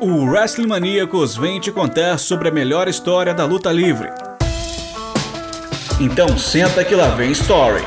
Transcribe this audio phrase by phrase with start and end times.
[0.00, 4.08] O Wrestling Maníacos vem te contar sobre a melhor história da luta livre.
[6.00, 7.82] Então senta que lá vem Story.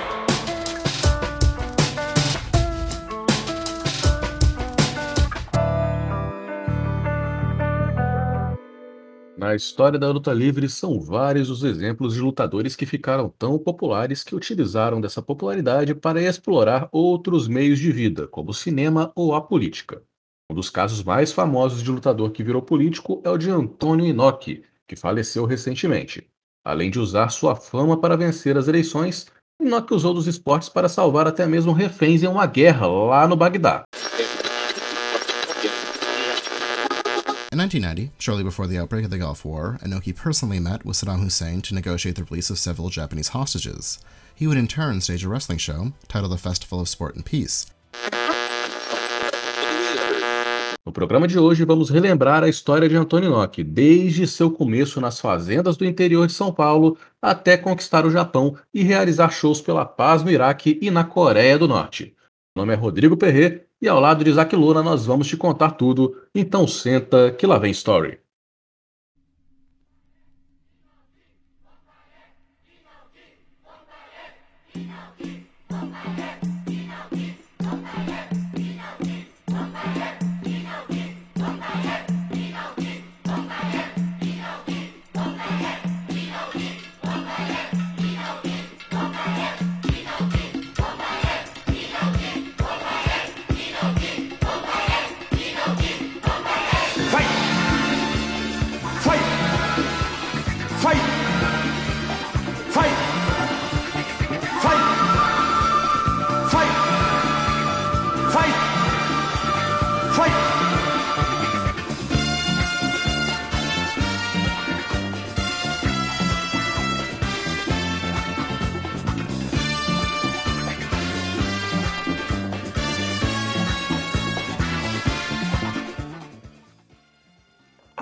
[9.38, 14.22] Na história da luta livre, são vários os exemplos de lutadores que ficaram tão populares
[14.22, 19.40] que utilizaram dessa popularidade para explorar outros meios de vida, como o cinema ou a
[19.40, 20.04] política.
[20.52, 24.66] Um dos casos mais famosos de lutador que virou político é o de Antônio Inoki,
[24.86, 26.28] que faleceu recentemente.
[26.62, 29.28] Além de usar sua fama para vencer as eleições,
[29.62, 33.84] Inoki usou dos esportes para salvar até mesmo reféns em uma guerra lá no Bagdá.
[37.54, 41.24] In 1990, shortly before the outbreak of the Gulf War, Inoki personally met with Saddam
[41.24, 44.00] Hussein to negotiate the release of several Japanese hostages.
[44.36, 47.68] He would in turn stage a wrestling show titled The Festival of Sport and Peace.
[50.84, 55.20] No programa de hoje, vamos relembrar a história de Antônio Inoki, desde seu começo nas
[55.20, 60.24] fazendas do interior de São Paulo até conquistar o Japão e realizar shows pela paz
[60.24, 62.16] no Iraque e na Coreia do Norte.
[62.56, 65.72] Meu nome é Rodrigo Perret e ao lado de Isaac Luna nós vamos te contar
[65.72, 68.21] tudo, então senta que lá vem Story.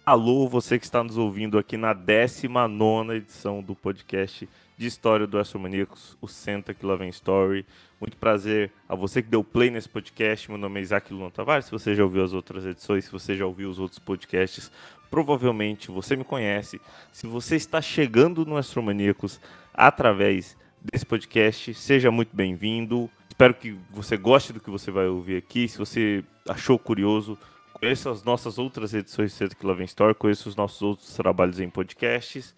[0.10, 5.38] Alô, você que está nos ouvindo aqui na 19 edição do podcast de história do
[5.38, 7.64] Astromaníacos, o Senta que lá vem Story.
[8.02, 10.50] Muito prazer a você que deu play nesse podcast.
[10.50, 11.66] Meu nome é Isaac Luna Tavares.
[11.66, 14.72] Se você já ouviu as outras edições, se você já ouviu os outros podcasts,
[15.12, 16.82] provavelmente você me conhece.
[17.12, 19.40] Se você está chegando no Astromaníacos
[19.72, 23.08] através desse podcast, seja muito bem-vindo.
[23.30, 25.68] Espero que você goste do que você vai ouvir aqui.
[25.68, 27.38] Se você achou curioso,
[27.80, 31.14] Conheça as nossas outras edições do Centro que Lá Vem Store, conheça os nossos outros
[31.14, 32.54] trabalhos em podcasts.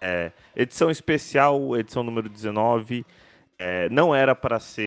[0.00, 3.04] É, edição especial, edição número 19.
[3.58, 4.86] É, não era para ser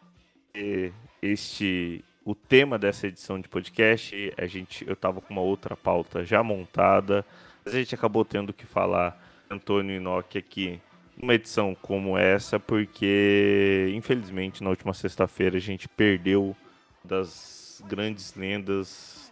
[1.21, 4.33] este o tema dessa edição de podcast.
[4.37, 7.25] A gente, eu estava com uma outra pauta já montada.
[7.65, 10.79] A gente acabou tendo que falar Antônio Inoki aqui
[11.17, 16.55] numa edição como essa, porque infelizmente na última sexta-feira a gente perdeu
[17.03, 19.22] das grandes lendas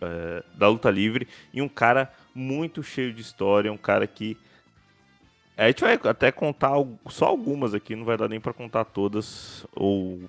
[0.00, 4.36] é, da luta livre e um cara muito cheio de história, um cara que
[5.56, 6.72] a gente vai até contar
[7.08, 10.20] só algumas aqui, não vai dar nem para contar todas ou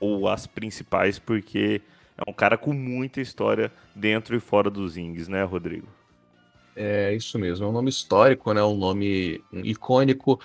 [0.00, 1.80] ou as principais, porque
[2.16, 5.88] é um cara com muita história dentro e fora dos rings, né, Rodrigo?
[6.76, 8.62] É isso mesmo, é um nome histórico, né?
[8.62, 10.40] um nome icônico,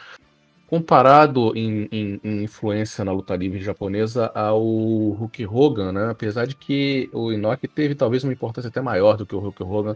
[0.77, 6.09] comparado em, em- em influência na luta livre japonesa ao Hulk Hogan, né?
[6.09, 9.61] apesar de que o Inoki teve talvez uma importância até maior do que o Hulk
[9.61, 9.95] Hogan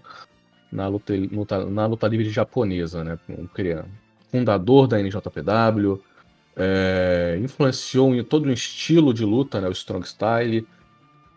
[0.72, 3.18] na luta, luta- na luta livre japonesa, né?
[4.32, 6.00] Fundador da NJPW,
[6.56, 9.68] é, influenciou em todo um estilo de luta, né?
[9.68, 10.68] o Strong Style,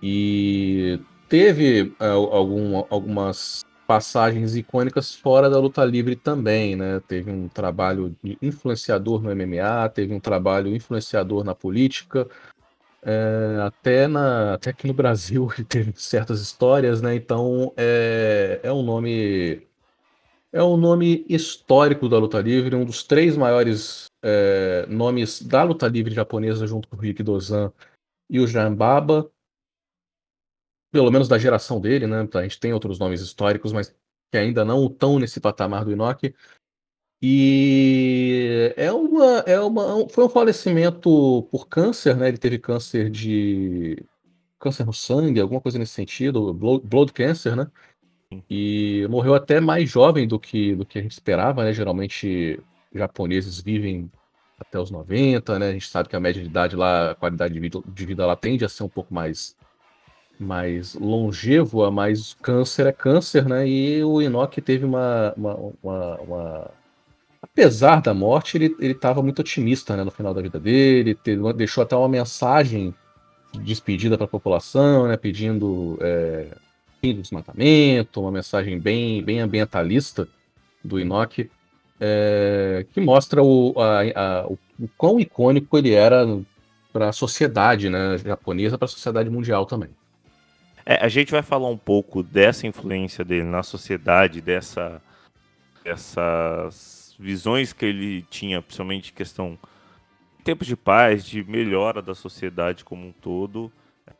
[0.03, 7.01] e teve é, algum- algumas passagens icônicas fora da luta livre também, né?
[7.09, 12.29] Teve um trabalho de influenciador no MMA, teve um trabalho influenciador na política,
[13.03, 17.17] é, até, na, até aqui no Brasil teve certas histórias, né?
[17.17, 19.67] Então é, é um nome
[20.53, 25.89] é um nome histórico da luta livre, um dos três maiores é, nomes da luta
[25.89, 27.73] livre japonesa, junto com o Rick Dozan
[28.31, 29.29] e o Jambaba
[30.91, 32.29] pelo menos da geração dele, né?
[32.35, 33.95] A gente tem outros nomes históricos, mas
[34.31, 36.35] que ainda não estão nesse patamar do Inoki.
[37.23, 42.29] E é uma, é uma, foi um falecimento por câncer, né?
[42.29, 44.03] Ele teve câncer de
[44.59, 47.71] câncer no sangue, alguma coisa nesse sentido, blood, blood cancer, né?
[48.49, 51.73] E morreu até mais jovem do que, do que a gente esperava, né?
[51.73, 52.61] Geralmente
[52.95, 54.11] japoneses vivem
[54.59, 55.69] até os 90, né?
[55.71, 58.27] A gente sabe que a média de idade lá, a qualidade de vida, de vida
[58.27, 59.57] lá tende a ser um pouco mais
[60.41, 63.69] mais longevo, a mais câncer é câncer, né?
[63.69, 66.71] E o Inoki teve uma, uma, uma, uma...
[67.43, 71.83] Apesar da morte, ele estava muito otimista né, no final da vida dele, teve, deixou
[71.83, 72.95] até uma mensagem
[73.53, 76.49] de despedida para a população, né, pedindo é,
[77.01, 80.29] fim do desmatamento, uma mensagem bem, bem ambientalista
[80.83, 81.51] do Inoki,
[82.01, 86.27] é, que mostra o, a, a, o, o quão icônico ele era
[86.93, 89.91] para a sociedade né, japonesa, para a sociedade mundial também.
[90.91, 95.01] É, a gente vai falar um pouco dessa influência dele na sociedade, dessa,
[95.85, 99.57] dessas visões que ele tinha, principalmente questão
[100.37, 103.71] de tempos de paz, de melhora da sociedade como um todo.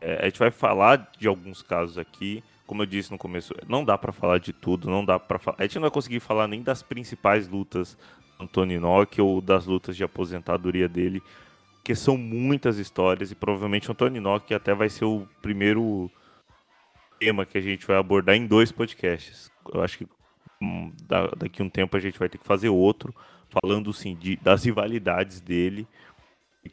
[0.01, 2.41] É, a gente vai falar de alguns casos aqui.
[2.69, 5.63] Como eu disse no começo, não dá para falar de tudo, não dá para A
[5.63, 7.99] gente não vai conseguir falar nem das principais lutas
[8.39, 11.21] do Antônio Inoki ou das lutas de aposentadoria dele,
[11.75, 16.09] porque são muitas histórias e provavelmente o Antônio Inoki até vai ser o primeiro
[17.21, 19.53] tema que a gente vai abordar em dois podcasts.
[19.73, 20.09] Eu acho que
[20.61, 20.91] hum,
[21.37, 23.15] daqui um tempo a gente vai ter que fazer outro,
[23.51, 25.87] falando sim de, das rivalidades dele,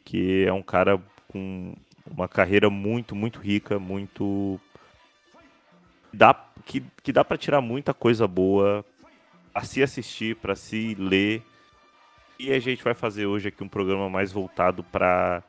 [0.04, 1.76] que é um cara com
[2.10, 4.58] uma carreira muito, muito rica, muito.
[6.10, 6.32] Dá,
[6.64, 8.82] que, que dá para tirar muita coisa boa
[9.54, 11.42] a se assistir, para se ler.
[12.38, 15.42] E a gente vai fazer hoje aqui um programa mais voltado para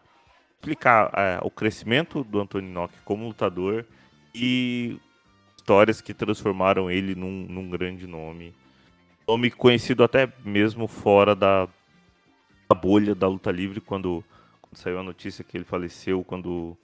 [0.55, 3.85] explicar é, o crescimento do Antônio Nock como lutador
[4.33, 4.99] e
[5.57, 8.53] histórias que transformaram ele num, num grande nome.
[9.27, 11.67] Nome conhecido até mesmo fora da,
[12.67, 14.23] da bolha da luta livre, quando,
[14.61, 16.75] quando, saiu a notícia que ele faleceu, quando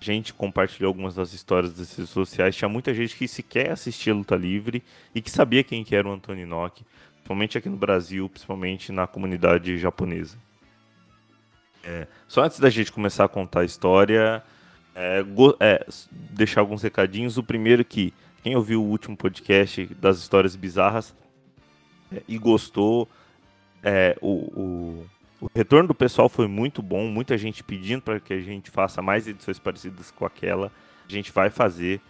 [0.00, 4.12] a gente compartilhou algumas das histórias das redes sociais, tinha muita gente que sequer assistia
[4.12, 4.82] a luta livre
[5.14, 6.84] e que sabia quem que era o Antônio Inoki,
[7.16, 10.38] principalmente aqui no Brasil, principalmente na comunidade japonesa.
[11.84, 14.42] É, só antes da gente começar a contar a história,
[14.94, 15.24] é,
[15.60, 15.86] é,
[16.30, 17.38] deixar alguns recadinhos.
[17.38, 18.12] O primeiro que
[18.42, 21.14] quem ouviu o último podcast das histórias bizarras
[22.12, 23.08] é, e gostou,
[23.82, 25.06] é, o, o,
[25.40, 27.06] o, retorno do pessoal foi muito bom.
[27.06, 30.70] Muita gente pedindo para que a gente faça mais edições parecidas com aquela.
[31.08, 32.00] A gente vai fazer.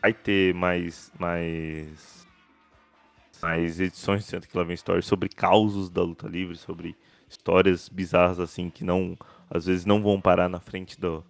[0.00, 2.26] Vai ter mais, mais,
[3.42, 6.96] mais edições Santa que lá vem Story sobre causos da luta livre, sobre
[7.28, 9.16] histórias bizarras assim que não
[9.50, 11.22] às vezes não vão parar na frente do,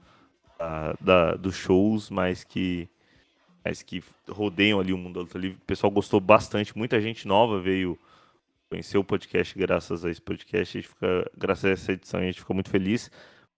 [1.00, 2.88] da, dos shows, mas que,
[3.64, 5.58] mas que rodeiam ali o mundo da luta livre.
[5.60, 7.98] O pessoal gostou bastante, muita gente nova veio
[8.70, 10.78] conhecer o podcast graças a esse podcast.
[10.78, 13.10] A gente fica, graças a essa edição, a gente fica muito feliz.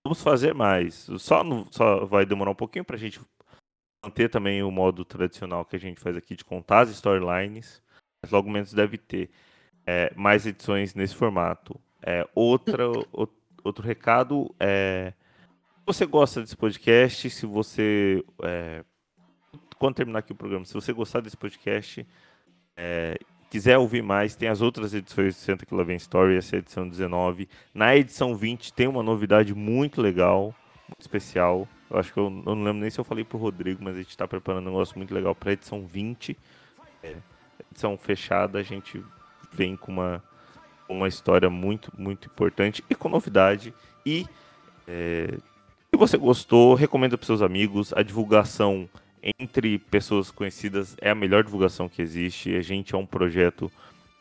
[0.04, 1.08] Vamos fazer mais.
[1.18, 3.20] Só, no, só vai demorar um pouquinho para a gente
[4.04, 7.82] manter também o modo tradicional que a gente faz aqui de contar as storylines.
[8.22, 9.30] Mas logo menos deve ter
[9.86, 11.78] é, mais edições nesse formato.
[12.02, 12.84] É, outra,
[13.62, 15.12] outro recado é
[15.84, 18.24] você gosta desse podcast, se você.
[18.42, 18.84] É,
[19.78, 22.06] quando terminar aqui o programa, se você gostar desse podcast,
[22.76, 23.18] é,
[23.50, 26.60] quiser ouvir mais, tem as outras edições de Santa que Vem Story, essa é a
[26.60, 27.48] edição 19.
[27.74, 30.54] Na edição 20 tem uma novidade muito legal,
[30.88, 31.68] muito especial.
[31.90, 33.98] Eu acho que eu, eu não lembro nem se eu falei pro Rodrigo, mas a
[33.98, 36.38] gente está preparando um negócio muito legal para edição 20.
[37.02, 37.16] É,
[37.70, 39.04] edição fechada, a gente
[39.52, 40.22] vem com uma,
[40.88, 43.74] uma história muito, muito importante e com novidade.
[44.06, 44.26] E
[44.86, 45.36] é,
[45.94, 47.92] se você gostou, recomenda para seus amigos.
[47.92, 48.88] A divulgação
[49.38, 52.56] entre pessoas conhecidas é a melhor divulgação que existe.
[52.56, 53.70] A gente é um projeto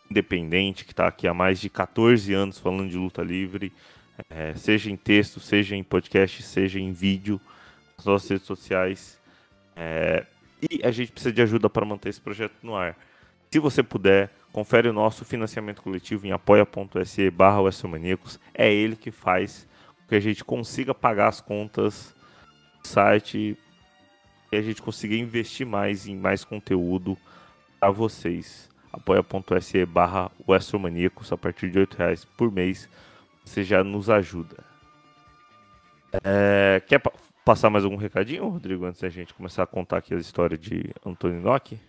[0.09, 3.71] independente que está aqui há mais de 14 anos falando de luta livre,
[4.29, 7.39] é, seja em texto, seja em podcast, seja em vídeo,
[7.97, 9.17] nas nossas redes sociais.
[9.73, 10.25] É,
[10.61, 12.97] e a gente precisa de ajuda para manter esse projeto no ar.
[13.49, 17.61] Se você puder, confere o nosso financiamento coletivo em apoia.se barra
[18.53, 19.70] É ele que faz
[20.11, 22.13] que a gente consiga pagar as contas
[22.81, 23.57] do site
[24.51, 27.17] e a gente consiga investir mais em mais conteúdo
[27.79, 28.69] para vocês.
[28.91, 32.89] apoia.se barra a partir de R$ reais por mês
[33.45, 34.57] você já nos ajuda.
[36.25, 37.13] É, quer pa
[37.45, 40.93] passar mais algum recadinho, Rodrigo, antes da gente começar a contar aqui a história de
[41.05, 41.79] Antônio Nock?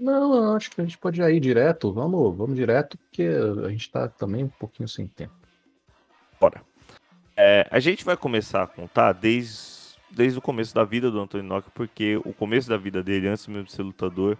[0.00, 1.92] Não, acho que a gente pode ir direto.
[1.92, 3.28] Vamos, vamos direto, porque
[3.66, 5.34] a gente está também um pouquinho sem tempo.
[6.40, 6.62] Bora.
[7.36, 11.46] É, a gente vai começar a contar desde, desde o começo da vida do Antônio
[11.46, 14.38] Nock, porque o começo da vida dele, antes mesmo de ser lutador,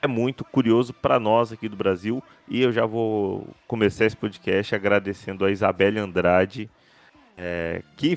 [0.00, 2.22] é muito curioso para nós aqui do Brasil.
[2.48, 6.70] E eu já vou começar esse podcast agradecendo a Isabelle Andrade,
[7.36, 8.16] é, que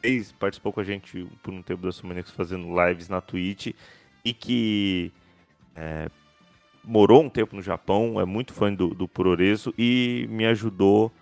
[0.00, 3.74] fez, participou com a gente por um tempo da Sumanex fazendo lives na Twitch
[4.24, 5.12] e que
[5.76, 6.08] é,
[6.82, 11.12] morou um tempo no Japão, é muito fã do, do Puroreso e me ajudou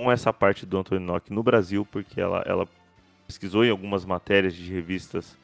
[0.00, 2.66] com essa parte do Antônio Nock no Brasil, porque ela, ela
[3.26, 5.36] pesquisou em algumas matérias de revistas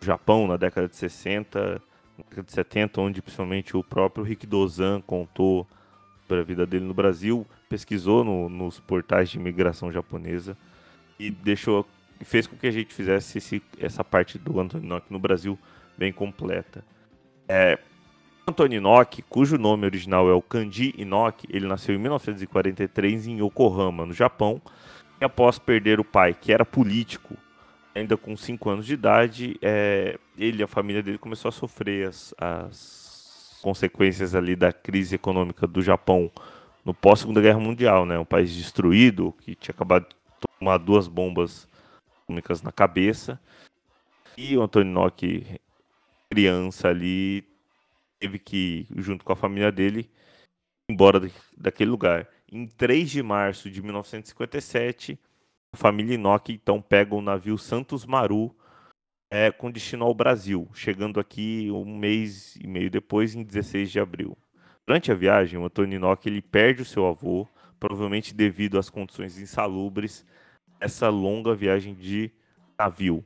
[0.00, 1.82] Japão na década de 60,
[2.16, 5.66] na década de 70, onde principalmente o próprio Rick Dozan contou
[6.22, 10.56] sobre a vida dele no Brasil, pesquisou no, nos portais de imigração japonesa
[11.18, 11.84] e deixou
[12.20, 15.58] fez com que a gente fizesse esse, essa parte do Antônio Inoki no Brasil
[15.98, 16.84] bem completa.
[17.48, 17.76] É,
[18.48, 24.06] Antônio Inoki, cujo nome original é o Kanji Inoki, ele nasceu em 1943 em Yokohama,
[24.06, 24.62] no Japão,
[25.20, 27.36] e após perder o pai, que era político,
[27.92, 32.08] ainda com 5 anos de idade, é, ele e a família dele começou a sofrer
[32.08, 36.30] as, as consequências ali da crise econômica do Japão
[36.84, 38.16] no pós Segunda Guerra Mundial, né?
[38.16, 40.16] Um país destruído que tinha acabado de
[40.58, 41.66] tomar duas bombas
[42.22, 43.40] atômicas na cabeça.
[44.36, 45.58] E o Antônio Nock,
[46.30, 47.44] criança ali,
[48.20, 50.10] teve que, junto com a família dele,
[50.90, 51.20] embora
[51.56, 52.28] daquele lugar.
[52.50, 55.18] Em 3 de março de 1957,
[55.74, 58.54] a família Inoki então pega o navio Santos Maru
[59.30, 64.00] é, com destino ao Brasil, chegando aqui um mês e meio depois, em 16 de
[64.00, 64.36] abril.
[64.86, 69.38] Durante a viagem, o Antônio Inoki ele perde o seu avô, provavelmente devido às condições
[69.38, 70.24] insalubres
[70.80, 72.30] essa longa viagem de
[72.78, 73.24] navio.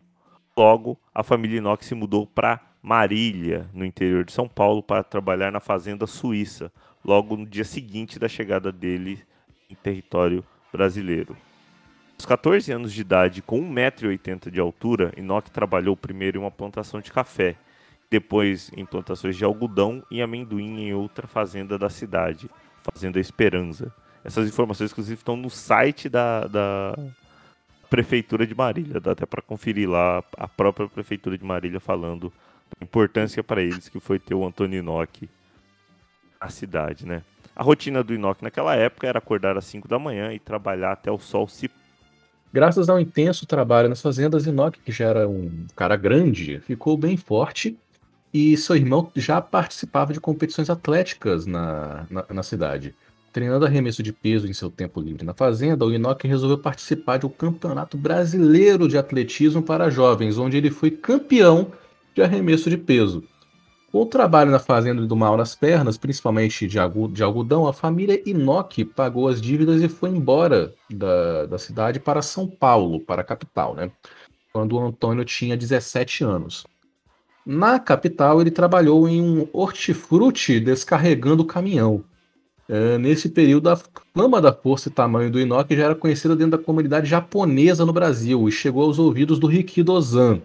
[0.57, 5.53] Logo, a família Inox se mudou para Marília, no interior de São Paulo, para trabalhar
[5.53, 6.73] na fazenda suíça,
[7.05, 9.23] logo no dia seguinte da chegada dele
[9.69, 11.37] em território brasileiro.
[12.17, 17.01] Aos 14 anos de idade, com 1,80m de altura, Inoki trabalhou primeiro em uma plantação
[17.01, 17.57] de café,
[18.11, 22.51] depois em plantações de algodão e amendoim em outra fazenda da cidade,
[22.83, 23.93] Fazenda Esperança.
[24.25, 26.95] Essas informações, inclusive, estão no site da, da,
[27.91, 29.01] Prefeitura de Marília.
[29.01, 32.33] Dá até para conferir lá a própria Prefeitura de Marília falando
[32.81, 35.29] importância para eles que foi ter o Antônio Inoki
[36.41, 37.23] na cidade, né?
[37.55, 41.11] A rotina do Inoki naquela época era acordar às 5 da manhã e trabalhar até
[41.11, 41.71] o sol se
[42.53, 47.17] Graças ao intenso trabalho nas fazendas, Inoki, que já era um cara grande, ficou bem
[47.17, 47.79] forte
[48.35, 52.93] e seu irmão já participava de competições atléticas na, na, na cidade.
[53.33, 57.27] Treinando arremesso de peso em seu tempo livre na fazenda, o Inoki resolveu participar de
[57.27, 61.71] um campeonato brasileiro de atletismo para jovens, onde ele foi campeão
[62.21, 63.25] de arremesso de peso.
[63.91, 68.85] Com o trabalho na fazenda do mal nas pernas, principalmente de, algodão, a família Inoki
[68.85, 73.75] pagou as dívidas e foi embora da, da cidade para São Paulo, para a capital,
[73.75, 73.91] né?
[74.53, 76.65] quando o Antônio tinha 17 anos.
[77.45, 82.05] Na capital, ele trabalhou em um hortifruti descarregando caminhão.
[82.69, 83.77] É, nesse período, a
[84.15, 87.93] fama da força e tamanho do Inoki já era conhecida dentro da comunidade japonesa no
[87.93, 90.41] Brasil e chegou aos ouvidos do Rikidozan.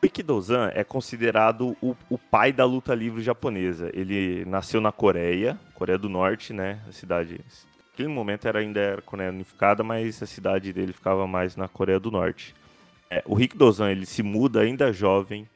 [0.00, 3.90] O Rikidozan é considerado o, o, pai da luta livre japonesa.
[3.92, 6.80] Ele nasceu na Coreia, Coreia do Norte, né?
[6.88, 7.40] A cidade.
[7.90, 11.98] Naquele momento era ainda era Coreia unificada, mas a cidade dele ficava mais na Coreia
[11.98, 12.54] do Norte.
[13.10, 15.48] É, o Rikidozan ele se muda ainda jovem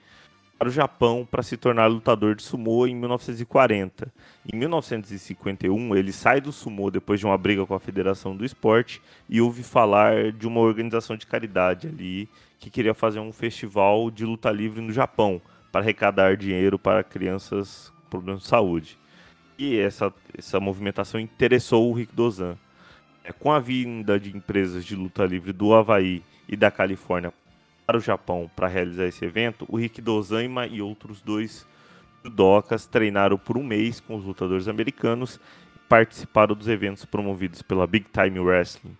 [0.63, 4.13] para o Japão para se tornar lutador de sumô em 1940.
[4.47, 9.03] Em 1951, ele sai do sumô depois de uma briga com a Federação do Esporte
[9.29, 12.29] e ouve falar de uma organização de caridade ali
[12.61, 15.43] que queria fazer um festival de luta livre no Japão
[15.73, 18.97] para arrecadar dinheiro para crianças com problemas de saúde.
[19.59, 22.57] E essa, essa movimentação interessou o Rick Dozan.
[23.25, 27.33] É, com a vinda de empresas de luta livre do Havaí e da Califórnia
[27.93, 31.67] para o Japão para realizar esse evento, o Rick Dozaima e outros dois
[32.25, 35.39] judocas treinaram por um mês com os lutadores americanos
[35.77, 38.97] e participaram dos eventos promovidos pela Big Time Wrestling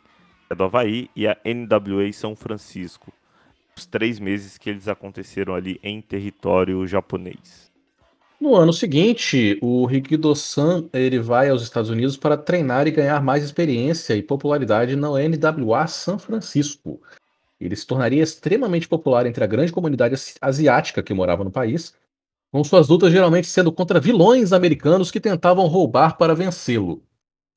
[0.51, 3.11] é do Havaí e a NWA São Francisco.
[3.75, 7.73] Os três meses que eles aconteceram ali em território japonês.
[8.39, 13.43] No ano seguinte, o Rikido-san ele vai aos Estados Unidos para treinar e ganhar mais
[13.43, 17.01] experiência e popularidade na NWA São Francisco.
[17.65, 21.95] Ele se tornaria extremamente popular entre a grande comunidade asiática que morava no país,
[22.51, 27.03] com suas lutas geralmente sendo contra vilões americanos que tentavam roubar para vencê-lo.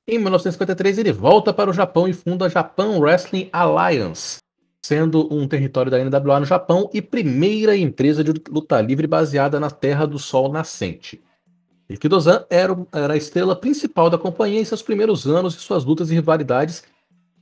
[0.06, 4.38] Em 1953, ele volta para o Japão e funda a Japan Wrestling Alliance,
[4.80, 9.72] sendo um território da NWA no Japão e primeira empresa de luta livre baseada na
[9.72, 11.20] Terra do Sol Nascente.
[11.90, 16.10] Ikidozan era, era a estrela principal da companhia em seus primeiros anos e suas lutas
[16.10, 16.84] e rivalidades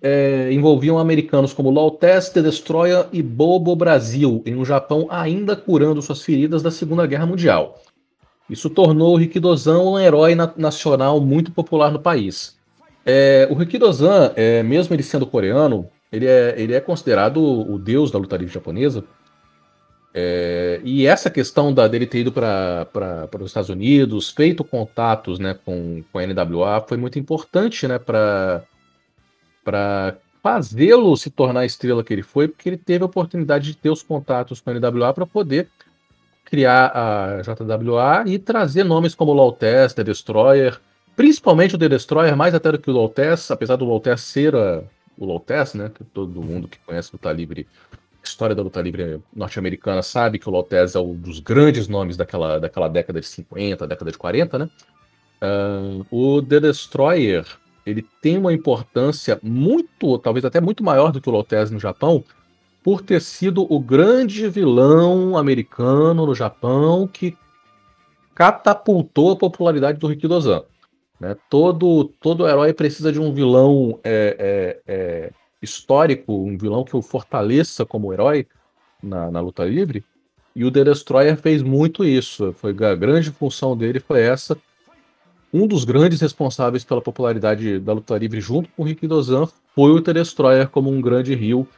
[0.06, 6.02] é, envolviam americanos como Lautes, The Destroyer e Bobo Brasil, em um Japão ainda curando
[6.02, 7.80] suas feridas da Segunda Guerra Mundial.
[8.50, 12.54] Isso tornou o Rikidozan um herói na nacional muito popular no país.
[13.06, 18.10] É, o Rikidozan, é, mesmo ele sendo coreano, ele é, ele é considerado o deus
[18.10, 19.02] da luta livre japonesa.
[20.12, 22.86] É, e essa questão da, dele ter ido para
[23.40, 28.62] os Estados Unidos, feito contatos né, com, com a NWA, foi muito importante né, para
[29.64, 33.76] para fazê-lo se tornar a estrela que ele foi, porque ele teve a oportunidade de
[33.76, 35.68] ter os contatos com a NWA para poder
[36.44, 40.78] criar a JWA e trazer nomes como Lautez, The Destroyer,
[41.16, 44.82] principalmente o The Destroyer, mais até do que o Lautez, apesar do Lautez ser a,
[45.16, 45.90] o Lautez, né?
[45.94, 47.66] Que todo mundo que conhece luta livre,
[48.22, 52.60] história da luta livre norte-americana sabe que o Lautez é um dos grandes nomes daquela,
[52.60, 54.70] daquela década de 50, década de 40, né?
[55.42, 57.46] Uh, o The Destroyer
[57.86, 62.24] ele tem uma importância muito, talvez até muito maior do que o Lotez no Japão,
[62.82, 67.36] por ter sido o grande vilão americano no Japão que
[68.34, 70.62] catapultou a popularidade do Rikidozan.
[71.18, 71.36] Né?
[71.48, 74.36] Todo, todo herói precisa de um vilão é,
[74.86, 75.30] é, é,
[75.62, 78.46] histórico, um vilão que o fortaleça como herói
[79.02, 80.04] na, na luta livre.
[80.54, 82.52] E o The Destroyer fez muito isso.
[82.54, 84.56] Foi a grande função dele foi essa
[85.54, 89.92] um dos grandes responsáveis pela popularidade da luta livre junto com o Rick Dozan foi
[89.92, 91.68] o The Destroyer como um grande rio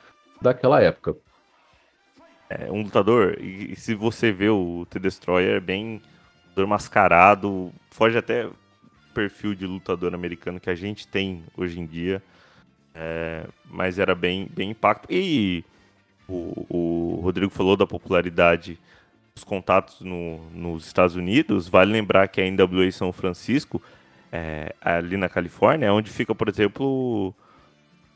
[0.41, 1.15] daquela época.
[2.49, 6.01] É um lutador, e, se você vê o The Destroyer, é bem
[6.45, 8.49] lutador mascarado, foge até
[9.13, 12.23] perfil de lutador americano que a gente tem hoje em dia,
[12.95, 15.07] é, mas era bem, bem impacto.
[15.11, 15.63] E
[16.27, 18.79] o, o Rodrigo falou da popularidade
[19.37, 23.83] os contatos no, nos Estados Unidos, vale lembrar que a NWA São Francisco,
[24.33, 27.35] é, ali na Califórnia, é onde fica, por exemplo,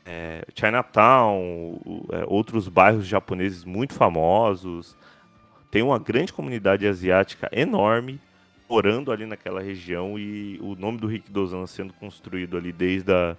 [0.03, 1.79] é, Chinatown,
[2.11, 4.97] é, outros bairros japoneses muito famosos.
[5.69, 8.19] Tem uma grande comunidade asiática enorme
[8.67, 13.35] morando ali naquela região e o nome do Rick Dozan sendo construído ali desde a,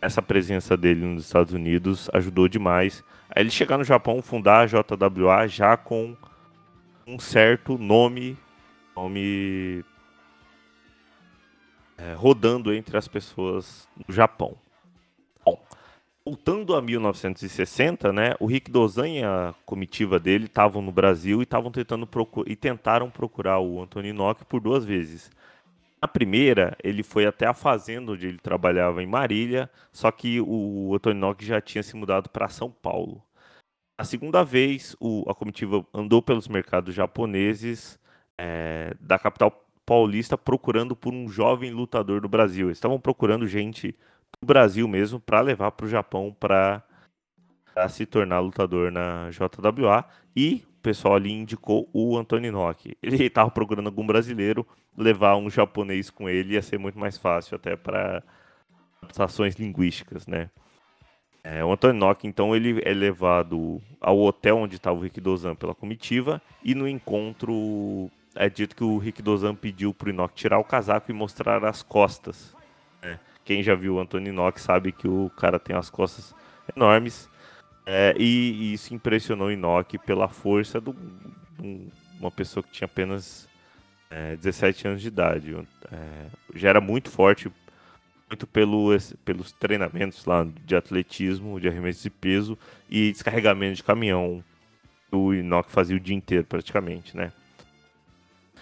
[0.00, 3.02] essa presença dele nos Estados Unidos ajudou demais.
[3.28, 6.16] Aí ele chegar no Japão, fundar a JWA já com
[7.10, 8.38] um certo nome,
[8.94, 9.84] nome
[11.98, 14.56] é, rodando entre as pessoas no Japão.
[15.44, 15.60] Bom,
[16.24, 21.42] voltando a 1960, né, o Rick Dozan e a comitiva dele estavam no Brasil e
[21.42, 22.08] estavam tentando
[22.46, 25.32] e tentaram procurar o Antônio Inoki por duas vezes.
[26.00, 30.94] Na primeira, ele foi até a fazenda onde ele trabalhava em Marília, só que o
[30.94, 33.20] Antônio Inoki já tinha se mudado para São Paulo.
[34.00, 38.00] A segunda vez, o, a comitiva andou pelos mercados japoneses
[38.38, 42.68] é, da capital paulista procurando por um jovem lutador do Brasil.
[42.68, 43.94] Eles estavam procurando gente
[44.40, 46.82] do Brasil mesmo para levar para o Japão para
[47.90, 50.06] se tornar lutador na JWA.
[50.34, 52.96] E o pessoal ali indicou o Antônio Inoki.
[53.02, 57.54] Ele estava procurando algum brasileiro, levar um japonês com ele ia ser muito mais fácil
[57.54, 58.22] até para
[59.02, 60.48] adaptações linguísticas, né?
[61.42, 65.54] É, o Antônio Nock, então, ele é levado ao hotel onde estava o Rick Dozan
[65.54, 70.34] pela comitiva e no encontro é dito que o Rick Dozan pediu para o Inoki
[70.34, 72.54] tirar o casaco e mostrar as costas.
[73.02, 76.34] É, quem já viu o Antônio Inoki sabe que o cara tem as costas
[76.76, 77.28] enormes
[77.86, 79.52] é, e, e, isso impressionou o
[79.98, 81.88] pela força de um,
[82.20, 83.48] uma pessoa que tinha apenas
[84.38, 85.56] 17 é, anos de idade.
[85.90, 87.50] É, já era muito forte
[88.30, 88.90] muito pelo,
[89.24, 92.56] pelos treinamentos lá de atletismo, de arremesso de peso
[92.88, 94.44] e descarregamento de caminhão.
[95.10, 97.32] O Inoki fazia o dia inteiro praticamente, né?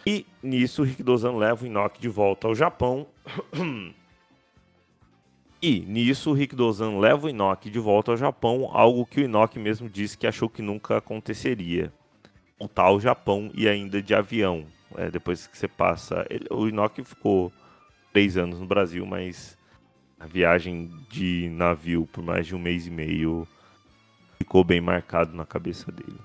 [0.07, 3.07] E nisso o Rick Dozan leva o Inoki de volta ao Japão.
[5.61, 9.25] e nisso o Rick Dozan leva o Inoki de volta ao Japão, algo que o
[9.25, 11.93] Inoki mesmo disse que achou que nunca aconteceria.
[12.59, 14.65] Voltar ao Japão e ainda de avião.
[14.97, 16.27] É, depois que você passa.
[16.31, 17.53] Ele, o Inoki ficou
[18.11, 19.58] três anos no Brasil, mas
[20.19, 23.47] a viagem de navio por mais de um mês e meio
[24.37, 26.19] ficou bem marcado na cabeça dele.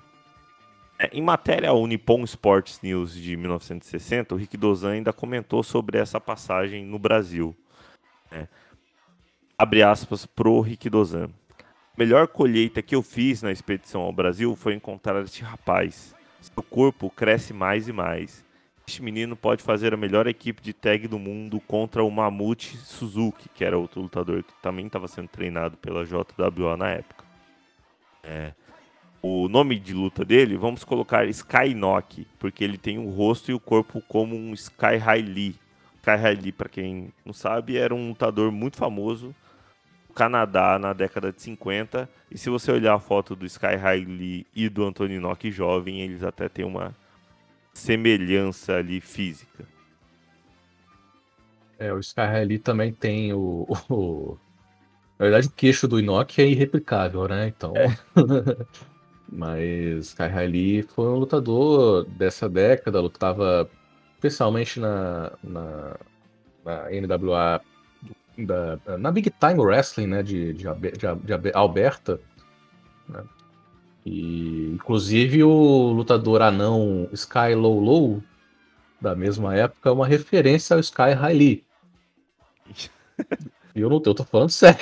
[0.97, 5.97] É, em matéria ao Nippon Sports News de 1960, o Rick Dozan ainda comentou sobre
[5.97, 7.56] essa passagem no Brasil.
[8.32, 8.47] É,
[9.58, 11.29] abre aspas pro Rick Dozan.
[11.60, 16.15] A melhor colheita que eu fiz na expedição ao Brasil foi encontrar este rapaz.
[16.41, 18.43] Seu corpo cresce mais e mais.
[18.86, 23.48] Este menino pode fazer a melhor equipe de tag do mundo contra o Mamute Suzuki,
[23.50, 27.24] que era outro lutador que também estava sendo treinado pela JWA na época.
[28.24, 28.52] É.
[29.22, 33.54] O nome de luta dele, vamos colocar Sky Knock, porque ele tem o rosto e
[33.54, 35.56] o corpo como um Sky High Lee.
[36.00, 39.34] Sky High Lee, para quem não sabe, era um lutador muito famoso
[40.10, 42.10] no Canadá na década de 50.
[42.30, 46.02] E se você olhar a foto do Sky High Lee e do Anthony Nock jovem,
[46.02, 46.93] eles até têm uma
[47.74, 49.66] semelhança ali física.
[51.80, 54.38] É, o Sky ali também tem o, o,
[55.20, 57.48] Na verdade, o queixo do Inoki é irreplicável, né?
[57.48, 57.74] Então.
[57.76, 57.88] É.
[59.28, 63.70] Mas Sky Lee foi um lutador dessa década, lutava
[64.16, 65.98] especialmente na, na,
[66.64, 67.62] na NWA
[68.38, 72.20] da- na Big Time Wrestling, né, de, de, de, de Alberta.
[73.10, 73.24] né?
[74.06, 78.24] E, inclusive, o lutador anão Sky Low Low,
[79.00, 81.63] da mesma época, é uma referência ao Sky High Lee.
[83.76, 84.80] E eu não eu tô falando sério.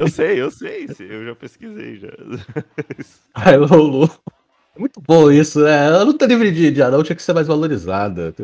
[0.00, 2.08] Eu sei, eu sei, eu já pesquisei já.
[2.98, 4.10] Sky Low Low.
[4.74, 5.88] É muito bom isso, né?
[5.88, 8.34] A luta livre de, de anão tinha que ser mais valorizada.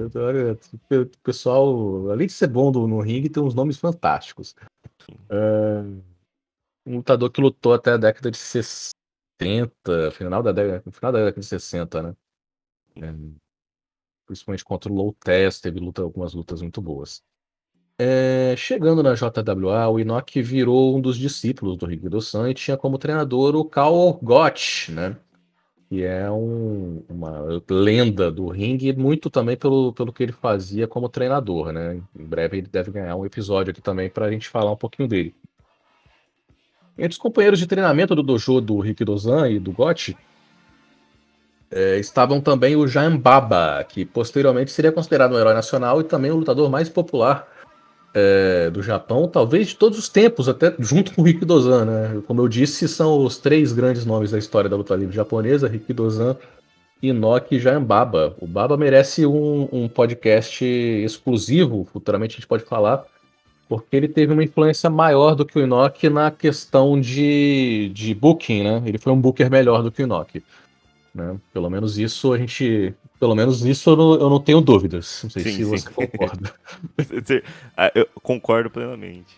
[0.91, 4.55] O pessoal, além de ser bom no ringue, tem uns nomes fantásticos.
[5.31, 5.83] É,
[6.85, 8.96] um lutador que lutou até a década de 60,
[10.13, 12.17] final da década, final da década de 60, né?
[12.97, 13.15] É,
[14.27, 17.23] principalmente contra o Low Test, teve luta, algumas lutas muito boas.
[17.99, 22.99] É, chegando na JWA, o Inoki virou um dos discípulos do Rikido-san e tinha como
[22.99, 25.17] treinador o Kao Gotch, né?
[25.89, 31.09] Que é um- uma lenda do ringue, muito também pelo, pelo que ele fazia como
[31.09, 31.97] treinador, né?
[32.15, 35.09] Em breve ele deve ganhar um episódio aqui também para a gente falar um pouquinho
[35.09, 35.35] dele.
[36.99, 40.17] Entre os companheiros de treinamento do dojo do Rikidozan e do Gotti,
[41.71, 46.31] eh, estavam também o Jain Baba, que posteriormente seria considerado um herói nacional e também
[46.31, 47.47] o lutador mais popular
[48.15, 52.23] eh, do Japão, talvez de todos os tempos, até junto com o Rikidozan, né?
[52.27, 56.35] Como eu disse, são os três grandes nomes da história da luta livre japonesa, Rikidozan,
[57.03, 58.35] Inoki e Jain Baba.
[58.41, 63.05] O Baba merece um, um podcast exclusivo, futuramente a gente pode falar,
[63.69, 68.63] porque ele teve uma influência maior do que o Inoki na questão de, de booking,
[68.63, 68.83] né?
[68.87, 70.43] Ele foi um booker melhor do que o Inoki.
[71.15, 71.37] Né?
[71.53, 72.95] Pelo menos isso a gente.
[73.19, 75.21] Pelo menos isso eu não, eu não tenho dúvidas.
[75.23, 75.65] Não sei Sim, se sim.
[75.65, 76.55] você concorda.
[77.77, 79.37] Ah, eu concordo plenamente.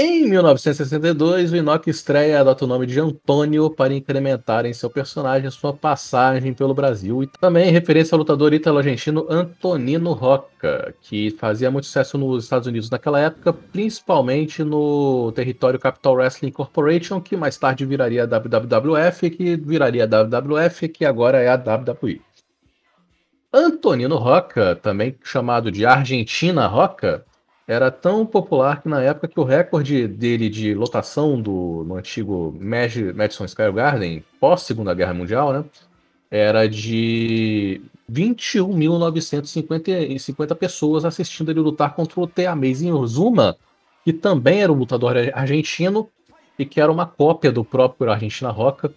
[0.00, 5.50] Em 1962, o Inoki estreia adota o nome de Antônio para incrementar em seu personagem
[5.50, 11.86] sua passagem pelo Brasil e também referência ao lutador ítalo-argentino Antonino Rocca, que fazia muito
[11.86, 17.84] sucesso nos Estados Unidos naquela época, principalmente no território Capital Wrestling Corporation, que mais tarde
[17.84, 22.22] viraria a WWF, que viraria a WWF, que agora é a WWE.
[23.52, 27.24] Antonino Rocca, também chamado de Argentina Rocca,
[27.68, 32.56] era tão popular que na época que o recorde dele de lotação do, no antigo
[32.58, 35.62] Mad- Madison Square Garden, pós Segunda Guerra Mundial, né,
[36.30, 43.54] era de 21.950 pessoas assistindo ele lutar contra o The Amazing Ozuma,
[44.02, 46.08] que também era um lutador argentino
[46.58, 48.90] e que era uma cópia do próprio Argentina Rocca.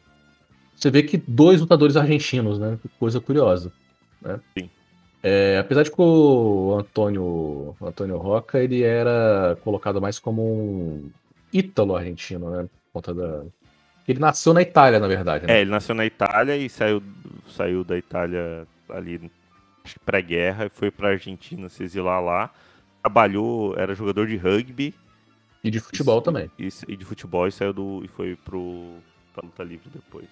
[0.74, 2.80] Você vê que dois lutadores argentinos, né?
[2.82, 3.74] Que coisa curiosa.
[4.22, 4.40] Né?
[4.58, 4.70] Sim.
[5.24, 11.12] É, apesar de que o Antônio, Antônio Roca ele era colocado mais como um
[11.54, 12.64] ítalo-argentino, né?
[12.64, 13.44] Por conta da.
[14.08, 15.46] Ele nasceu na Itália, na verdade.
[15.46, 15.58] Né?
[15.58, 17.04] É, ele nasceu na Itália e saiu,
[17.50, 19.32] saiu da Itália ali
[19.84, 22.52] acho que pré-guerra e foi pra Argentina se exilar lá.
[23.02, 24.94] Trabalhou, era jogador de rugby
[25.64, 26.24] E de futebol Isso.
[26.24, 26.52] também.
[26.58, 28.02] e, e de futebol e saiu do.
[28.04, 28.96] e foi pro.
[29.34, 30.28] pra luta livre depois.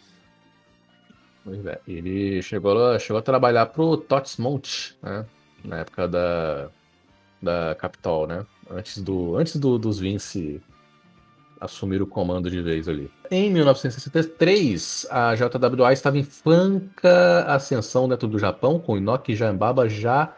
[1.43, 1.80] Pois é.
[1.88, 5.25] Ele chegou chegou a trabalhar pro Totsmont, né?
[5.63, 6.69] Na época da,
[7.41, 8.45] da Capital, né?
[8.69, 10.62] Antes, do, antes do, dos Vince
[11.60, 13.12] assumir o comando de vez ali.
[13.30, 19.89] Em 1963, a JWA estava em franca ascensão dentro do Japão, com Inoki e Jambaba
[19.89, 20.34] já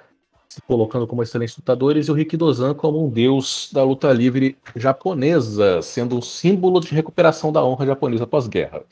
[0.49, 5.81] se colocando como excelentes lutadores e o Rikidozan como um deus da luta livre japonesa,
[5.81, 8.83] sendo um símbolo de recuperação da honra japonesa pós-guerra.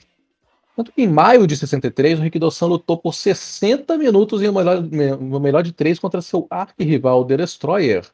[0.76, 5.18] Tanto que em maio de 63, o Rikidozan lutou por 60 minutos em uma melhor,
[5.20, 8.06] uma melhor de três contra seu arquirrival The Destroyer,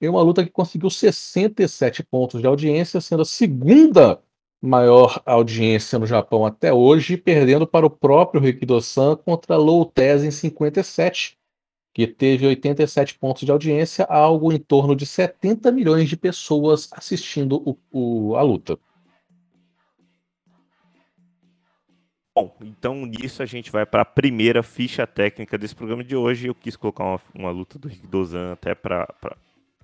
[0.00, 4.20] em uma luta que conseguiu 67 pontos de audiência, sendo a segunda
[4.60, 10.30] maior audiência no Japão até hoje, perdendo para o próprio Rikidozan contra Low Tez em
[10.30, 11.36] 57,
[11.92, 17.60] que teve 87 pontos de audiência, algo em torno de 70 milhões de pessoas assistindo
[17.68, 17.76] o-
[18.30, 18.78] o- a luta.
[22.34, 26.48] Bom, então nisso a gente vai para a primeira ficha técnica desse programa de hoje.
[26.48, 29.06] Eu quis colocar uma, uma luta do Rick Dozan até para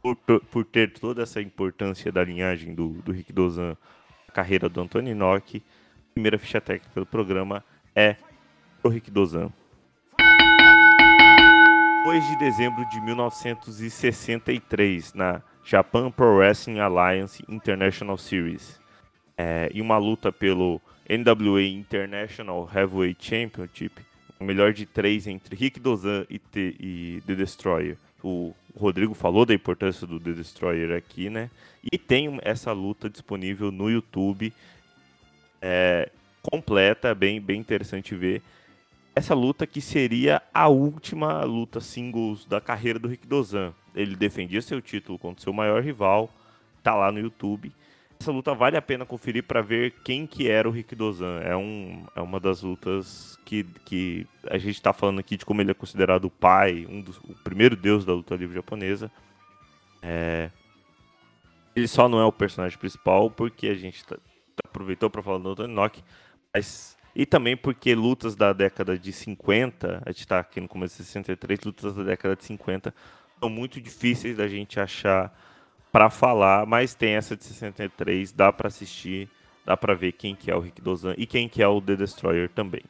[0.01, 3.77] por, por ter toda essa importância da linhagem do, do Rick Dozan,
[4.27, 5.63] a carreira do Antônio Inoki.
[6.11, 7.63] A primeira ficha técnica do programa
[7.95, 8.17] é
[8.83, 9.53] o Rick Dozan.
[12.05, 18.81] 2 de dezembro de 1963, na Japan Pro Wrestling Alliance International Series.
[19.37, 24.03] É, em uma luta pelo NWA International Heavyweight Championship,
[24.39, 27.97] o melhor de três entre Rick Dozan e, T- e The Destroyer.
[28.23, 31.51] O Rodrigo falou da importância do The Destroyer aqui, né?
[31.91, 34.53] E tem essa luta disponível no YouTube,
[35.63, 36.11] é,
[36.43, 38.43] completa, bem, bem interessante ver.
[39.15, 43.73] Essa luta que seria a última luta singles da carreira do Rick Dozan.
[43.95, 46.33] Ele defendia seu título contra seu maior rival,
[46.83, 47.73] tá lá no YouTube.
[48.21, 51.41] Essa luta vale a pena conferir para ver quem que era o Rikidozan.
[51.41, 55.61] É, um, é uma das lutas que, que a gente tá falando aqui de como
[55.61, 59.11] ele é considerado o pai, um dos, o primeiro deus da luta livre japonesa.
[60.03, 60.51] É,
[61.77, 64.17] ele só não é o personagem principal porque a gente tá,
[64.65, 66.03] aproveitou para falar do Tony Nock,
[66.53, 70.97] mas e também porque lutas da década de 50, a gente está aqui no começo
[70.97, 72.95] de 63, lutas da década de 50
[73.41, 75.33] são muito difíceis da gente achar
[75.92, 79.30] para falar, mas tem essa de 63, dá para assistir,
[79.66, 81.96] dá para ver quem que é o Rick Dozan e quem que é o The
[81.96, 82.84] Destroyer também.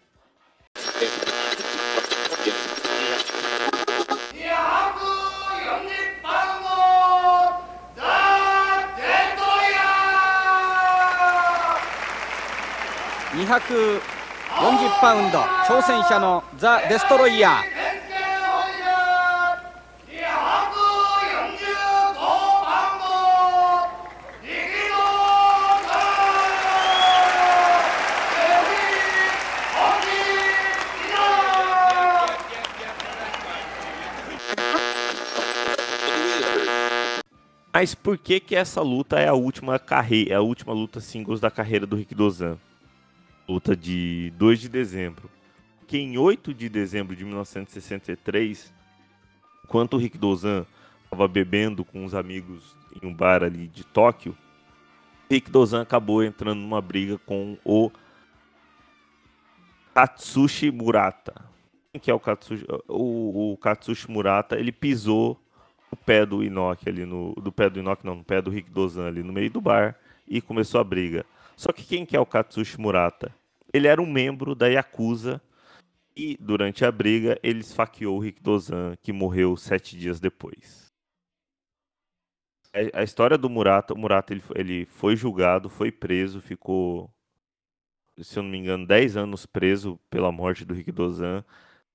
[13.36, 14.14] (240
[15.04, 17.77] パウンド挑戦者のザ・デストロイヤー
[37.81, 41.39] Mas por que que essa luta é a última carreira, é a última luta singles
[41.39, 42.59] da carreira do Rick Dozan?
[43.49, 45.31] Luta de 2 de dezembro.
[45.87, 48.75] Que em 8 de dezembro de 1963,
[49.65, 50.67] enquanto o Rick Dozan
[51.05, 54.37] estava bebendo com os amigos em um bar ali de Tóquio,
[55.31, 57.93] Rick Dozan acabou entrando numa briga com o
[59.95, 61.45] Katsushi Murata.
[61.93, 62.67] Quem que é o Katsushi?
[62.89, 65.41] O, o Katsushi Murata, ele pisou
[65.91, 68.71] no pé do Inoki ali no do pé do Inoki não, no pé do Rick
[68.71, 69.97] Dozan ali no meio do bar
[70.27, 71.25] e começou a briga.
[71.57, 73.35] Só que quem que é o Katsushi Murata?
[73.73, 75.41] Ele era um membro da Yakuza
[76.17, 80.89] e durante a briga ele esfaqueou o Rick Dozan, que morreu sete dias depois.
[82.93, 87.11] A história do Murata, o Murata ele, ele foi julgado, foi preso, ficou,
[88.21, 91.45] se eu não me engano, 10 anos preso pela morte do Rick Dozan.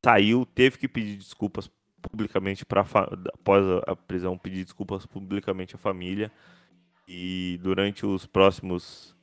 [0.04, 1.70] Saiu, teve que pedir desculpas
[2.10, 6.32] publicamente para após a prisão pedir desculpas publicamente à família
[7.08, 9.16] e durante os próximos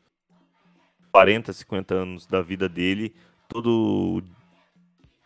[1.12, 3.14] 40, 50 anos da vida dele,
[3.48, 4.22] todo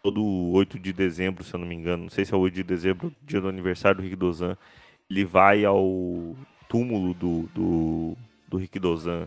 [0.03, 2.63] todo 8 de dezembro, se eu não me engano, não sei se é 8 de
[2.63, 4.55] dezembro, dia do aniversário do Rick Dozan,
[5.09, 6.37] ele vai ao
[6.69, 9.27] túmulo do, do, do Rick Dozan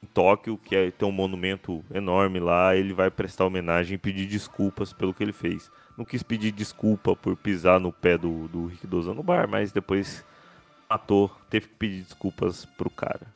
[0.00, 4.26] em Tóquio, que é, tem um monumento enorme lá, ele vai prestar homenagem e pedir
[4.26, 5.68] desculpas pelo que ele fez.
[5.98, 9.72] Não quis pedir desculpa por pisar no pé do, do Rick Dozan no bar, mas
[9.72, 10.24] depois
[10.88, 13.26] matou, teve que pedir desculpas pro cara.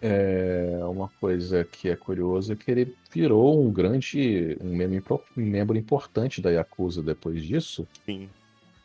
[0.00, 5.42] É uma coisa que é curiosa é que ele virou um grande, um membro, um
[5.42, 7.86] membro importante da Yakuza depois disso.
[8.04, 8.28] Sim.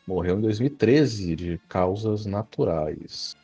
[0.07, 3.35] Morreu em 2013 de causas naturais.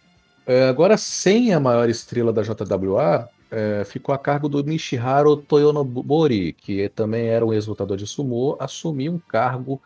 [0.45, 6.53] É, agora, sem a maior estrela da JWA, é, ficou a cargo do Nishiharu Toyonobori,
[6.53, 9.79] que também era um ex-lutador de sumô, assumir um cargo,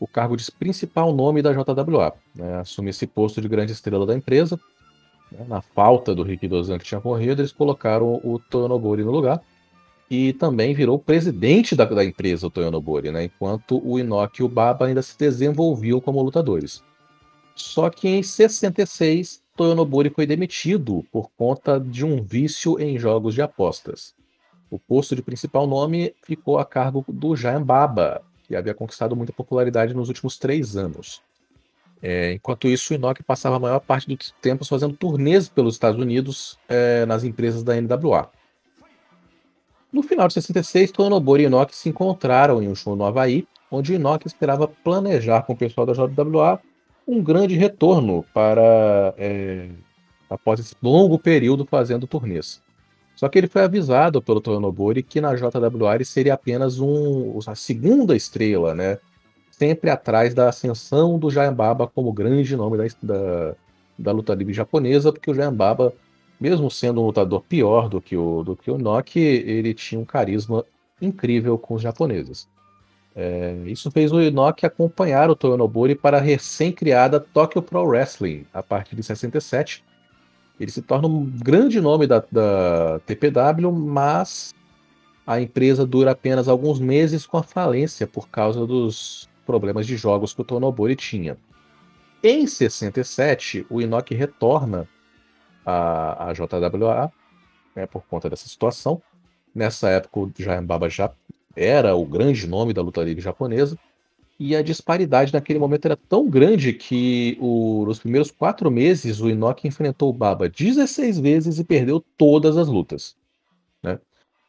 [0.00, 2.14] o cargo de principal nome da JWA.
[2.34, 2.56] Né?
[2.56, 4.58] Assumir esse posto de grande estrela da empresa,
[5.30, 9.42] né, na falta do Rick Dozan que tinha morrido, eles colocaram o Toyonobori no lugar.
[10.08, 13.24] E também virou presidente da, da empresa, o Toyonobori, né?
[13.24, 16.82] enquanto o Inoki e o Baba ainda se desenvolviam como lutadores.
[17.56, 23.40] Só que em 66, Toyonobori foi demitido por conta de um vício em jogos de
[23.40, 24.14] apostas.
[24.70, 29.32] O posto de principal nome ficou a cargo do Giant Baba, que havia conquistado muita
[29.32, 31.22] popularidade nos últimos três anos.
[32.02, 35.98] É, enquanto isso, o Inoki passava a maior parte do tempo fazendo turnês pelos Estados
[35.98, 38.30] Unidos é, nas empresas da NWA.
[39.92, 43.94] No final de 66, Tonobori e Inoki se encontraram em um show no Havaí, onde
[43.94, 46.60] Inoki esperava planejar com o pessoal da JWA
[47.06, 49.68] um grande retorno para é,
[50.28, 52.62] após esse longo período fazendo turnês.
[53.14, 58.14] Só que ele foi avisado pelo Tonobori que na JWA seria apenas um, a segunda
[58.14, 58.98] estrela, né?
[59.58, 63.54] sempre atrás da ascensão do Jayambaba como grande nome da, da,
[63.98, 65.94] da luta livre japonesa, porque o Jayambaba,
[66.38, 70.04] mesmo sendo um lutador pior do que o, do que o Noki, ele tinha um
[70.04, 70.62] carisma
[71.00, 72.46] incrível com os japoneses.
[73.18, 78.62] É, isso fez o Inoki acompanhar o Toyonobori para a recém-criada Tokyo Pro Wrestling, a
[78.62, 79.82] partir de 67.
[80.60, 84.54] Ele se torna um grande nome da, da TPW, mas
[85.26, 90.34] a empresa dura apenas alguns meses com a falência por causa dos problemas de jogos
[90.34, 91.38] que o Tonobori tinha.
[92.22, 94.86] Em 67, o Inoki retorna
[95.64, 97.10] à, à JWA
[97.74, 99.00] né, por conta dessa situação.
[99.54, 101.10] Nessa época, o Giant Baba já
[101.56, 103.78] era o grande nome da luta livre japonesa.
[104.38, 109.30] E a disparidade naquele momento era tão grande que o nos primeiros 4 meses o
[109.30, 113.16] Inoki enfrentou o Baba 16 vezes e perdeu todas as lutas,
[113.82, 113.98] né.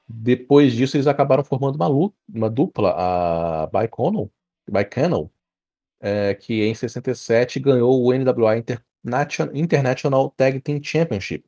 [0.10, 4.30] Depois disso eles acabaram formando uma lu uma dupla, a Baikonur
[4.70, 5.32] Baikanal,
[6.02, 11.46] eh, que em 67 ganhou o NWA Internation International Tag Team Championship.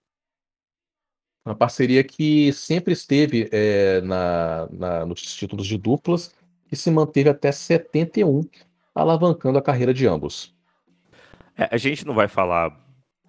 [1.49, 6.31] Uma parceria que sempre esteve, eh, na na nos títulos de duplas
[6.71, 8.41] e se manteve até 71,
[8.93, 10.55] alavancando a carreira de ambos.
[11.57, 12.79] É, a gente não vai falar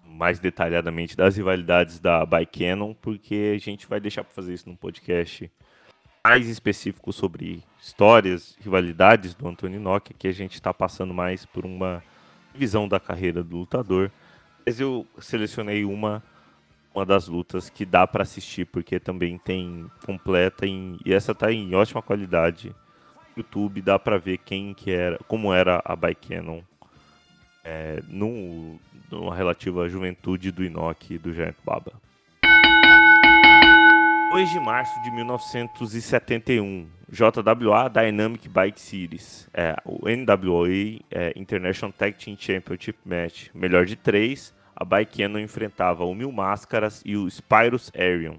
[0.05, 4.75] mais detalhadamente das rivalidades da Baikonur, porque a gente vai deixar para fazer isso num
[4.75, 5.51] podcast
[6.23, 11.65] mais específico sobre histórias, rivalidades do Anthony Inoki, aqui a gente está passando mais por
[11.65, 12.03] uma
[12.53, 14.11] visão da carreira do lutador.
[14.63, 16.21] Mas eu selecionei uma
[16.93, 21.51] uma das lutas que dá para assistir, porque também tem completa em, e essa tá
[21.51, 22.75] em ótima qualidade.
[23.35, 26.63] YouTube dá para ver quem que era, como era a Baikonur
[27.63, 31.93] é, no, numa relativa juventude do Inoki e do Giant Baba.
[34.31, 40.69] 2 de março de 1971, JWA Dynamic Bike Series, é, o NWA
[41.11, 47.03] é, International Tag Team Championship Match, melhor de três, a Baikonur enfrentava o Mil Máscaras
[47.05, 48.37] e o Spyros Arion.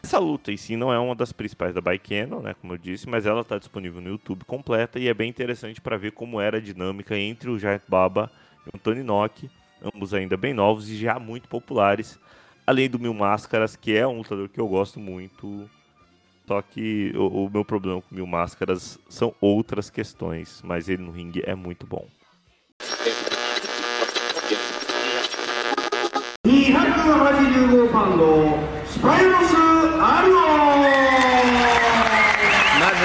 [0.00, 3.08] Essa luta em si não é uma das principais da Baikonur, né, como eu disse,
[3.08, 6.58] mas ela está disponível no YouTube completa e é bem interessante para ver como era
[6.58, 8.30] a dinâmica entre o Giant Baba
[8.64, 9.50] e o Tony Nock,
[9.82, 12.20] ambos ainda bem novos e já muito populares,
[12.64, 15.68] além do Mil Máscaras, que é um lutador que eu gosto muito,
[16.46, 21.10] só que o, o meu problema com Mil Máscaras são outras questões, mas ele no
[21.10, 22.06] ringue é muito bom.
[26.46, 30.34] 285パウンドスパイロス・アリオ
[32.78, 33.00] まず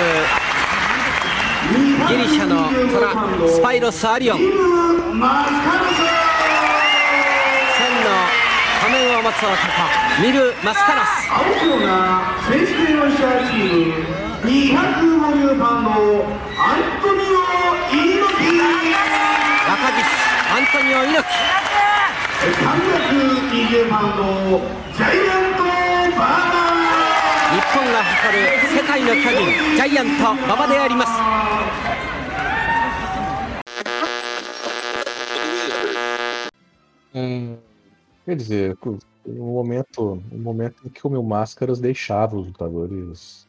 [2.13, 4.37] ギリシャの虎スパイロス・アリオン。
[4.37, 4.51] 千の
[8.81, 9.49] 仮面を持つ男
[10.21, 11.27] ミル・マスカラス。
[11.31, 13.97] 青コーナー正式ロシアチー。
[13.97, 14.03] ム
[14.45, 15.91] 250パウンドアン
[17.01, 17.21] トニオ・
[17.91, 18.33] イノキ
[19.67, 20.05] 若獅子
[20.51, 21.62] アントニオ猪木
[22.42, 24.58] 320パウンド
[24.92, 26.22] ジャイアント・バーバ
[27.50, 28.42] 日本が誇る
[28.76, 31.12] 世界の巨人ジャイアント馬場であります
[37.14, 37.56] Hum,
[38.24, 43.48] quer dizer, co no momento no momento em que o Mil Máscaras deixava os lutadores,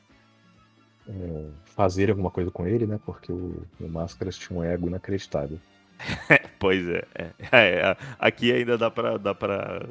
[1.07, 5.59] eh, fazerem alguma coisa com ele, né, porque o Mil Máscaras tinha um ego inacreditável.
[6.58, 9.86] Pois é, é, é, aqui ainda dá pra, dá pra.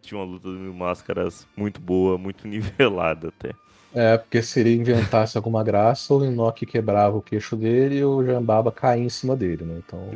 [0.00, 3.52] Tinha uma luta do Mil Máscaras muito boa, muito nivelada até.
[3.94, 8.24] É, porque se ele inventasse alguma graça, o Inoki quebrava o queixo dele e o
[8.24, 10.10] Jambaba caía em cima dele, né, então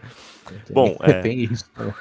[0.70, 1.20] Bom, é.
[1.22, 1.94] tem isso, né.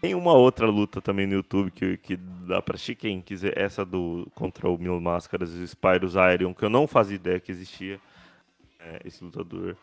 [0.00, 3.84] Tem uma outra luta também no YouTube que, que dá pra assistir, quem quiser, essa
[3.84, 8.00] do contra o Mil Máscaras e Spyros Iron, que eu não fazia ideia que existia,
[8.78, 9.76] é, esse lutador.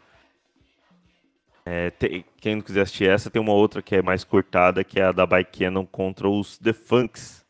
[1.70, 1.92] É,
[2.38, 5.12] quem não quiser assistir essa, tem uma outra que é mais cortada, que é a
[5.12, 7.46] da Baikonur contra os The Funks.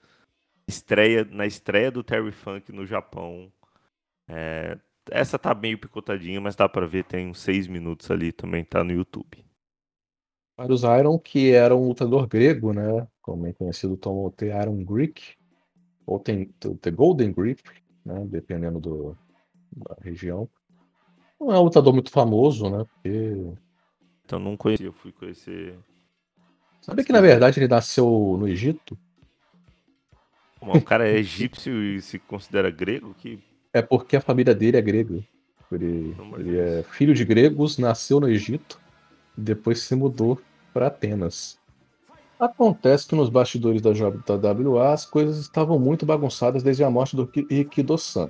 [0.67, 3.53] Estreia, na estreia do Terry Funk no Japão.
[4.27, 4.75] É,
[5.11, 8.83] essa tá meio picotadinha, mas dá pra ver, tem uns 6 minutos ali, também tá
[8.83, 9.45] no YouTube.
[10.57, 15.35] Varus Iron, que era um lutador grego, né, também conhecido como The Iron Greek,
[16.07, 16.45] ou tem
[16.81, 17.61] The Golden Greek,
[18.03, 19.17] né, dependendo do
[19.71, 20.49] da região.
[21.39, 23.53] Não é um lutador muito famoso, né, porque
[24.27, 25.73] Então não conhecia, eu fui conhecer.
[26.81, 28.97] Sabe que na verdade ele nasceu no Egito?
[30.59, 33.15] O cara é egípcio e se considera grego?
[33.17, 33.39] Que
[33.71, 35.23] É porque a família dele é grega.
[35.71, 38.77] Ele, ele é filho de gregos, nasceu no Egito
[39.37, 40.41] e depois se mudou
[40.73, 41.57] para Atenas.
[42.37, 47.29] Acontece que nos bastidores da JWA as coisas estavam muito bagunçadas desde a morte do
[47.49, 48.29] Ikido-san.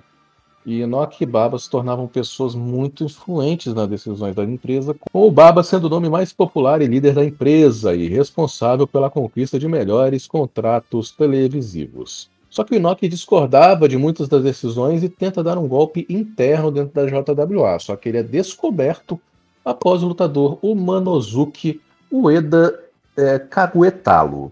[0.68, 5.32] E Enoch e Baba se tornavam pessoas muito influentes nas decisões da empresa, com o
[5.32, 9.66] Baba sendo o nome mais popular e líder da empresa e responsável pela conquista de
[9.66, 12.30] melhores contratos televisivos.
[12.50, 16.70] Só que o Inoki discordava de muitas das decisões e tenta dar um golpe interno
[16.70, 19.18] dentro da JWA, só que ele é descoberto
[19.64, 21.80] após o lutador Umanozuki
[22.12, 22.78] Ueda
[23.16, 24.52] é, caguetá-lo.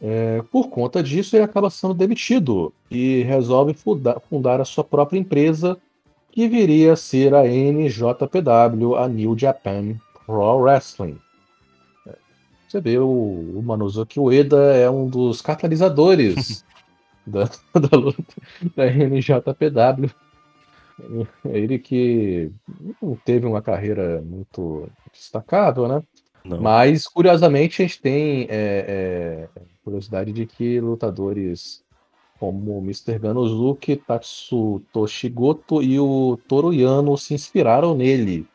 [0.00, 5.18] É, por conta disso, ele acaba sendo demitido e resolve funda- fundar a sua própria
[5.18, 5.78] empresa,
[6.30, 9.94] que viria a ser a NJPW, a New Japan
[10.26, 11.18] Pro Wrestling.
[12.06, 12.14] É,
[12.68, 16.62] Você vê, o, o Manozuki Ueda é um dos catalisadores
[17.26, 17.44] da,
[17.74, 18.22] da luta
[18.76, 20.10] da NJPW.
[21.44, 22.50] Ele que
[23.02, 26.02] não teve uma carreira muito destacável, né?
[26.44, 26.60] Não.
[26.60, 29.48] Mas, curiosamente, a gente tem é, é,
[29.86, 31.80] curiosidade de que lutadores
[32.40, 33.20] como Mr.
[33.20, 38.46] Ganozuki, Tatsutoshi Goto e o Toru Yano se inspiraram nele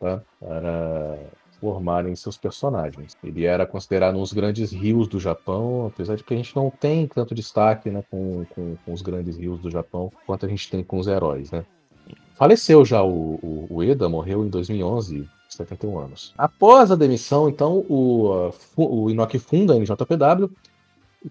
[0.00, 0.22] tá?
[0.40, 1.18] para
[1.60, 3.16] formarem seus personagens.
[3.22, 6.70] Ele era considerado um dos grandes rios do Japão, apesar de que a gente não
[6.70, 10.70] tem tanto destaque né, com, com, com os grandes rios do Japão quanto a gente
[10.70, 11.50] tem com os heróis.
[11.50, 11.64] Né?
[12.34, 16.34] Faleceu já o, o, o Eda, morreu em 2011, 71 anos.
[16.38, 20.50] Após a demissão, então, o, o Inoki funda a NJPW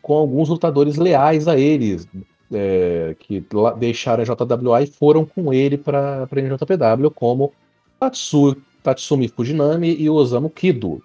[0.01, 2.07] com alguns lutadores leais a eles,
[2.51, 3.45] é, que
[3.77, 7.53] deixaram a JWA e foram com ele para a NJPW, como
[7.99, 11.01] Tatsu, Tatsumi Fujinami e Osamu Kido.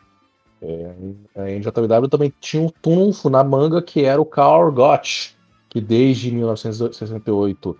[0.61, 0.93] É,
[1.37, 5.33] a NJPW também tinha um trunfo na manga que era o Karl Gotch,
[5.69, 7.77] que desde 1968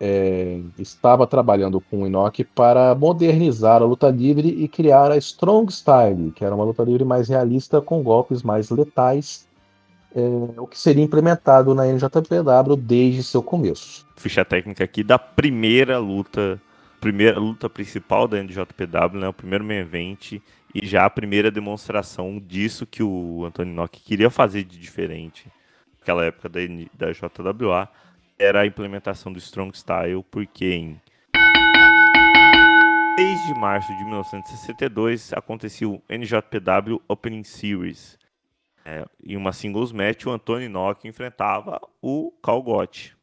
[0.00, 5.72] é, estava trabalhando com o Inoki para modernizar a luta livre e criar a Strong
[5.72, 9.46] Style, que era uma luta livre mais realista com golpes mais letais
[10.14, 14.06] é, o que seria implementado na NJPW desde seu começo.
[14.16, 16.60] Ficha técnica aqui da primeira luta,
[17.00, 20.40] primeira luta principal da NJPW, né, o primeiro main event
[20.74, 25.46] e já a primeira demonstração disso que o Antônio Nock queria fazer de diferente
[25.98, 26.60] naquela época da,
[26.98, 27.88] da JWA
[28.38, 31.00] era a implementação do Strong Style, porque em
[33.16, 38.18] 6 de março de 1962 acontecia o NJPW Opening Series,
[38.84, 43.16] é, em uma singles match, o Antônio Inoki enfrentava o Calgote.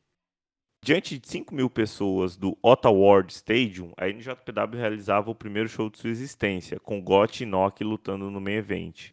[0.83, 5.91] Diante de 5 mil pessoas do Ottawa World Stadium, a NJPW realizava o primeiro show
[5.91, 9.11] de sua existência, com Gotti e Inoki lutando no main event.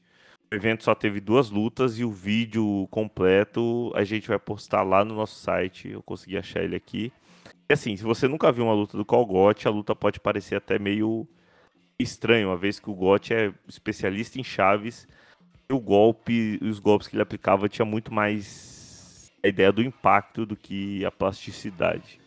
[0.51, 5.05] O evento só teve duas lutas e o vídeo completo a gente vai postar lá
[5.05, 5.91] no nosso site.
[5.91, 7.13] Eu consegui achar ele aqui.
[7.69, 10.79] E assim, se você nunca viu uma luta do Calgote, a luta pode parecer até
[10.79, 11.29] meio
[11.99, 15.07] estranho, uma vez que o Gotti é especialista em chaves
[15.72, 20.56] o golpe, os golpes que ele aplicava tinha muito mais a ideia do impacto do
[20.56, 22.20] que a plasticidade.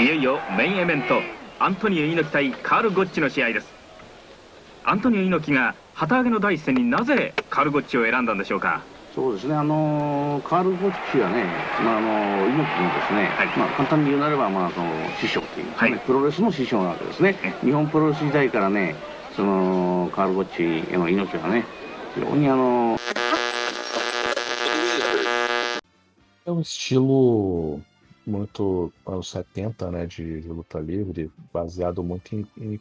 [0.00, 1.22] いよいよメインイベント
[1.60, 3.68] アントニオ猪木対カール・ゴッチの試合です
[4.82, 8.82] アントニオ猪木が旗揚げの第一戦になぜカール・ゴッチを選んだんでしょうか
[9.15, 11.43] そうですね、あのカール・ゴッチはね、
[11.83, 14.87] まあ、あの猪木のですね、はい、まあ、簡単に言うなれば、まあ、その
[15.19, 18.95] 師匠というか、ね、はい、プロレスの師匠なわけですね、日本プロレス時代からね、
[19.35, 21.65] そのカール・ゴッチへの猪木はね、
[22.13, 22.97] 非常にあの。
[26.45, 27.79] É um estilo
[28.25, 32.79] muito anos 70, né, de, de luta livre, baseado muito em, em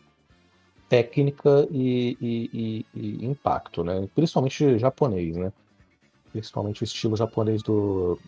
[0.88, 5.52] técnica e, e, e, e, impacto, né, principalmente japonês, né
[6.28, 8.18] principalmente o estilo japonês do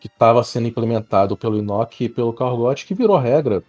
[0.00, 3.62] que estava sendo implementado pelo Inoki e pelo Cargote, que virou regra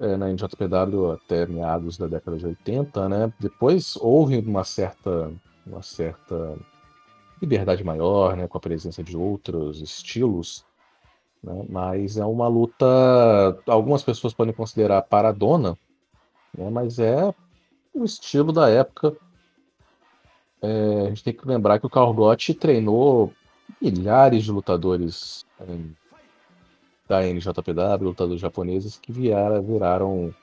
[0.00, 3.32] é, na NJPW até meados da década de 80, né?
[3.38, 5.32] Depois houve uma certa,
[5.66, 6.56] uma certa
[7.40, 10.64] liberdade maior, né, com a presença de outros estilos,
[11.42, 11.66] né?
[11.68, 12.86] mas é uma luta,
[13.66, 15.76] algumas pessoas podem considerar paradona,
[16.56, 17.34] né, mas é
[17.94, 19.14] o estilo da época
[20.62, 23.32] é, a gente tem que lembrar que o Cargotti treinou
[23.80, 25.78] milhares de lutadores é,
[27.08, 30.34] da NJPW, lutadores japoneses, que vieram, viraram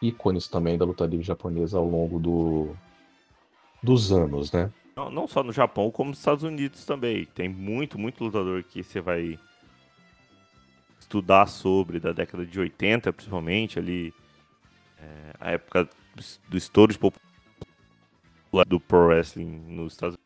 [0.00, 2.74] ícones também da luta livre japonesa ao longo do,
[3.82, 4.72] dos anos, né?
[4.96, 7.26] Não, não só no Japão, como nos Estados Unidos também.
[7.26, 9.38] Tem muito, muito lutador que você vai
[10.98, 14.12] estudar sobre da década de 80, principalmente, ali,
[14.98, 15.88] é, a época
[16.48, 16.98] do estouro de
[18.66, 20.16] do Pro Wrestling nos Estados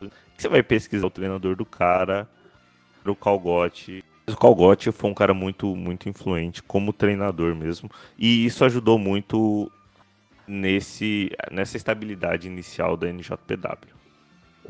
[0.00, 2.28] Unidos, você vai pesquisar o treinador do cara,
[3.04, 4.04] o Calgote.
[4.26, 7.90] O Calgote foi um cara muito, muito influente como treinador mesmo.
[8.18, 9.70] E isso ajudou muito
[10.46, 13.94] nesse, nessa estabilidade inicial da NJPW.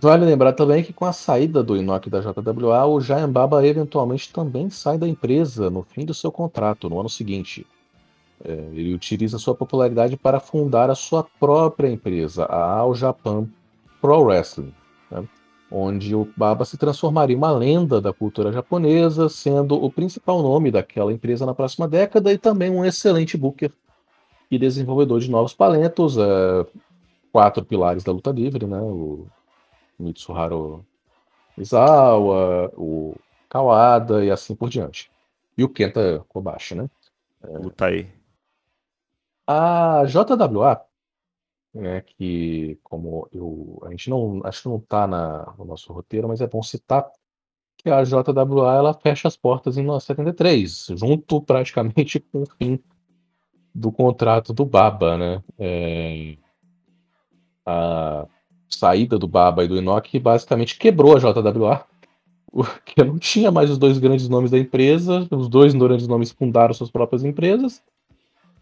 [0.00, 4.32] Vale lembrar também que com a saída do Inoki da JWA, o Giant Baba eventualmente
[4.32, 7.64] também sai da empresa no fim do seu contrato, no ano seguinte.
[8.42, 13.46] É, ele utiliza sua popularidade para fundar a sua própria empresa, a All Japan
[14.00, 14.74] Pro Wrestling,
[15.10, 15.26] né?
[15.70, 20.70] onde o Baba se transformaria em uma lenda da cultura japonesa, sendo o principal nome
[20.70, 23.72] daquela empresa na próxima década e também um excelente booker
[24.50, 26.66] e desenvolvedor de novos talentos, é,
[27.32, 28.78] quatro pilares da luta livre, né?
[28.78, 29.26] o
[29.98, 30.84] Mitsuharu
[31.56, 33.14] Misawa, o
[33.48, 35.10] Kawada e assim por diante.
[35.56, 36.90] E o Kenta Kobashi, né?
[37.42, 38.08] Luta aí.
[39.46, 40.80] A JWA,
[41.74, 46.40] né, que como eu, a gente não, acho que não está no nosso roteiro, mas
[46.40, 47.10] é bom citar
[47.76, 52.78] que a JWA ela fecha as portas em 1973, junto praticamente com o fim
[53.74, 55.42] do contrato do Baba, né?
[55.58, 56.36] É,
[57.66, 58.26] a
[58.68, 61.84] saída do Baba e do Inoki basicamente quebrou a JWA,
[62.50, 66.72] porque não tinha mais os dois grandes nomes da empresa, os dois grandes nomes fundaram
[66.72, 67.82] suas próprias empresas,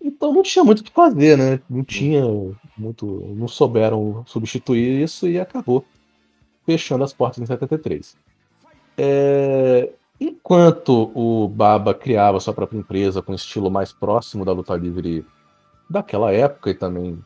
[0.02, 1.60] então não tinha muito o que fazer, né?
[1.70, 2.22] Não tinha
[2.76, 5.84] muito, não souberam substituir isso e acabou
[6.66, 8.16] fechando as portas em 73.
[8.96, 9.90] É,
[10.20, 15.24] enquanto o Baba criava sua própria empresa com um estilo mais próximo da luta livre
[15.88, 17.18] daquela época e também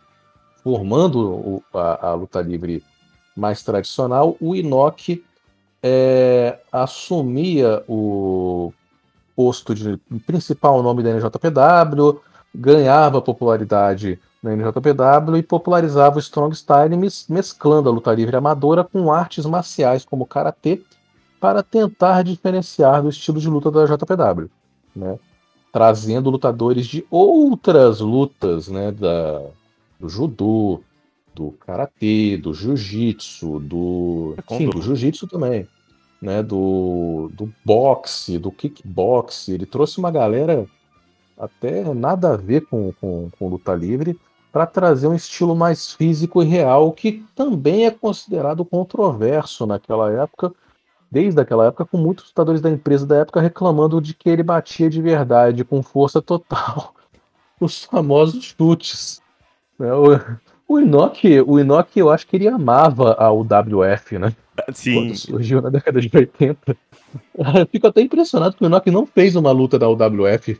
[0.62, 2.82] formando o, a, a, luta livre
[3.36, 5.24] mais tradicional, o Inoki
[5.82, 8.72] é, assumia o
[9.36, 9.96] posto de
[10.26, 12.20] principal nome da NJPW,
[12.56, 16.96] ganhava popularidade na NJPW e popularizava o Strong Style
[17.28, 20.80] mesclando a luta livre amadora com artes marciais como karatê
[21.40, 24.48] para tentar diferenciar do estilo de luta da JPW,
[24.94, 25.18] né?
[25.72, 28.90] trazendo lutadores de outras lutas, né?
[28.90, 29.42] da,
[30.00, 30.80] do judô,
[31.34, 35.68] do karatê, do jiu-jitsu, do, é sim, do jiu-jitsu também,
[36.22, 36.42] né?
[36.42, 39.52] do, do boxe, do kickboxe.
[39.52, 40.66] Ele trouxe uma galera
[41.38, 44.18] até nada a ver com, com, com luta livre,
[44.52, 50.50] para trazer um estilo mais físico e real, que também é considerado controverso naquela época,
[51.10, 54.88] desde aquela época, com muitos lutadores da empresa da época reclamando de que ele batia
[54.88, 56.94] de verdade, com força total,
[57.60, 59.20] os famosos chutes.
[59.78, 59.92] Né?
[59.92, 60.18] O,
[60.66, 64.34] o Inoki, o Inoki, eu acho que ele amava a UWF, né?
[64.72, 64.94] Sim.
[64.94, 66.76] Quando surgiu na década de 80.
[67.36, 70.58] Eu fico até impressionado que o Inoki não fez uma luta da UWF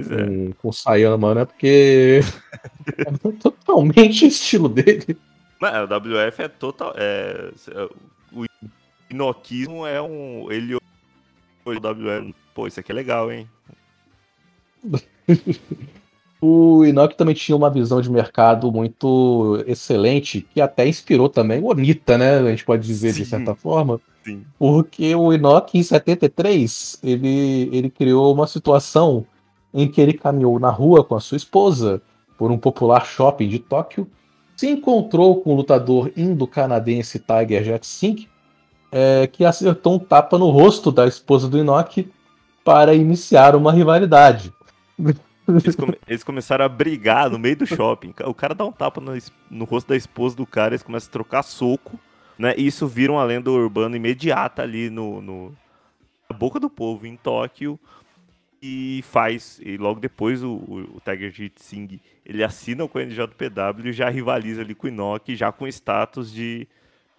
[0.00, 0.52] é.
[0.60, 1.44] com o Sayama, né?
[1.44, 2.20] Porque
[2.98, 5.16] é totalmente estilo dele.
[5.60, 6.92] Mas o WF é total.
[6.96, 7.50] É,
[8.32, 8.44] o
[9.10, 10.50] Inokismo é um.
[10.50, 10.80] Ele o
[11.70, 12.34] WF.
[12.54, 13.48] Pô, isso aqui é legal, hein?
[16.40, 21.66] o Inoki também tinha uma visão de mercado muito excelente, que até inspirou também o
[21.66, 22.38] Onita, né?
[22.38, 23.22] A gente pode dizer Sim.
[23.22, 24.00] de certa forma.
[24.24, 24.44] Sim.
[24.58, 29.26] Porque o Inoki, em 73, ele, ele criou uma situação
[29.76, 32.00] em que ele caminhou na rua com a sua esposa
[32.38, 34.10] por um popular shopping de Tóquio,
[34.56, 38.26] se encontrou com o lutador indo-canadense Tiger Jet Singh,
[38.90, 42.10] é, que acertou um tapa no rosto da esposa do Inoki
[42.64, 44.50] para iniciar uma rivalidade.
[45.46, 48.14] Eles, come eles, começaram a brigar no meio do shopping.
[48.24, 49.12] O cara dá um tapa no,
[49.50, 52.00] no rosto da esposa do cara, eles começam a trocar soco,
[52.38, 52.54] né?
[52.56, 55.54] E isso vira uma lenda urbana imediata ali no, no
[56.28, 57.78] na boca do povo em Tóquio
[58.62, 63.88] e faz, e logo depois o, o, Tiger Jeet Singh, ele assina com o NJPW
[63.88, 66.66] e já rivaliza ali com o Inoki, já com status de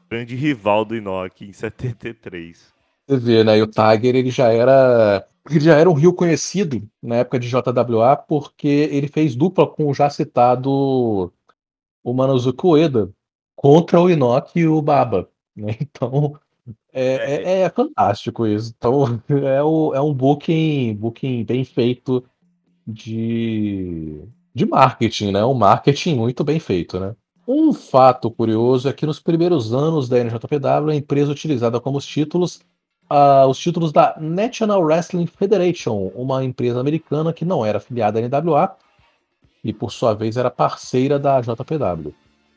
[0.09, 2.73] grande rival do Inoki em 73.
[3.07, 6.87] Você vê, né, e o Tiger ele já era ele já era um rio conhecido
[7.01, 11.31] na época de JWA porque ele fez dupla com o já citado
[12.03, 13.09] o Manozuki Ueda
[13.55, 15.75] contra o Inoki e o Baba, né?
[15.81, 16.37] Então,
[16.93, 18.73] é, é, é fantástico isso.
[18.77, 22.23] Então, é, o, é um booking, booking bem feito
[22.85, 25.45] de, de marketing, né?
[25.45, 27.15] Um marketing muito bem feito, né?
[27.47, 32.05] Um fato curioso é que nos primeiros anos da NJPW, a empresa utilizada como os
[32.05, 32.61] títulos
[33.11, 38.21] uh, os títulos da National Wrestling Federation, uma empresa americana que não era afiliada à
[38.21, 38.75] NWA
[39.63, 42.13] e, por sua vez, era parceira da JPW.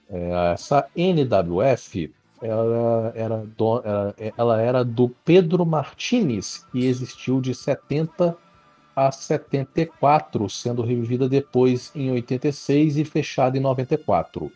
[0.09, 2.13] É, essa NWF
[2.43, 8.37] ela era, do, ela, ela era do Pedro Martinez, que existiu de 70
[8.97, 14.51] a 74, sendo revivida depois em 86 e fechada em 94.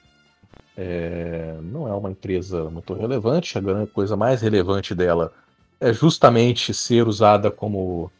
[0.76, 5.32] É, não é uma empresa muito relevante, a coisa mais relevante dela
[5.80, 8.11] é justamente ser usada como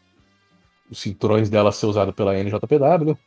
[0.89, 3.17] os cinturões dela ser usado pela NJPW.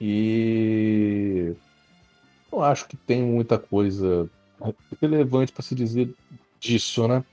[0.00, 1.54] E
[2.50, 4.28] não acho que tem muita coisa
[5.00, 6.12] relevante para se dizer
[6.58, 7.24] disso, né?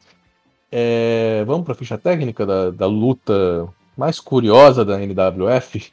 [0.71, 3.67] É, vamos para a ficha técnica da, da luta
[3.97, 5.91] mais curiosa da NWF?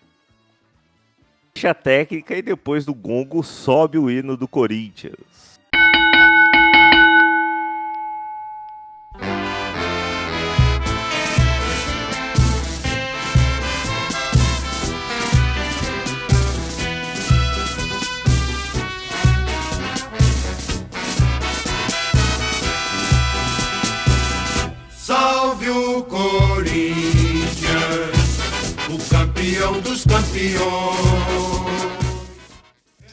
[1.54, 5.53] Ficha técnica e depois do gongo sobe o hino do Corinthians.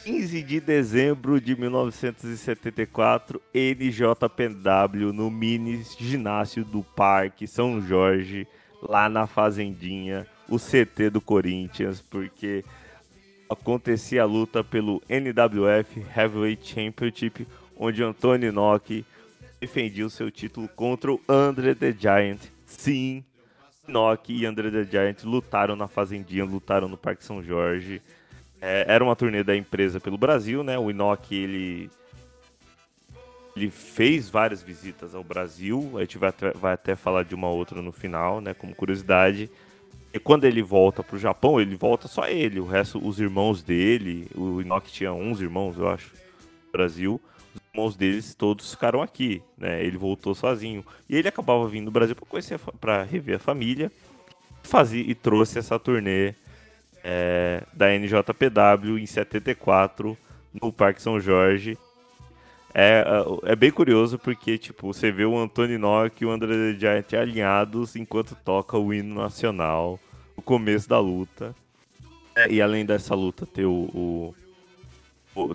[0.02, 8.44] 15 de dezembro de 1974, NJPW no mini ginásio do Parque São Jorge,
[8.82, 12.64] lá na Fazendinha, o CT do Corinthians, porque
[13.48, 17.46] acontecia a luta pelo NWF Heavyweight Championship,
[17.76, 19.06] onde Antônio Inoki
[19.60, 22.40] defendia o seu título contra o Andre the Giant.
[22.66, 23.22] Sim,
[23.92, 28.00] Inoki e Andre the Giant lutaram na Fazendinha, lutaram no Parque São Jorge.
[28.60, 30.78] É, era uma turnê da empresa pelo Brasil, né?
[30.78, 31.90] O Inoki, ele
[33.54, 37.48] ele fez várias visitas ao Brasil, a gente vai até, vai até falar de uma
[37.48, 39.50] outra no final, né, como curiosidade.
[40.10, 44.26] E quando ele volta pro Japão, ele volta só ele, o resto, os irmãos dele,
[44.34, 46.12] o Inoki tinha uns irmãos, eu acho,
[46.64, 47.20] no Brasil,
[47.74, 50.84] irmãos deles todos ficaram aqui, né, ele voltou sozinho.
[51.08, 53.90] E ele acabava vindo no Brasil para conhecer, para rever a família,
[54.62, 56.34] fazia, e trouxe essa turnê
[57.02, 60.16] é, da NJPW em 74,
[60.52, 61.78] no Parque São Jorge,
[62.74, 63.04] é,
[63.46, 67.12] é, é bem curioso porque, tipo, você vê o Antônio Nock e o André Giant
[67.12, 70.00] alinhados enquanto toca o hino nacional
[70.36, 71.54] no começo da luta.
[72.34, 74.41] É, e além dessa luta ter o, o, o,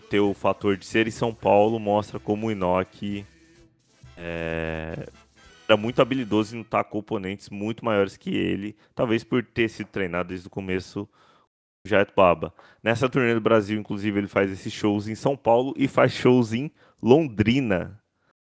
[0.09, 3.25] ter o fator de ser em São Paulo, mostra como o Inoki
[4.17, 5.07] é,
[5.67, 9.87] era muito habilidoso em lutar com oponentes muito maiores que ele, talvez por ter sido
[9.87, 11.07] treinado desde o começo
[11.85, 12.53] Jet Baba.
[12.83, 16.53] Nessa turnê do Brasil, inclusive, ele faz esses shows em São Paulo e faz shows
[16.53, 16.71] em
[17.01, 18.01] Londrina,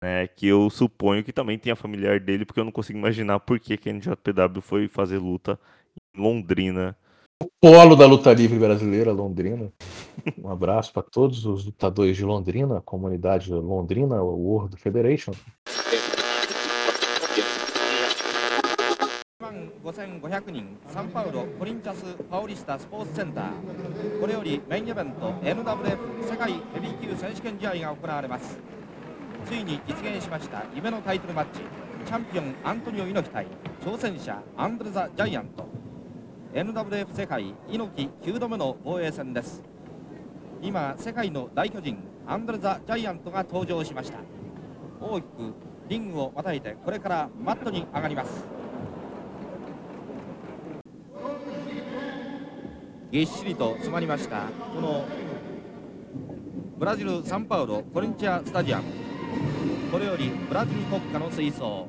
[0.02, 3.58] né, que eu suponho que também tenha familiar dele, porque eu não consigo imaginar por
[3.58, 5.58] que, que a NJPW foi fazer luta
[6.14, 6.96] em Londrina.
[7.42, 9.72] O polo da luta livre brasileira, Londrina.
[10.42, 15.34] Um abraço para todos os lutadores de Londrina, comunidade Londrina, World Federation.
[19.82, 28.58] 5500人サンパウロコリンチャス・パオリスタスポーツセンターこれよりメインイベント NWF 世界ヘビー級選手権試合が行われます
[29.46, 31.60] ついに実現しました夢のタイトルマッチ
[32.04, 33.46] チャンピオンアントニオ猪木対
[33.84, 35.66] 挑戦者アンドレ・ザ・ジャイアント
[36.54, 39.62] NWF 世界猪木9度目の防衛戦です。
[40.62, 44.18] 今世界の大巨人アンドレ・ザ・ジャイアントが登場しました。
[45.00, 45.54] 大きく
[45.88, 48.44] リングをまたいてこれからマットに上がります。
[53.10, 55.04] ぎっしりと詰まりましたこの
[56.76, 58.84] ブラジル・サンパウロコリンチアスタジアム。
[59.92, 61.86] これよりブラジル国歌の吹奏。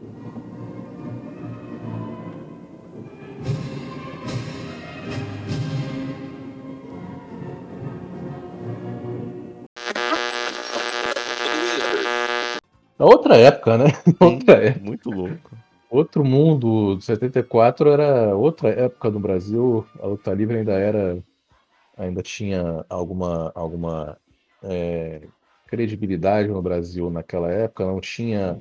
[12.99, 13.85] Outra época, né?
[14.19, 14.85] Outra época.
[14.85, 15.57] Muito louco.
[15.89, 21.23] Outro mundo, 74 era outra época no Brasil, a luta livre ainda era,
[21.97, 24.17] ainda tinha alguma, alguma
[24.61, 25.21] é,
[25.65, 28.59] credibilidade no Brasil naquela época, não tinha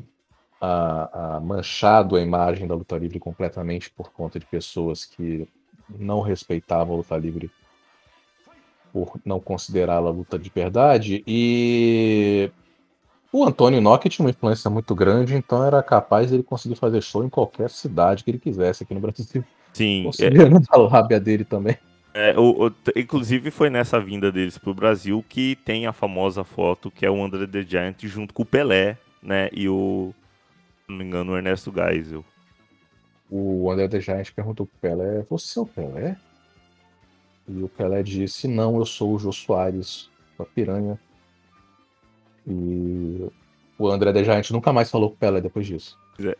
[0.61, 5.49] a, a manchado a imagem da luta livre completamente por conta de pessoas que
[5.89, 7.51] não respeitavam a luta livre
[8.93, 12.51] por não considerá-la luta de verdade e
[13.33, 17.03] o Antônio Nock tinha uma influência muito grande, então era capaz de ele conseguir fazer
[17.03, 19.45] show em qualquer cidade que ele quisesse aqui no Brasil.
[19.73, 21.77] Sim, é, Considerando a lábia dele também.
[22.15, 26.91] é, o- o- inclusive foi nessa vinda deles pro Brasil que tem a famosa foto
[26.91, 29.51] que é o André the Giant junto com o Pelé, né?
[29.53, 30.15] E o,
[30.87, 32.25] se não me engano, o Ernesto Geisel.
[33.31, 36.17] O André The Giant perguntou pro Pelé: Você é o Pelé?
[37.49, 40.09] E o Pelé disse: Não, eu sou o Jô Soares,
[40.39, 40.99] a piranha.
[42.47, 43.27] E
[43.79, 45.99] o André The Giant nunca mais falou com o Pelé depois disso.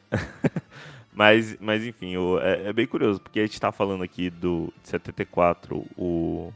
[1.17, 4.91] Mas, mas enfim, é, é bem curioso, porque a gente tá falando aqui do de
[4.91, 6.53] 74, o...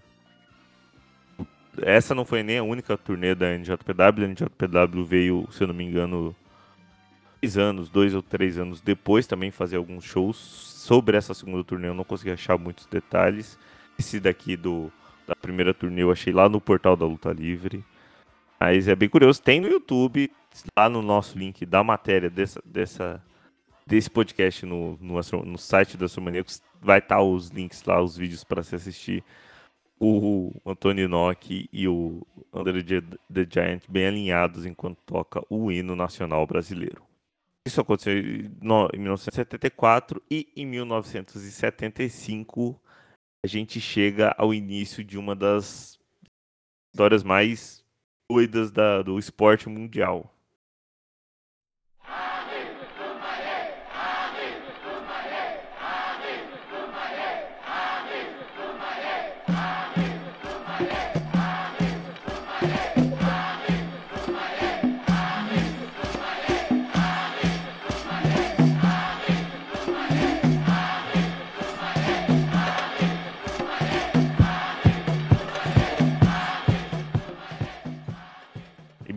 [1.80, 5.74] Essa não foi nem a única turnê da NJPW, a NJPW veio, se eu não
[5.74, 6.36] me engano,
[7.40, 10.36] três anos, dois ou três anos depois também fazer alguns shows.
[10.36, 13.58] Sobre essa segunda turnê eu não consegui achar muitos detalhes.
[13.98, 14.92] Esse daqui do,
[15.26, 17.82] da primeira turnê eu achei lá no portal da Luta Livre.
[18.62, 20.30] Mas é bem curioso, tem no YouTube,
[20.76, 23.22] lá no nosso link da matéria dessa, dessa,
[23.86, 28.16] desse podcast no, no, Astro- no site do Astromaníacos, vai estar os links lá, os
[28.16, 29.24] vídeos para se assistir.
[30.02, 36.46] O Antônio Nock e o André the Giant bem alinhados enquanto toca o hino nacional
[36.46, 37.02] brasileiro.
[37.66, 42.80] Isso aconteceu em 1974 e em 1975
[43.44, 45.98] a gente chega ao início de uma das
[46.94, 47.84] histórias mais
[48.30, 50.32] doidas da- do esporte mundial.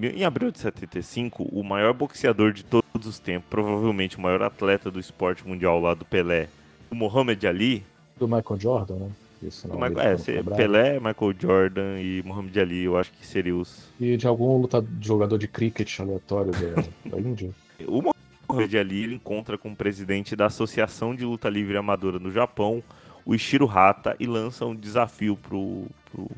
[0.08, 4.92] Em abril de 75, o maior boxeador de todos os tempos, provavelmente o maior atleta
[4.92, 6.50] do esporte mundial lá do Pelé,
[6.92, 7.86] o Muhammad Ali.
[8.18, 9.12] Do Michael Jordan, né?
[9.42, 13.62] Esse do Michael, é, se, Pelé, Michael Jordan e Muhammad Ali, eu acho que seriam
[13.62, 13.90] os.
[14.00, 17.52] E de algum lutador, jogador de cricket aleatório da, da Índia?
[17.88, 22.30] O Muhammad Ali ele encontra com o presidente da Associação de Luta Livre Amadora no
[22.30, 22.84] Japão,
[23.26, 26.30] o Ishiro Hata, e lança um desafio pro, pro,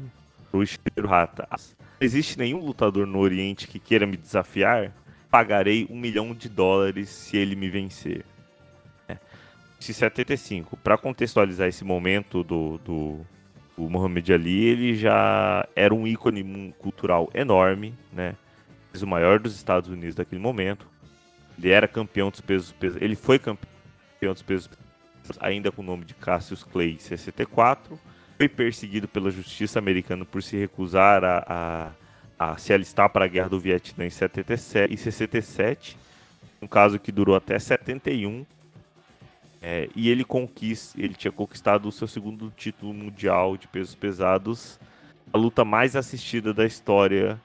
[0.52, 1.48] pro Ishiro Hata.
[1.52, 1.58] Não
[2.00, 4.92] existe nenhum lutador no Oriente que queira me desafiar?
[5.30, 8.26] Pagarei um milhão de dólares se ele me vencer.
[9.08, 9.18] É.
[9.80, 10.78] 75.
[10.78, 13.26] Para contextualizar esse momento do, do
[13.78, 18.36] o Muhammad Ali, ele já era um ícone cultural enorme, né?
[19.02, 20.88] O maior dos Estados Unidos daquele momento.
[21.58, 23.02] Ele era campeão dos pesos pesados.
[23.02, 24.70] Ele foi campeão dos pesos
[25.40, 28.00] ainda com o nome de Cassius Clay em 64.
[28.38, 31.94] Foi perseguido pela justiça americana por se recusar a,
[32.38, 35.98] a, a se alistar para a guerra do Vietnã em 77, e 67.
[36.62, 38.46] Um caso que durou até 71.
[39.62, 44.80] É, e ele conquista, ele tinha conquistado o seu segundo título mundial de pesos pesados,
[45.34, 47.42] a luta mais assistida da história,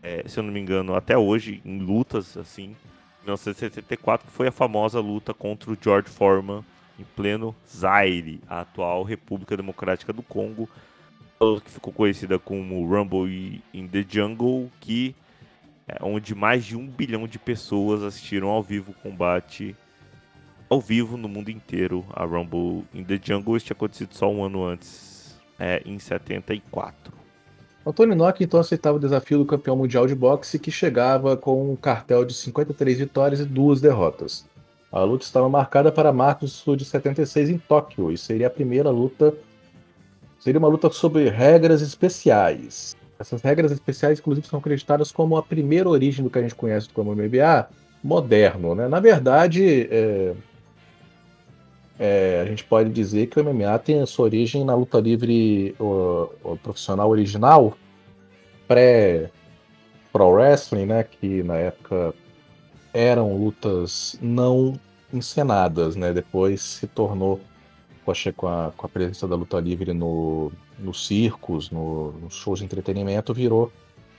[0.00, 2.76] é, se eu não me engano, até hoje, em lutas assim,
[3.24, 6.64] 1974, que foi a famosa luta contra o George Foreman
[6.98, 10.68] em pleno Zaire, a atual República Democrática do Congo,
[11.62, 15.14] que ficou conhecida como Rumble in the Jungle, que
[15.86, 19.76] é onde mais de um bilhão de pessoas assistiram ao vivo o combate
[20.68, 22.04] ao vivo no mundo inteiro.
[22.12, 27.14] A Rumble in the Jungle isso tinha acontecido só um ano antes, é, em 74.
[27.86, 31.76] Antônio Nock então aceitava o desafio do campeão mundial de boxe que chegava com um
[31.76, 34.44] cartel de 53 vitórias e duas derrotas.
[34.90, 39.34] A luta estava marcada para março de 76 em Tóquio e seria a primeira luta.
[40.38, 42.96] Seria uma luta sobre regras especiais.
[43.18, 46.88] Essas regras especiais, inclusive, são acreditadas como a primeira origem do que a gente conhece
[46.90, 47.68] como MMA
[48.02, 48.74] moderno.
[48.74, 48.88] Né?
[48.88, 50.34] Na verdade, é...
[51.98, 55.74] É, a gente pode dizer que o MMA tem a sua origem na luta livre
[55.80, 57.74] o, o profissional original,
[58.68, 62.12] pré-pro wrestling, né, que na época
[62.96, 64.78] eram lutas não
[65.12, 66.12] encenadas, né?
[66.12, 67.40] Depois se tornou
[68.36, 72.64] com a, com a presença da luta livre no, nos circos, no, nos shows de
[72.64, 73.72] entretenimento, virou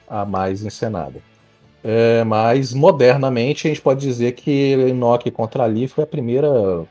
[0.08, 1.22] a mais encenada.
[1.84, 6.86] É, mas modernamente a gente pode dizer que Enoch contra Ali foi a primeira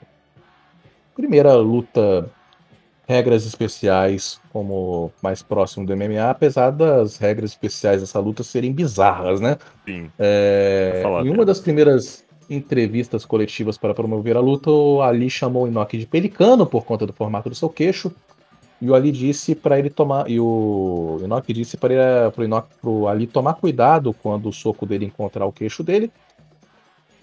[1.14, 2.30] primeira luta
[3.07, 9.41] regras especiais como mais próximo do MMA, apesar das regras especiais dessa luta serem bizarras,
[9.41, 9.57] né?
[9.85, 10.11] Sim.
[10.19, 15.69] É, em uma das primeiras entrevistas coletivas para promover a luta, o Ali chamou o
[15.69, 18.13] Inoki de pelicano por conta do formato do seu queixo.
[18.81, 20.29] E o Ali disse para ele tomar.
[20.31, 22.31] E o Inoki disse para
[22.83, 26.11] o Ali tomar cuidado quando o soco dele encontrar o queixo dele,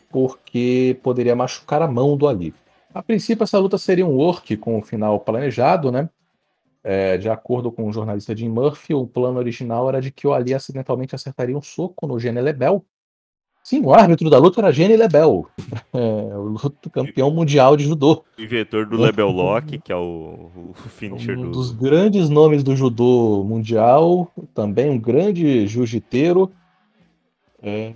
[0.10, 2.54] porque poderia machucar a mão do Ali.
[2.94, 6.10] A princípio, essa luta seria um work com o final planejado, né?
[6.84, 10.34] É, de acordo com o jornalista Jim Murphy, o plano original era de que o
[10.34, 12.86] Ali acidentalmente acertaria um soco no Gene Lebel.
[13.64, 15.48] Sim, o árbitro da luta era Gene Lebel,
[15.94, 18.26] é, o campeão mundial de judô.
[18.38, 21.52] Inventor do Lebel Lock, que é o, o finisher um do...
[21.52, 26.52] dos grandes nomes do judô mundial, também um grande jiu-jiteiro.
[27.62, 27.94] É,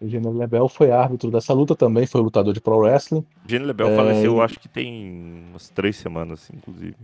[0.00, 3.24] Eugênio Lebel foi árbitro dessa luta também, foi lutador de pro wrestling.
[3.44, 3.96] Eugênio Lebel é...
[3.96, 6.96] faleceu, acho que tem umas três semanas, inclusive.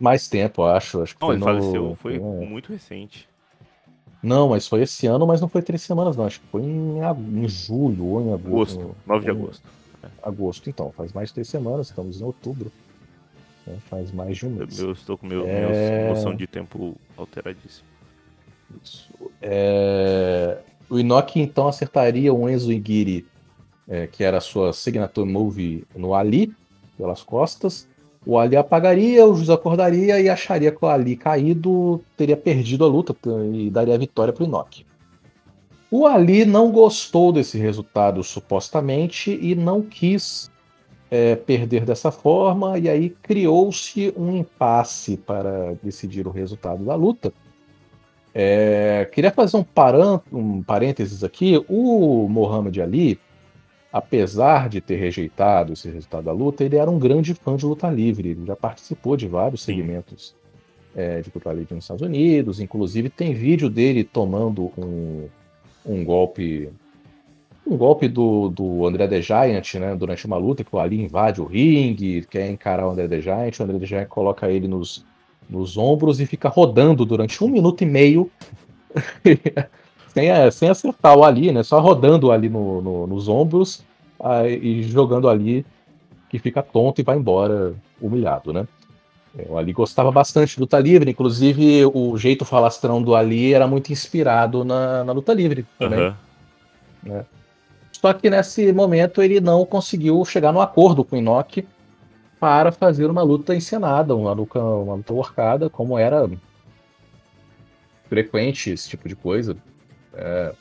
[0.00, 1.02] Mais tempo, acho.
[1.02, 1.44] acho que não, foi ele no...
[1.44, 2.18] faleceu, foi é.
[2.18, 3.28] muito recente.
[4.22, 6.24] Não, mas foi esse ano, mas não foi três semanas, não.
[6.24, 8.80] Acho que foi em, em julho ou em agosto.
[8.80, 9.68] agosto 9 de agosto.
[10.22, 10.90] Agosto, então.
[10.92, 12.72] Faz mais de três semanas, estamos em outubro.
[13.66, 13.76] Né?
[13.90, 14.78] Faz mais de um mês.
[14.78, 16.08] Eu, eu estou com meu, é...
[16.08, 17.86] noção de tempo alteradíssima.
[18.82, 19.12] Isso.
[19.42, 20.58] É...
[20.94, 23.26] O Inoki então acertaria o Enzo Igiri,
[23.88, 26.54] é, que era a sua signature move no Ali,
[26.96, 27.88] pelas costas.
[28.24, 32.86] O Ali apagaria, o juiz acordaria e acharia que o Ali caído teria perdido a
[32.86, 33.12] luta
[33.52, 34.86] e daria a vitória para o Inoki.
[35.90, 40.48] O Ali não gostou desse resultado, supostamente, e não quis
[41.10, 47.32] é, perder dessa forma, e aí criou-se um impasse para decidir o resultado da luta.
[48.34, 51.64] É, queria fazer um, paran, um parênteses aqui.
[51.68, 53.20] O Mohamed Ali,
[53.92, 57.88] apesar de ter rejeitado esse resultado da luta, ele era um grande fã de luta
[57.88, 58.30] livre.
[58.30, 60.34] Ele já participou de vários segmentos
[60.96, 62.58] é, de luta livre nos Estados Unidos.
[62.58, 65.28] Inclusive, tem vídeo dele tomando um,
[65.86, 66.70] um golpe.
[67.66, 69.94] Um golpe do, do André The Giant, né?
[69.96, 73.58] Durante uma luta que o Ali invade o ringue, quer encarar o André The Giant,
[73.58, 75.06] o André The Giant coloca ele nos,
[75.48, 78.30] nos ombros e fica rodando durante um minuto e meio,
[80.08, 81.62] sem, é, sem acertar o Ali, né?
[81.62, 83.82] Só rodando ali no, no, nos ombros
[84.20, 85.64] aí, e jogando ali
[86.28, 88.66] que fica tonto e vai embora humilhado, né?
[89.36, 93.66] É, o Ali gostava bastante de luta livre, inclusive o jeito falastrão do Ali era
[93.66, 96.00] muito inspirado na, na luta livre também.
[96.00, 96.16] Aham.
[97.02, 97.24] né?
[97.92, 101.66] Só que nesse momento ele não conseguiu chegar no acordo com o Inoki
[102.44, 106.28] para fazer uma luta encenada, uma luta, uma luta como era
[108.06, 109.56] frequente esse tipo de coisa.
[110.12, 110.52] É.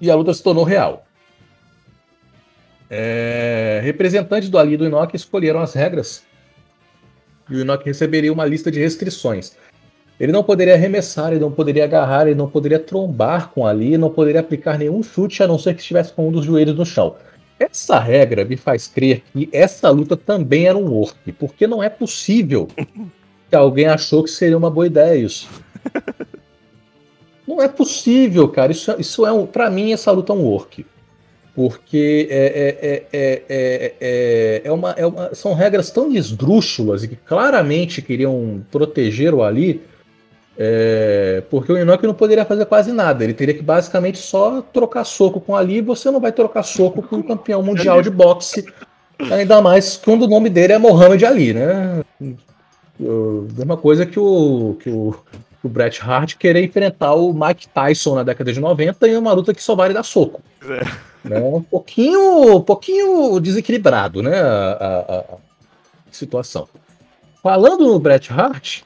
[0.00, 1.04] E a luta se tornou real.
[2.88, 6.24] É, Representantes do Ali e do Inoki escolheram as regras
[7.50, 9.54] e o Inoki receberia uma lista de restrições.
[10.18, 14.08] Ele não poderia arremessar, ele não poderia agarrar, ele não poderia trombar com Ali, não
[14.08, 17.16] poderia aplicar nenhum chute a não ser que estivesse com um dos joelhos no chão.
[17.58, 21.88] Essa regra me faz crer que essa luta também era um work, porque não é
[21.88, 22.68] possível
[23.48, 25.48] que alguém achou que seria uma boa ideia isso.
[27.46, 28.72] Não é possível, cara.
[28.72, 30.84] Isso, isso é um, para mim essa luta é um work,
[31.54, 37.04] porque é, é, é, é, é, é, é uma, é uma, são regras tão esdrúxulas
[37.04, 39.80] e que claramente queriam proteger o Ali,
[40.58, 43.22] é, porque o Inoki não poderia fazer quase nada.
[43.24, 45.80] Ele teria que basicamente só trocar soco com Ali.
[45.80, 48.64] Você não vai trocar soco com o campeão mundial de boxe,
[49.30, 52.02] ainda mais quando o nome dele é Mohamed Ali, né?
[52.98, 55.12] Uh, Mesma coisa que o, que o,
[55.60, 59.32] que o Bret Hart querer enfrentar o Mike Tyson na década de 90 em uma
[59.32, 60.40] luta que só vale dar soco.
[61.22, 61.38] Né?
[61.40, 64.40] Um pouquinho, um pouquinho desequilibrado, né?
[64.40, 65.24] A, a- a
[66.10, 66.66] situação.
[67.42, 68.80] Falando no Bret Hart,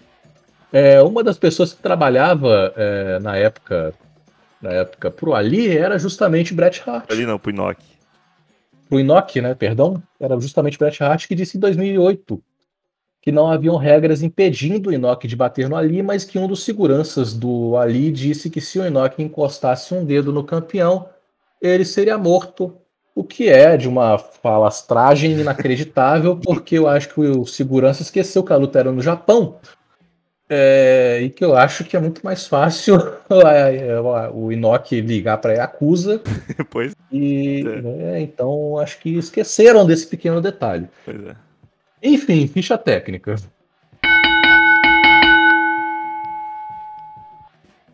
[0.72, 3.94] é, uma das pessoas que trabalhava é, na época
[4.60, 7.10] na época pro Ali era justamente Bret Hart.
[7.10, 7.98] Ali não, pro Inoki.
[8.88, 9.54] Pro Inoki, né?
[9.54, 12.42] Perdão, era justamente Bret Hart que disse em 2008
[13.22, 16.64] que não haviam regras impedindo o Inoki de bater no Ali, mas que um dos
[16.64, 21.08] seguranças do Ali disse que se o Inoki encostasse um dedo no campeão,
[21.60, 22.74] ele seria morto.
[23.14, 28.52] O que é de uma falastragem inacreditável, porque eu acho que o segurança esqueceu que
[28.52, 29.58] a luta era no Japão.
[30.52, 32.96] É, e que eu acho que é muito mais fácil
[33.30, 34.00] é,
[34.34, 36.20] o Inoki ligar para Yakuza
[36.68, 37.82] Pois, e É.
[37.82, 40.88] né, então acho que esqueceram desse pequeno detalhe.
[41.04, 41.36] pois é.
[42.02, 43.36] Enfim, ficha técnica.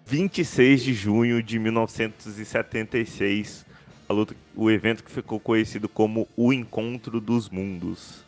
[0.07, 3.67] 26 de junho de 1976,
[4.09, 8.25] a luta, o evento que ficou conhecido como o Encontro dos Mundos.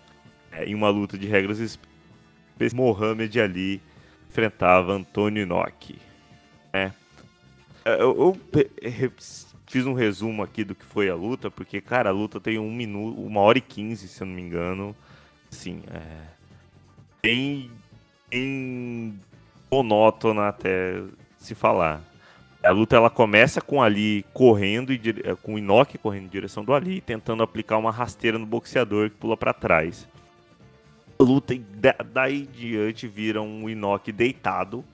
[0.50, 3.80] É, em uma luta de regras especiais, Mohamed Ali
[4.38, 5.98] enfrentava Antônio Inoki.
[6.72, 6.92] É.
[7.84, 8.38] É, Eu,
[8.80, 9.12] eu
[9.66, 12.72] fiz um resumo aqui do que foi a luta, porque, cara, a luta tem um
[12.72, 14.94] minuto, uma hora e quinze, se eu não me engano.
[15.50, 16.38] Assim, é.
[17.20, 17.70] Bem,
[18.30, 19.18] bem
[19.70, 21.02] monótona até
[21.36, 22.00] se falar.
[22.62, 26.64] A luta ela começa com Ali correndo e eh, com o Inoki correndo em direção
[26.64, 30.06] do Ali, tentando aplicar uma rasteira no boxeador que pula pra trás.
[31.20, 34.84] Luta e da- daí em diante vira um Inoki deitado,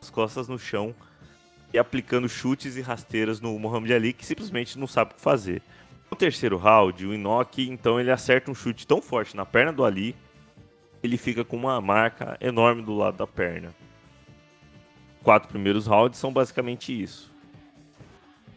[0.00, 0.94] as costas no chão
[1.72, 5.62] e aplicando chutes e rasteiras no Muhammad Ali que simplesmente não sabe o que fazer.
[6.10, 9.84] No terceiro round, o Inoki então ele acerta um chute tão forte na perna do
[9.84, 10.14] Ali,
[11.02, 13.74] ele fica com uma marca enorme do lado da perna
[15.22, 17.32] quatro primeiros rounds são basicamente isso.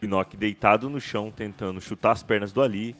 [0.02, 2.94] Inoki deitado no chão, tentando chutar as pernas do Ali.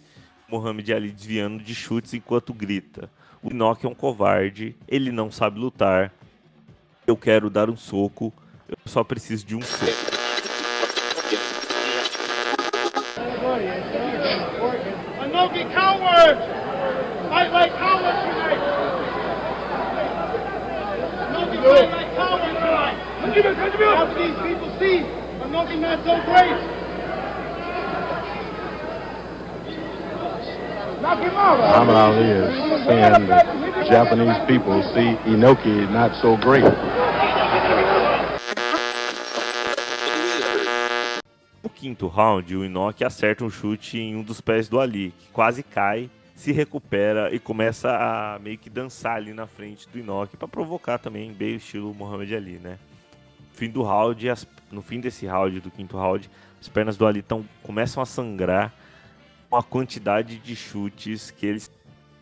[0.48, 3.10] Mohamed Ali desviando de chutes enquanto grita.
[3.46, 6.10] O Inoki é um covarde, ele não sabe lutar.
[7.06, 8.32] Eu quero dar um soco,
[8.68, 9.92] eu só preciso de um soco.
[15.22, 16.38] Anoki coward!
[17.28, 18.58] Fight like cowards tonight!
[21.30, 22.98] Anoki fight like cowards tonight!
[23.96, 25.06] After these people see
[25.40, 26.76] Anoki not so great!
[30.26, 30.95] Knock him out!
[31.06, 32.16] Muhammad
[32.84, 33.28] saying
[33.88, 36.64] Japanese people see Inoki not so great.
[41.62, 45.28] No quinto round, o Inoki acerta um chute em um dos pés do Ali, que
[45.32, 50.36] quase cai, se recupera e começa a meio que dançar ali na frente do Inoki
[50.36, 52.78] para provocar também, bem o estilo Muhammad Ali, né?
[53.52, 56.28] Fim do round, as- no fim desse round, do quinto round,
[56.60, 58.72] as pernas do Ali tão, começam a sangrar
[59.48, 61.70] com a quantidade de chutes que eles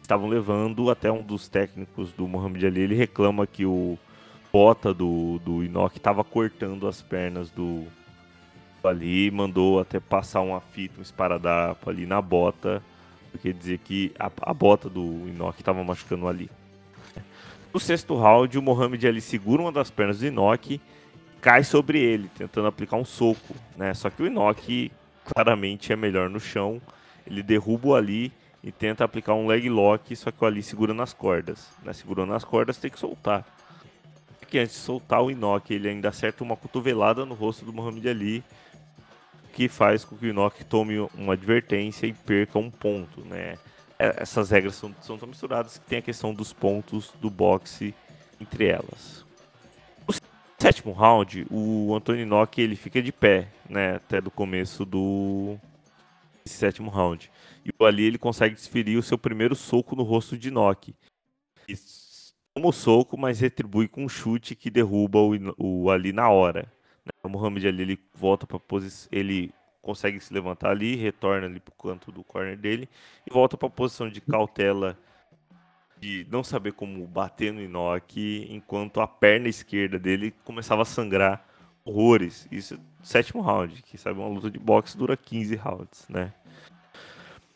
[0.03, 0.91] estavam levando.
[0.91, 3.99] Até um dos técnicos do Muhammad Ali, ele reclama que o
[4.53, 7.87] bota do, do Inoki estava cortando as pernas do,
[8.89, 12.83] ali, mandou até passar uma fita, um esparadrapo ali na bota,
[13.31, 16.51] porque dizia que a, a bota do Inoki estava machucando ali.
[17.73, 20.81] No sexto round, o Mohamed Ali segura uma das pernas do Inoki,
[21.41, 23.93] cai sobre ele, tentando aplicar um soco, né?
[23.95, 24.93] Só que o Inoki
[25.25, 26.81] claramente é melhor no chão.
[27.27, 30.95] Ele derruba o Ali e tenta aplicar um leg lock, só que o Ali segura
[30.95, 31.69] nas cordas.
[31.83, 31.93] Né?
[31.93, 33.45] Segurando nas cordas tem que soltar.
[34.49, 38.07] Que antes de soltar o Inoki, ele ainda acerta uma cotovelada no rosto do Muhammad
[38.07, 38.45] Ali,
[39.53, 43.59] que faz com que o Inoki tome uma advertência e perca um ponto, né?
[43.99, 47.95] É, essas regras são, são tão misturadas que tem a questão dos pontos do boxe
[48.41, 49.25] entre elas.
[50.09, 50.15] No
[50.59, 53.97] sétimo round, o Antônio Inoki ele fica de pé, né?
[53.97, 55.59] Até do começo do
[56.47, 57.31] sétimo round.
[57.65, 60.51] E o Ali ele consegue desferir o seu primeiro soco no rosto de.
[61.69, 61.75] E
[62.55, 66.71] toma o soco, mas retribui com um chute que derruba o, o Ali na hora.
[67.05, 67.13] Né?
[67.23, 71.73] O Muhammad Ali ele volta para posição, ele consegue se levantar ali, retorna ali para
[71.73, 72.89] o canto do corner dele
[73.27, 74.99] e volta para a posição de cautela
[75.99, 81.47] de não saber como bater no Inoki, enquanto a perna esquerda dele começava a sangrar
[81.85, 82.49] horrores.
[82.51, 86.33] Isso sétimo round, que sabe uma luta de boxe dura 15 rounds, né?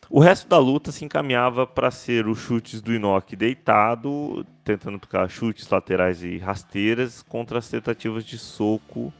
[0.09, 5.29] O resto da luta se encaminhava para ser os chutes do Inoki deitado, tentando tocar
[5.29, 9.13] chutes laterais e rasteiras contra as tentativas de soco.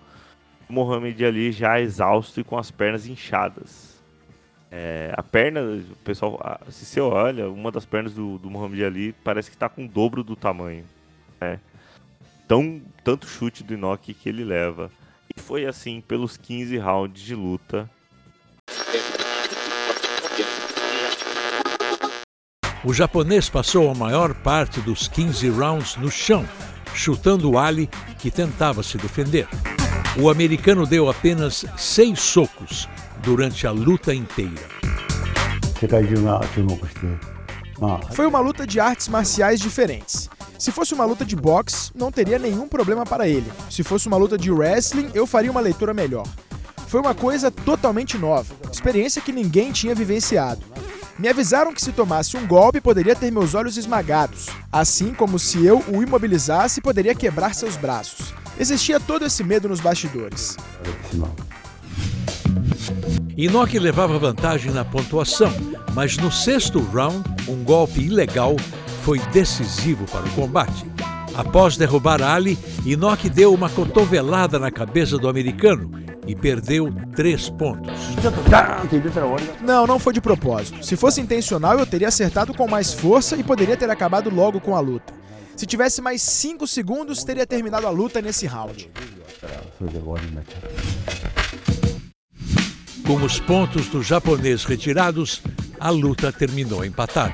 [0.68, 4.00] Mohamed Ali já exausto e com as pernas inchadas.
[4.72, 5.62] É, a perna,
[6.04, 6.40] pessoal,
[6.70, 9.88] se você olha, uma das pernas do, do Muhammad Ali parece que está com o
[9.88, 10.86] dobro do tamanho.
[11.42, 11.60] Né?
[12.48, 14.92] Tão, tanto chute do Inoki que ele leva.
[15.40, 17.90] E foi assim pelos 15 rounds de luta
[22.84, 26.46] O japonês passou a maior parte dos 15 rounds no chão,
[26.94, 29.48] chutando o Ali, que tentava se defender.
[30.18, 32.90] O americano deu apenas seis socos
[33.24, 34.68] durante a luta inteira.
[38.14, 40.30] Foi uma luta de artes marciais diferentes.
[40.60, 43.50] Se fosse uma luta de boxe, não teria nenhum problema para ele.
[43.70, 46.28] Se fosse uma luta de wrestling, eu faria uma leitura melhor.
[46.86, 50.62] Foi uma coisa totalmente nova, experiência que ninguém tinha vivenciado.
[51.18, 55.66] Me avisaram que se tomasse um golpe poderia ter meus olhos esmagados, assim como se
[55.66, 58.34] eu o imobilizasse poderia quebrar seus braços.
[58.60, 60.58] Existia todo esse medo nos bastidores.
[63.38, 65.54] Inoki levava vantagem na pontuação,
[65.94, 68.58] mas no sexto round, um golpe ilegal
[69.10, 70.86] foi decisivo para o combate.
[71.34, 75.90] Após derrubar Ali, Inoki deu uma cotovelada na cabeça do americano
[76.28, 77.92] e perdeu três pontos.
[79.62, 80.86] Não, não foi de propósito.
[80.86, 84.76] Se fosse intencional, eu teria acertado com mais força e poderia ter acabado logo com
[84.76, 85.12] a luta.
[85.56, 88.92] Se tivesse mais cinco segundos, teria terminado a luta nesse round.
[93.08, 95.42] Com os pontos do japonês retirados,
[95.80, 97.34] a luta terminou empatada.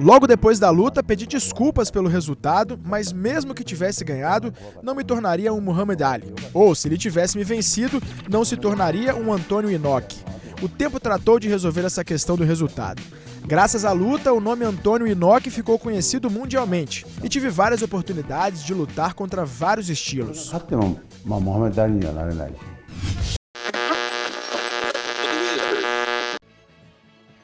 [0.00, 4.52] Logo depois da luta, pedi desculpas pelo resultado, mas mesmo que tivesse ganhado,
[4.82, 6.34] não me tornaria um Muhammad Ali.
[6.52, 10.18] Ou, se ele tivesse me vencido, não se tornaria um Antônio Inoki.
[10.60, 13.00] O tempo tratou de resolver essa questão do resultado.
[13.46, 18.74] Graças à luta, o nome Antônio Inoki ficou conhecido mundialmente e tive várias oportunidades de
[18.74, 20.50] lutar contra vários estilos.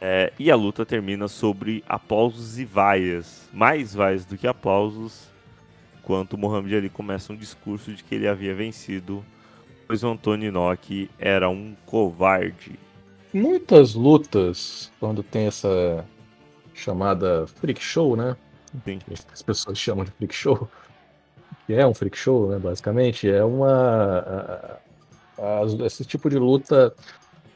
[0.07, 3.49] É, e a luta termina sobre aplausos e vaias.
[3.51, 5.31] Mais vaias do que aplausos.
[5.99, 9.25] Enquanto o Mohamed Ali começa um discurso de que ele havia vencido,
[9.87, 12.79] pois o Antônio Inoki era um covarde.
[13.33, 16.05] Muitas lutas, quando tem essa
[16.75, 18.37] chamada freak show, né?
[18.85, 18.99] Sim.
[19.33, 20.69] As pessoas chamam de freak show.
[21.67, 22.59] Que é um freak show, né?
[22.59, 23.73] Basicamente, é uma.
[24.19, 24.79] a-
[25.39, 26.95] a- esse tipo de luta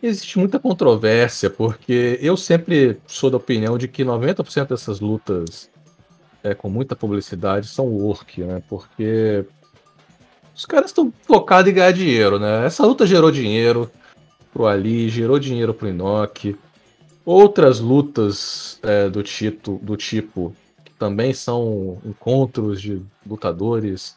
[0.03, 5.69] Existe muita controvérsia, porque eu sempre sou da opinião de que 90% dessas lutas
[6.43, 8.63] é, com muita publicidade são work, né?
[8.69, 9.45] Porque
[10.55, 12.67] os caras estão focados em ganhar dinheiro, né?
[12.67, 13.91] Essa luta gerou dinheiro
[14.53, 16.57] pro Ali, gerou dinheiro pro Inoki.
[17.25, 24.17] Outras lutas é, do, tito, do tipo, que também são encontros de lutadores,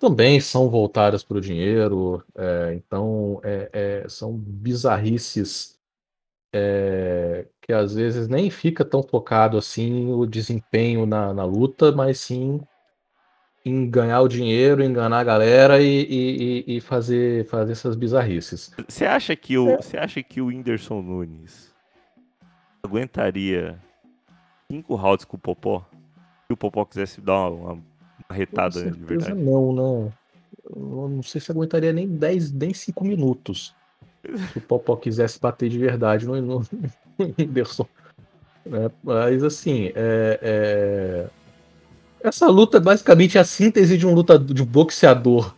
[0.00, 5.78] também são voltadas para o dinheiro, é, então é, é, são bizarrices
[6.54, 12.18] é, que às vezes nem fica tão focado assim o desempenho na, na luta, mas
[12.18, 12.60] sim
[13.62, 18.74] em ganhar o dinheiro, enganar a galera e, e, e fazer, fazer essas bizarrices.
[18.88, 21.74] Você acha que o, você acha que o Whindersson Nunes
[22.82, 23.78] aguentaria
[24.72, 25.86] cinco rounds com o Popó?
[26.46, 27.89] Se o Popó quisesse dar uma, uma
[28.32, 29.34] retada Com nele de verdade.
[29.34, 30.12] não, não.
[30.74, 33.74] Eu não sei se aguentaria nem 10, nem 5 minutos.
[34.52, 36.60] Se o Popó quisesse bater de verdade no, no,
[37.18, 37.86] no Whindersson.
[38.64, 38.90] né?
[39.02, 41.26] Mas assim, é, é,
[42.22, 45.54] essa luta é basicamente a síntese de um lutador, de um boxeador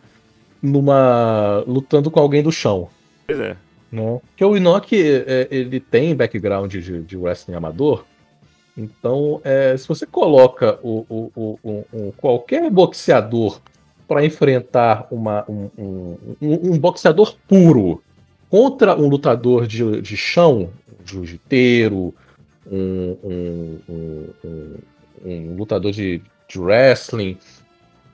[0.61, 2.89] numa lutando com alguém do chão.
[3.27, 3.57] Pois é.
[3.91, 4.19] Né?
[4.29, 4.95] Porque o Inoki
[5.27, 8.05] é, ele tem background de, de wrestling amador.
[8.75, 13.59] Então, é, se você coloca o, o, o, qualquer boxeador
[14.07, 18.03] para enfrentar uma, um, um, um, boxeador puro
[18.49, 22.13] contra um lutador de, de chão, um jiu-jiteiro,
[22.71, 23.17] um,
[25.55, 27.37] lutador de, de wrestling,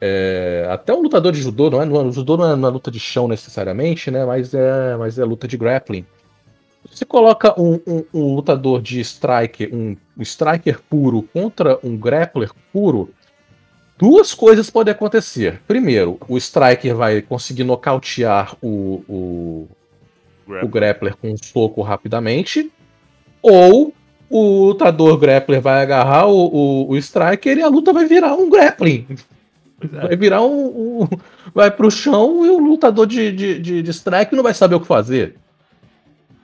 [0.02, 2.12] é, até um lutador de judô, não é?
[2.12, 4.26] Judô não é uma luta de chão necessariamente, né?
[4.26, 6.06] Mas é, mas é luta de grappling.
[6.90, 12.52] Você coloca um, um, um lutador de striker, um, um, striker puro contra um grappler
[12.72, 13.10] puro,
[13.98, 15.62] duas coisas podem acontecer.
[15.68, 19.68] Primeiro, o striker vai conseguir nocautear o, o,
[20.64, 22.72] o grappler com um soco rapidamente,
[23.42, 23.94] ou
[24.30, 28.50] o lutador grappler vai agarrar o, o, o striker e a luta vai virar um
[28.50, 29.06] grappling.
[29.82, 30.08] É.
[30.08, 31.08] Vai virar um, um,
[31.54, 34.80] Vai pro chão e o lutador de, de, de, de strike não vai saber o
[34.80, 35.36] que fazer.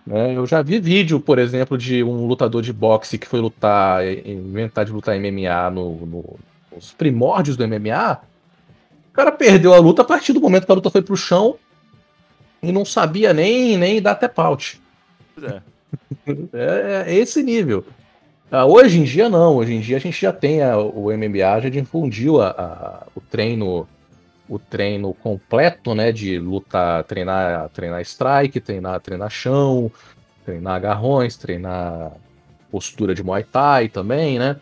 [0.05, 0.35] Né?
[0.35, 4.85] Eu já vi vídeo, por exemplo, de um lutador de boxe que foi lutar, inventar
[4.85, 6.39] de lutar MMA no, no,
[6.73, 8.21] nos primórdios do MMA.
[9.09, 11.55] O cara perdeu a luta a partir do momento que a luta foi pro chão
[12.61, 14.79] e não sabia nem, nem dar até paute.
[15.41, 15.61] É.
[16.53, 17.85] é, é esse nível.
[18.51, 21.61] Ah, hoje em dia não, hoje em dia a gente já tem a, o MMA,
[21.61, 23.87] já difundiu a, a, o treino
[24.47, 29.91] o treino completo, né, de lutar, treinar, treinar strike, treinar, treinar chão,
[30.45, 32.11] treinar agarrões, treinar
[32.71, 34.57] postura de Muay Thai também, né?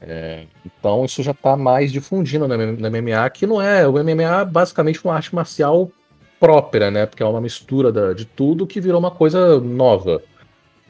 [0.00, 4.40] É, então isso já está mais difundindo no, no MMA, que não é, o MMA
[4.40, 5.90] é basicamente uma arte marcial
[6.38, 7.06] própria, né?
[7.06, 10.20] Porque é uma mistura da, de tudo que virou uma coisa nova.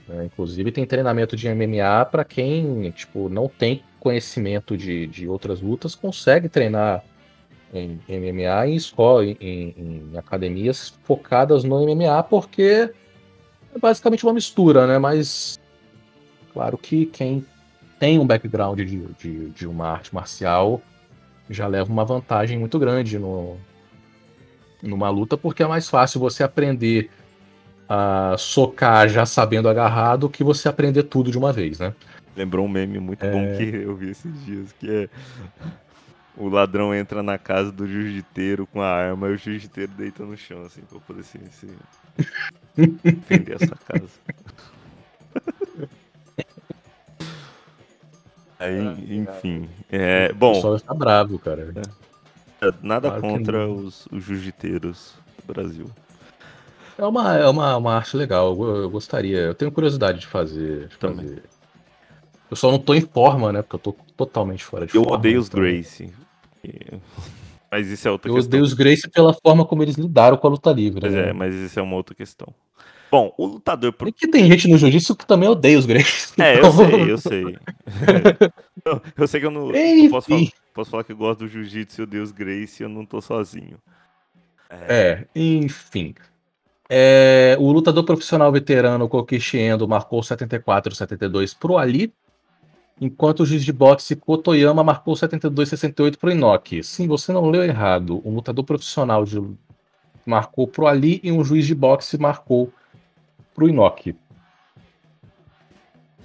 [0.08, 0.24] Né?
[0.24, 5.94] Inclusive tem treinamento de MMA para quem tipo, não tem conhecimento de, de outras lutas,
[5.94, 7.02] consegue treinar
[7.74, 12.90] em MMA em escola, em, em, academias focadas no MMA, porque
[13.74, 14.98] é basicamente uma mistura, né?
[14.98, 15.58] Mas
[16.52, 17.44] claro que quem
[17.98, 20.80] tem um background de, de, de uma arte marcial
[21.50, 23.56] já leva uma vantagem muito grande no,
[24.82, 27.10] numa luta, porque é mais fácil você aprender
[27.88, 31.92] a socar já sabendo agarrar do que você aprender tudo de uma vez, né?
[32.36, 33.30] Lembrou um meme muito é...
[33.30, 35.08] bom que eu vi esses dias, que é
[36.36, 40.36] o ladrão entra na casa do jiu-jiteiro com a arma e o jiu-jiteiro deita no
[40.36, 41.68] chão, assim, pra poder se, se...
[43.02, 44.08] defender essa casa.
[48.58, 49.68] Aí, enfim.
[49.90, 50.52] É, bom.
[50.52, 51.72] O pessoal está bravo, cara.
[52.60, 55.90] É, nada claro contra os, os jiu-jiteiros do Brasil.
[56.96, 59.38] É uma, é uma, uma arte legal, eu, eu gostaria.
[59.38, 60.88] Eu tenho curiosidade de fazer.
[60.88, 61.28] De Também.
[61.28, 61.42] Fazer.
[62.50, 63.62] Eu só não tô em forma, né?
[63.62, 65.16] Porque eu tô totalmente fora de eu forma.
[65.16, 65.60] Eu odeio os então...
[65.60, 66.12] Gracie.
[67.70, 68.48] Mas isso é outra eu questão.
[68.48, 71.00] Eu odeio os Gracie pela forma como eles lidaram com a luta livre.
[71.00, 71.30] Pois né?
[71.30, 72.54] é, mas isso é uma outra questão.
[73.10, 73.92] Bom, o lutador.
[73.92, 74.06] Por...
[74.06, 76.34] E que tem gente no jiu-jitsu que também odeia os Gracie.
[76.40, 77.58] É, eu sei, eu sei.
[79.16, 79.72] eu sei que eu não.
[79.72, 82.84] Eu posso, falar, posso falar que eu gosto do jiu-jitsu e odeio os Gracie e
[82.84, 83.78] eu não tô sozinho.
[84.70, 86.14] É, é enfim.
[86.88, 92.12] É, o lutador profissional veterano Kokishi Endo marcou 74-72 pro Ali,
[93.00, 96.82] enquanto o juiz de boxe Kotoyama marcou 72-68 pro Inoki.
[96.82, 98.22] Sim, você não leu errado.
[98.24, 99.42] Um lutador profissional de...
[100.24, 102.72] marcou pro Ali e um juiz de boxe marcou
[103.54, 104.16] pro Inoki.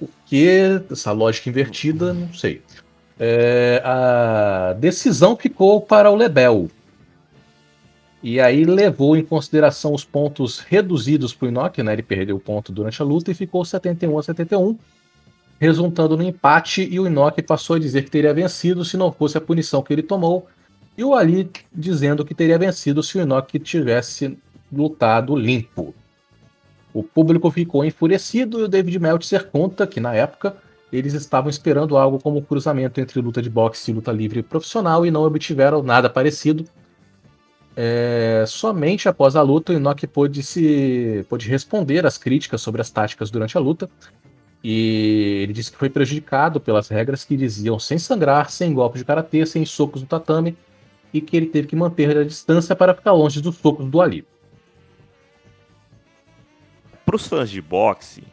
[0.02, 0.82] O que?
[0.92, 2.62] Essa lógica invertida, não sei.
[3.20, 6.70] É, a decisão ficou para o Lebel,
[8.22, 11.94] e aí levou em consideração os pontos reduzidos para o Inoki, né?
[11.94, 14.78] Ele perdeu o ponto durante a luta e ficou 71 a 71,
[15.60, 16.88] resultando no empate.
[16.90, 19.94] E o Inoki passou a dizer que teria vencido se não fosse a punição que
[19.94, 20.48] ele tomou.
[20.98, 24.38] E o Ali dizendo que teria vencido se o Inoki tivesse
[24.72, 25.94] lutado limpo.
[26.94, 30.56] O público ficou enfurecido e o David Meltzer conta que, na época,
[30.92, 35.06] eles estavam esperando algo como um cruzamento entre luta de boxe e luta livre profissional
[35.06, 36.66] e não obtiveram nada parecido
[37.82, 42.90] é, somente após a luta, o Inoki pôde, se, pôde responder às críticas sobre as
[42.90, 43.90] táticas durante a luta.
[44.64, 49.06] E ele disse que foi prejudicado pelas regras que diziam sem sangrar, sem golpes de
[49.06, 50.58] karatê, sem socos no tatame,
[51.14, 54.26] e que ele teve que manter a distância para ficar longe dos socos do Ali.
[57.06, 58.24] Para os fãs de boxe,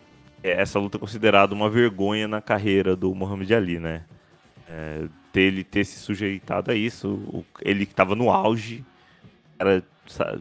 [0.42, 4.04] é, essa luta é considerada uma vergonha na carreira do Muhammad Ali, né?
[4.68, 8.84] É, ele ter se sujeitado a isso, ele estava no auge,
[9.58, 9.82] era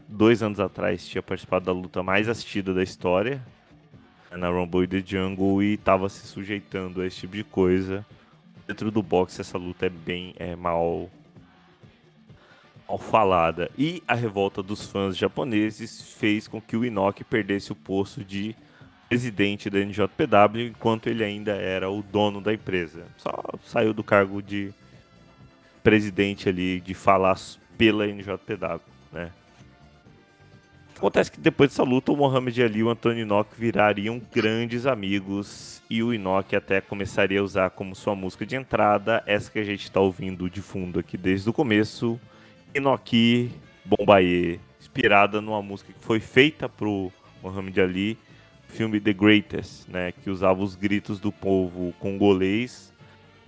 [0.07, 3.41] dois anos atrás tinha participado da luta mais assistida da história.
[4.31, 8.05] Na Rumble The Jungle e tava se sujeitando a esse tipo de coisa.
[8.67, 11.09] Dentro do boxe essa luta é bem é, mal
[12.87, 13.69] mal falada.
[13.77, 18.55] E a revolta dos fãs japoneses fez com que o Inoki perdesse o posto de
[19.09, 23.05] presidente da NJPW enquanto ele ainda era o dono da empresa.
[23.17, 24.73] Só saiu do cargo de
[25.83, 27.39] presidente ali, de falar
[27.77, 28.81] pela NJPW,
[29.11, 29.31] né?
[30.97, 35.83] Acontece que depois dessa luta, o Mohamed Ali e o Antônio Inoki virariam grandes amigos
[35.89, 39.63] e o Inoki até começaria a usar como sua música de entrada essa que a
[39.63, 42.19] gente está ouvindo de fundo aqui desde o começo,
[42.73, 43.51] Inoki
[43.83, 47.11] Bombaye, inspirada numa música que foi feita pro
[47.43, 48.17] Mohamed Ali,
[48.69, 52.93] filme The Greatest, né, que usava os gritos do povo congolês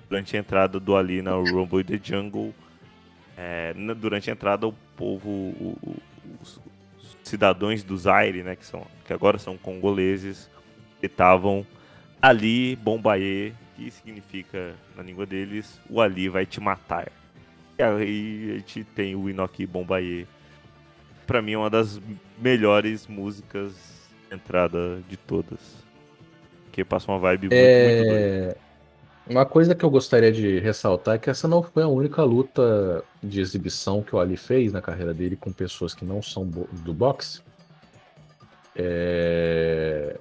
[0.10, 2.54] durante a entrada do Ali na Rumble the Jungle.
[3.38, 5.98] É, durante a entrada, o povo, o,
[7.28, 10.50] cidadãos do Zaire, né, que, são, que agora são congoleses,
[11.02, 11.66] estavam
[12.22, 17.12] Ali Bombaye, que significa, na língua deles, o Ali vai te matar.
[17.78, 20.28] E aí a gente tem o Inoki Bombaye.
[21.28, 22.02] Pra mim é uma das
[22.40, 25.60] melhores músicas entrada de todas.
[26.72, 28.58] Que passa uma vibe muito, É, muito doida.
[29.30, 33.04] Uma coisa que eu gostaria de ressaltar é que essa não foi a única luta
[33.22, 36.94] de exibição que o Ali fez na carreira dele com pessoas que não são do
[36.94, 37.42] boxe.
[38.74, 40.18] É,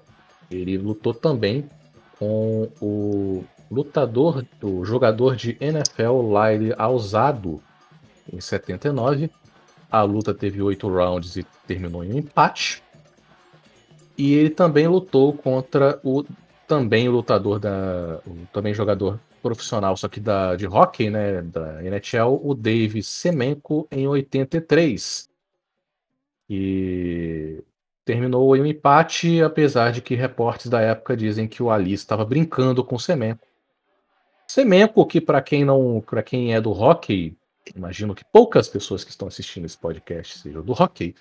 [0.51, 1.69] Ele lutou também
[2.19, 7.63] com o lutador, o jogador de NFL Lyle Alzado
[8.33, 9.31] em 79.
[9.89, 12.83] A luta teve oito rounds e terminou em um empate.
[14.19, 16.25] E ele também lutou contra o
[16.67, 18.21] também lutador da.
[18.53, 21.43] Também jogador profissional, só que da, de hockey, né?
[21.43, 25.29] Da NHL, o Dave Semenko, em 83.
[26.49, 27.63] E
[28.05, 32.25] terminou em um empate, apesar de que reportes da época dizem que o Ali estava
[32.25, 33.47] brincando com o Semenko.
[34.47, 37.37] Semenko, que para quem não, para quem é do hockey,
[37.75, 41.15] imagino que poucas pessoas que estão assistindo esse podcast sejam do hockey,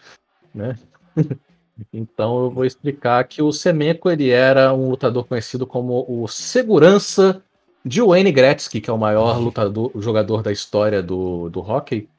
[0.53, 0.77] né?
[1.91, 7.41] Então eu vou explicar que o Semenko ele era um lutador conhecido como o segurança
[7.83, 12.09] de Wayne Gretzky, que é o maior lutador, jogador da história do, do hockey,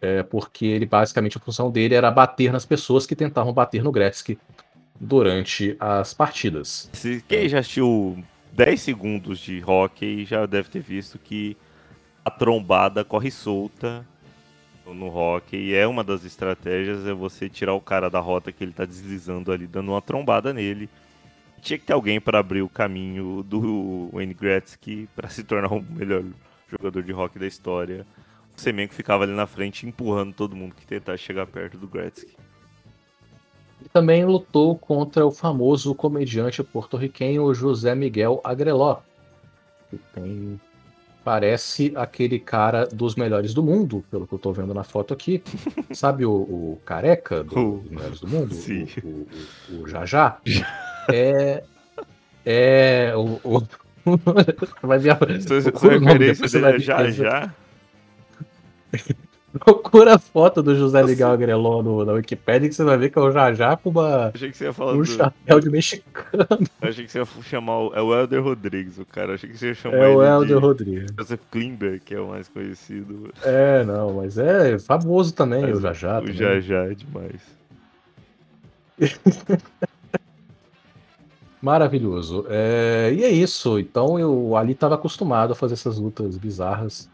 [0.00, 3.90] é, porque ele basicamente a função dele era bater nas pessoas que tentavam bater no
[3.90, 4.38] Gretzky
[5.00, 6.90] durante as partidas.
[6.92, 8.22] Se quem já assistiu
[8.52, 11.56] 10 segundos de hockey já deve ter visto que
[12.24, 14.04] a trombada corre solta
[14.94, 15.56] no hockey.
[15.56, 18.84] E é uma das estratégias é você tirar o cara da rota que ele tá
[18.84, 20.88] deslizando ali, dando uma trombada nele.
[21.60, 25.82] Tinha que ter alguém para abrir o caminho do Wayne Gretzky para se tornar o
[25.82, 26.22] melhor
[26.70, 28.06] jogador de hockey da história.
[28.56, 32.36] O Semenko ficava ali na frente empurrando todo mundo que tentasse chegar perto do Gretzky.
[33.84, 39.00] E também lutou contra o famoso comediante porto-riquenho José Miguel Agreló,
[39.88, 40.60] que tem
[41.28, 45.42] parece aquele cara dos melhores do mundo, pelo que eu tô vendo na foto aqui.
[45.92, 48.54] Sabe o, o careca do- dos melhores do mundo?
[48.56, 48.88] Sim.
[49.04, 49.26] O,
[49.70, 50.38] o, o, Jajá?
[51.10, 51.62] É.
[52.46, 53.12] É.
[53.16, 53.40] O.
[53.46, 54.16] o
[54.82, 55.10] vai ver
[55.42, 57.12] Sua, referência dele é já ver.
[57.12, 57.54] já?
[59.58, 63.18] Procura a foto do José Miguel Agreló no, na Wikipedia que você vai ver que
[63.18, 65.06] é o Jajá com uma, Achei que você ia falar um do...
[65.06, 66.66] chapéu de mexicano.
[66.80, 67.94] Achei que você ia chamar o...
[67.94, 69.34] É o Helder Rodrigues, o cara.
[69.34, 71.10] Achei que você ia chamar É o ele Helder de Rodrigues.
[71.18, 73.32] Joseph Klimber, que é o mais conhecido.
[73.42, 76.18] É, não, mas é famoso também, Mas o Jajá.
[76.18, 76.34] O também.
[76.34, 77.40] Jajá é demais.
[81.60, 82.46] Maravilhoso.
[82.48, 83.78] É, e é isso.
[83.78, 87.08] Então eu ali estava acostumado a fazer essas lutas bizarras.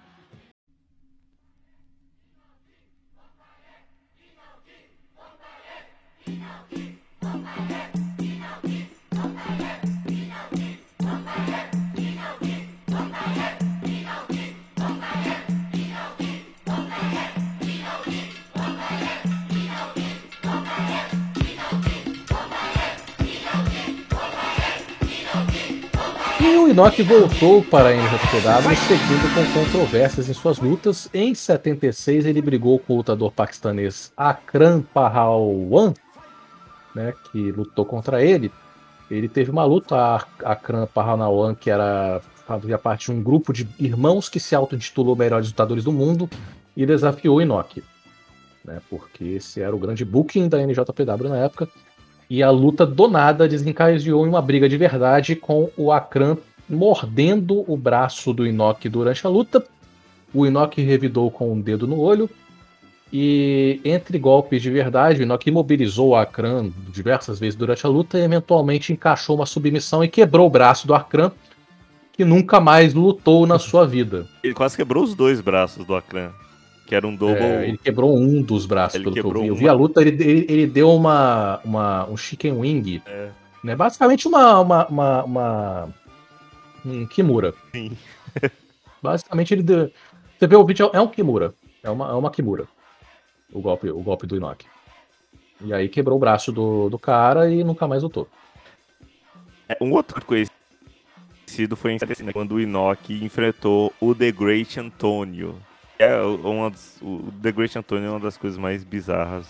[26.75, 31.09] Inoki voltou para a NJPW, seguindo com controvérsias em suas lutas.
[31.15, 35.95] Em 76, ele brigou com o lutador paquistanês Akram Pahalwan,
[36.93, 38.51] né, que lutou contra ele.
[39.09, 43.69] Ele teve uma luta, a Akram Pahalwan, que era fazia parte de um grupo de
[43.79, 46.29] irmãos que se auto-intitulou melhores lutadores do mundo
[46.77, 47.85] e desafiou Inoki.
[48.65, 51.69] Né, porque esse era o grande booking da NJPW na época.
[52.29, 56.37] E a luta do nada desencadeou em uma briga de verdade com o Akram
[56.69, 59.65] mordendo o braço do Inoki durante a luta.
[60.33, 62.29] O Inoki revidou com um dedo no olho.
[63.13, 68.19] E entre golpes de verdade, o Inoki imobilizou o Akran diversas vezes durante a luta
[68.19, 71.31] e eventualmente encaixou uma submissão e quebrou o braço do Akran,
[72.13, 74.27] que nunca mais lutou na sua vida.
[74.43, 76.31] Ele quase quebrou os dois braços do Akran.
[76.87, 77.43] Que era um double.
[77.43, 79.47] É, ele quebrou um dos braços, Ele pelo que eu vi.
[79.49, 79.61] Eu uma.
[79.61, 83.01] vi a luta, ele, ele, ele deu uma, uma, um chicken wing.
[83.07, 83.29] É.
[83.63, 83.75] Né?
[83.75, 85.89] Basicamente uma, uma, uma, uma-
[86.85, 87.55] um Kimura.
[87.73, 87.97] Sim.
[89.03, 89.91] Basicamente ele deu...
[90.39, 91.55] Você vê o vídeo, é um Kimura.
[91.83, 92.67] É uma, é uma Kimura.
[93.53, 94.67] O golpe, o golpe do Inoki.
[95.61, 98.29] E aí quebrou o braço do, do cara e nunca mais lutou.
[99.69, 105.57] É, Um outro conhecido foi em 75, quando o Inoki enfrentou o The Great Antonio.
[105.99, 109.47] É uma o The Great Antonio é uma das coisas mais bizarras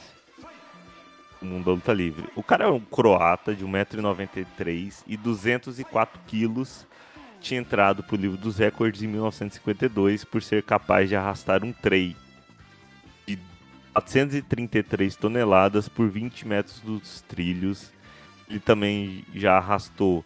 [1.41, 2.29] do mundo da luta livre.
[2.37, 6.87] O cara é um croata de 1,93m e 204 quilos.
[7.45, 12.17] Tinha entrado pro livro dos recordes em 1952 por ser capaz de arrastar um trem
[13.27, 13.39] de
[13.93, 17.93] 433 toneladas por 20 metros dos trilhos.
[18.49, 20.25] Ele também já arrastou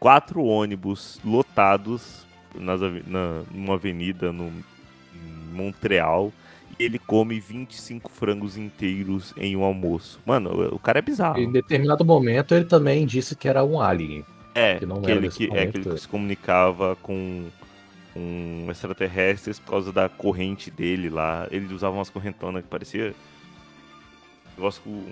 [0.00, 4.48] quatro ônibus lotados nas, na, numa avenida no,
[5.14, 6.32] em Montreal.
[6.80, 10.18] Ele come 25 frangos inteiros em um almoço.
[10.26, 11.38] Mano, o cara é bizarro.
[11.38, 14.24] Em determinado momento ele também disse que era um alien.
[14.54, 17.48] É, que não que ele, que, é que se comunicava com,
[18.12, 21.46] com extraterrestres por causa da corrente dele lá.
[21.50, 23.14] Ele usava umas correntonas que parecia.
[24.48, 25.04] um Negócio com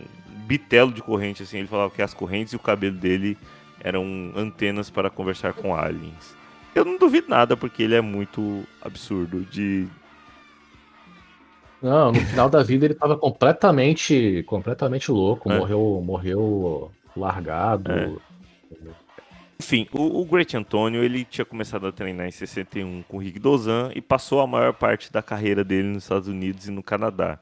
[0.46, 1.58] bitelo de corrente, assim.
[1.58, 3.38] Ele falava que as correntes e o cabelo dele
[3.80, 6.36] eram antenas para conversar com aliens.
[6.74, 9.86] Eu não duvido nada, porque ele é muito absurdo de.
[11.80, 15.58] Não, no final da vida ele tava completamente, completamente louco, É.
[15.58, 17.92] morreu, morreu largado.
[17.92, 18.10] É.
[19.60, 23.38] Enfim, o, o Great Antonio ele tinha começado a treinar em 61 com o Rick
[23.40, 27.40] Dozan e passou a maior parte da carreira dele nos Estados Unidos e no Canadá.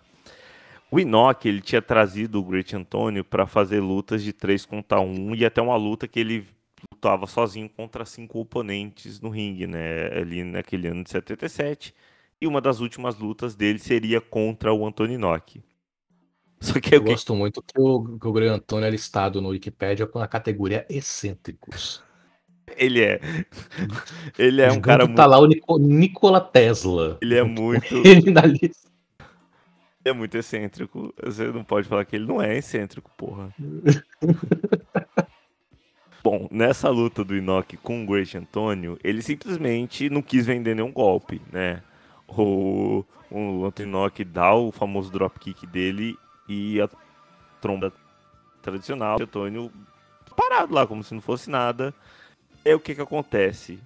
[0.90, 5.34] O Inoki ele tinha trazido o Great Antonio para fazer lutas de 3 contra 1
[5.34, 6.46] e até uma luta que ele
[6.90, 10.06] lutava sozinho contra cinco oponentes no ringue, né?
[10.18, 11.94] Ali naquele ano de 77.
[12.40, 15.62] E uma das últimas lutas dele seria contra o Antônio Inoki.
[16.60, 19.48] Só que Eu que- gosto muito que o, que o Grande Antônio é listado no
[19.50, 22.05] Wikipedia com a categoria excêntricos.
[22.76, 23.20] Ele é.
[24.38, 27.18] Ele é um cara tá lá o Nico- Nikola Tesla.
[27.20, 27.94] Ele é muito.
[28.04, 28.88] Ele na lista.
[30.04, 31.14] Ele é muito excêntrico.
[31.22, 33.52] Você não pode falar que ele não é excêntrico, porra.
[36.22, 40.90] Bom, nessa luta do Inoki com o Great Antônio, ele simplesmente não quis vender nenhum
[40.92, 41.82] golpe, né?
[42.28, 46.16] O, o Inoki dá o famoso dropkick dele
[46.48, 46.88] e a
[47.60, 47.92] tromba
[48.60, 49.18] tradicional.
[49.20, 49.70] O Antônio
[50.36, 51.94] parado lá, como se não fosse nada.
[52.66, 53.78] Aí o que que acontece?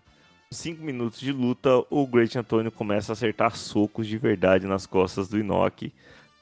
[0.50, 5.28] Cinco minutos de luta, o Great Antônio começa a acertar socos de verdade nas costas
[5.28, 5.92] do Inoki.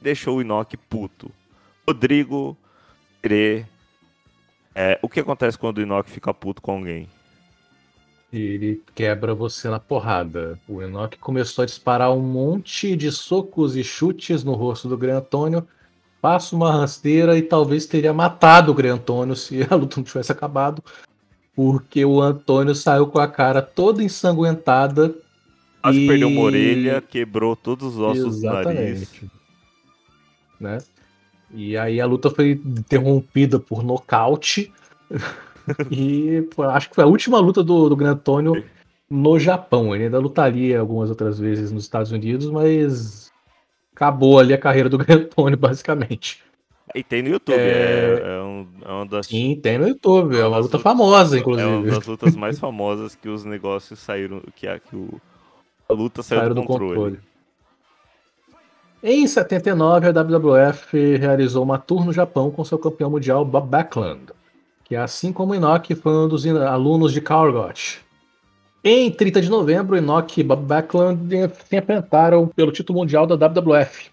[0.01, 1.33] Deixou o Inoki puto.
[1.85, 2.57] Rodrigo,
[3.21, 3.67] Tere,
[4.73, 7.09] é, o que acontece quando o Inoki fica puto com alguém?
[8.33, 10.61] Ele quebra você na porrada.
[10.69, 15.19] O Enoch começou a disparar um monte de socos e chutes no rosto do Gran
[15.19, 15.67] Antônio.
[16.23, 20.31] Passa uma rasteira e talvez teria matado o Gran Antônio se a luta não tivesse
[20.31, 20.85] acabado.
[21.59, 25.13] Porque o Antônio saiu com a cara toda ensanguentada.
[25.83, 28.69] Quase e- perdeu uma orelha, quebrou todos os ossos do nariz.
[28.69, 29.31] Exatamente.
[30.61, 30.79] Né?
[31.51, 34.73] E aí a luta foi interrompida por nocaute.
[35.91, 38.63] e foi- acho que foi a última luta do, do Gran Antônio
[39.11, 39.93] no Japão.
[39.93, 43.33] Ele ainda lutaria algumas outras vezes nos Estados Unidos, mas
[43.93, 46.41] acabou ali a carreira do Gran Antônio, basicamente.
[46.99, 48.21] E tem no YouTube, É.
[48.25, 49.27] é, é um- é uma das.
[49.27, 51.91] Sim, tem no YouTube, é uma luta lutas- famosa, É uma inclusive.
[51.91, 54.43] das lutas mais famosas que os negócios saíram.
[54.57, 55.21] Que a, que o,
[55.89, 56.95] a luta saiu Saíram do do controle.
[56.95, 57.19] controle.
[59.03, 64.33] Em 79, a WWF realizou uma tour no Japão com seu campeão mundial Bob Backlund,
[64.85, 67.99] que assim como Inoki foi um dos alunos de Gotch.
[68.83, 71.29] Em 30 de novembro, Inoki e Bob Backlund
[71.69, 74.11] se enfrentaram pelo título mundial da WWF.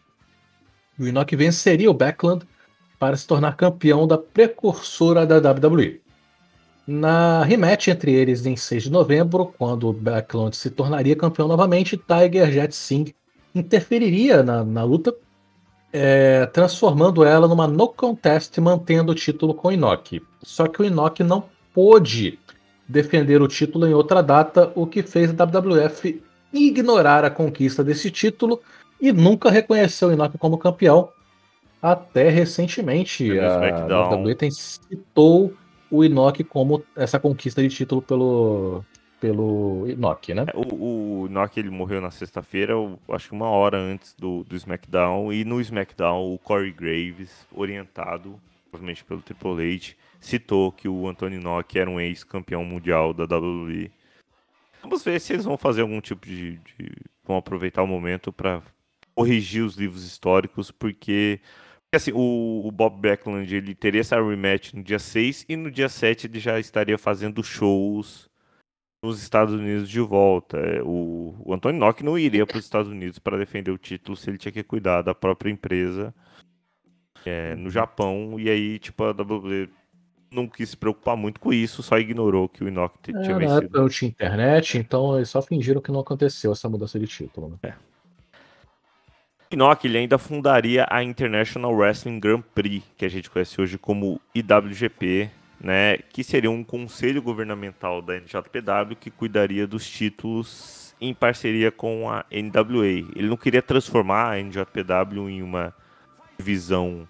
[1.00, 2.46] O Inoki venceria o Backlund
[3.00, 6.02] para se tornar campeão da precursora da WWE.
[6.88, 11.98] Na rematch entre eles em 6 de novembro, quando o Backlund se tornaria campeão novamente,
[11.98, 13.14] Tiger Jet Singh
[13.56, 15.16] interferiria na, na luta,
[15.92, 20.22] é, transformando ela numa no contest, mantendo o título com o Inoki.
[20.44, 22.38] Só que o Inoki não pôde
[22.88, 26.22] defender o título em outra data, o que fez a WWF
[26.54, 28.62] ignorar a conquista desse título
[29.02, 31.10] e nunca reconheceu o Inoki como campeão.
[31.86, 34.10] Até recentemente, a.
[34.10, 35.54] WWE tem citou
[35.92, 38.84] o Inoki como essa conquista de título pelo,
[39.20, 40.48] pelo Inoki, né?
[40.56, 42.74] O, o Inoki ele morreu na sexta-feira,
[43.10, 45.32] acho que uma hora antes do, do SmackDown.
[45.32, 48.42] E no SmackDown, o Corey Graves, orientado
[48.72, 53.92] provavelmente pelo Triple H, citou que o Anthony Inoki era um ex-campeão mundial da WWE.
[54.82, 56.58] Vamos ver se eles vão fazer algum tipo de.
[56.58, 56.92] de
[57.24, 58.64] vão aproveitar o momento para
[59.14, 61.40] corrigir os livros históricos, porque.
[61.96, 65.90] Assim, o, o, Bob Backlund ele teria essa rematch no dia 6 e no dia
[65.90, 68.30] 7 ele já estaria fazendo shows
[69.04, 70.58] nos Estados Unidos de volta.
[70.58, 74.18] É, o, o Antônio Nock não iria para os Estados Unidos para defender o título
[74.18, 76.14] se ele tinha que cuidar da própria empresa
[77.26, 78.40] é, no Japão.
[78.40, 79.70] E aí, tipo, a WWE
[80.32, 83.80] não quis se preocupar muito com isso, só ignorou que o Inoki tinha é, vencido.
[83.80, 87.50] não tinha internet, então eles só fingiram que não aconteceu essa mudança de título.
[87.50, 87.58] Né?
[87.64, 87.74] É.
[89.56, 94.20] Inoki ele ainda fundaria a International Wrestling Grand Prix, que a gente conhece hoje como
[94.36, 101.72] IWGP, né, que seria um conselho governamental da NJPW que cuidaria dos títulos em parceria
[101.72, 102.86] com a NWA.
[103.16, 105.74] Ele não queria transformar a NJPW em uma
[106.38, 107.08] divisão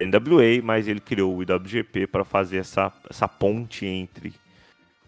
[0.00, 4.32] NWA, mas ele criou o IWGP para fazer essa, essa ponte entre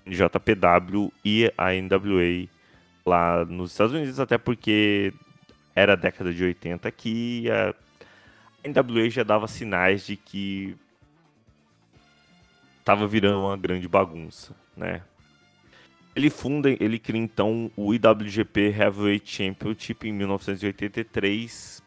[0.05, 2.49] NJPW e a NWA
[3.07, 5.13] lá nos Estados Unidos, até porque
[5.75, 7.75] era a década de 80 que a
[8.67, 10.77] NWA já dava sinais de que
[12.79, 15.03] estava virando uma grande bagunça, né?
[16.15, 21.83] Ele funda, ele cria então o IWGP Heavyweight Championship em 1983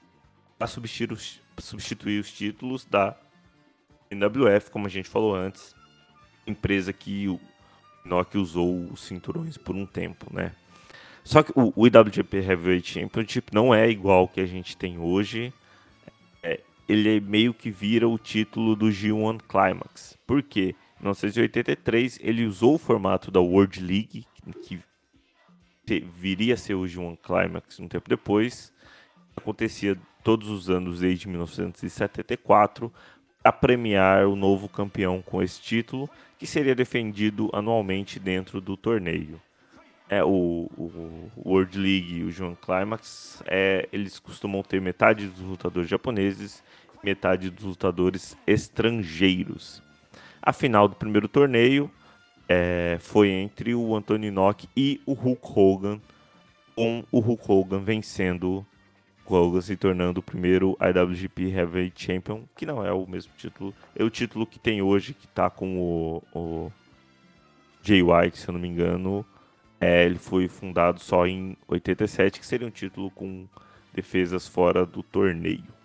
[0.58, 3.16] para substituir substituir os títulos da
[4.12, 5.76] NWF, como a gente falou antes,
[6.46, 7.40] empresa que o
[8.06, 10.54] Nokia usou os cinturões por um tempo, né?
[11.28, 14.98] Só que o, o IWGP Heavyweight Championship não é igual ao que a gente tem
[14.98, 15.54] hoje.
[16.42, 20.18] É, ele meio que vira o título do G1 Climax.
[20.26, 20.74] Por quê?
[20.98, 24.26] Em 1983, ele usou o formato da World League,
[24.64, 24.80] que
[26.16, 28.72] viria a ser o G1 Climax um tempo depois.
[29.36, 32.90] Acontecia todos os anos desde 1974
[33.44, 36.10] a premiar o novo campeão com esse título,
[36.40, 39.42] que seria defendido anualmente dentro do torneio.
[40.10, 45.42] É, o, o World League e o G1 Climax, é, eles costumam ter metade dos
[45.42, 46.64] lutadores japoneses
[47.04, 49.82] metade dos lutadores estrangeiros.
[50.42, 51.90] A final do primeiro torneio
[52.48, 56.02] é, foi entre o Anthony Nock e o Hulk Hogan,
[56.76, 58.66] com o Hulk Hogan vencendo
[59.26, 63.74] o Hogan se tornando o primeiro IWGP Heavyweight Champion, que não é o mesmo título,
[63.96, 66.72] é o título que tem hoje, que está com o, o
[67.82, 69.26] Jay White, se eu não me engano.
[69.80, 73.48] É, ele foi fundado só em 87, que seria um título com
[73.94, 75.78] defesas fora do torneio.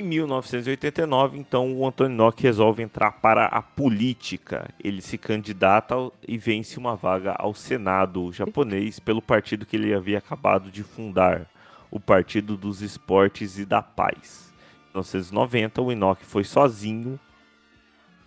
[0.00, 4.70] Em 1989, então, o Antônio Nock resolve entrar para a política.
[4.82, 5.94] Ele se candidata
[6.26, 11.46] e vence uma vaga ao Senado japonês pelo partido que ele havia acabado de fundar,
[11.90, 14.54] o Partido dos Esportes e da Paz.
[14.88, 17.20] Em 1990, o Inoki foi sozinho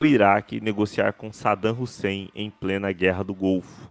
[0.03, 3.89] o Iraque negociar com Saddam Hussein em plena Guerra do Golfo.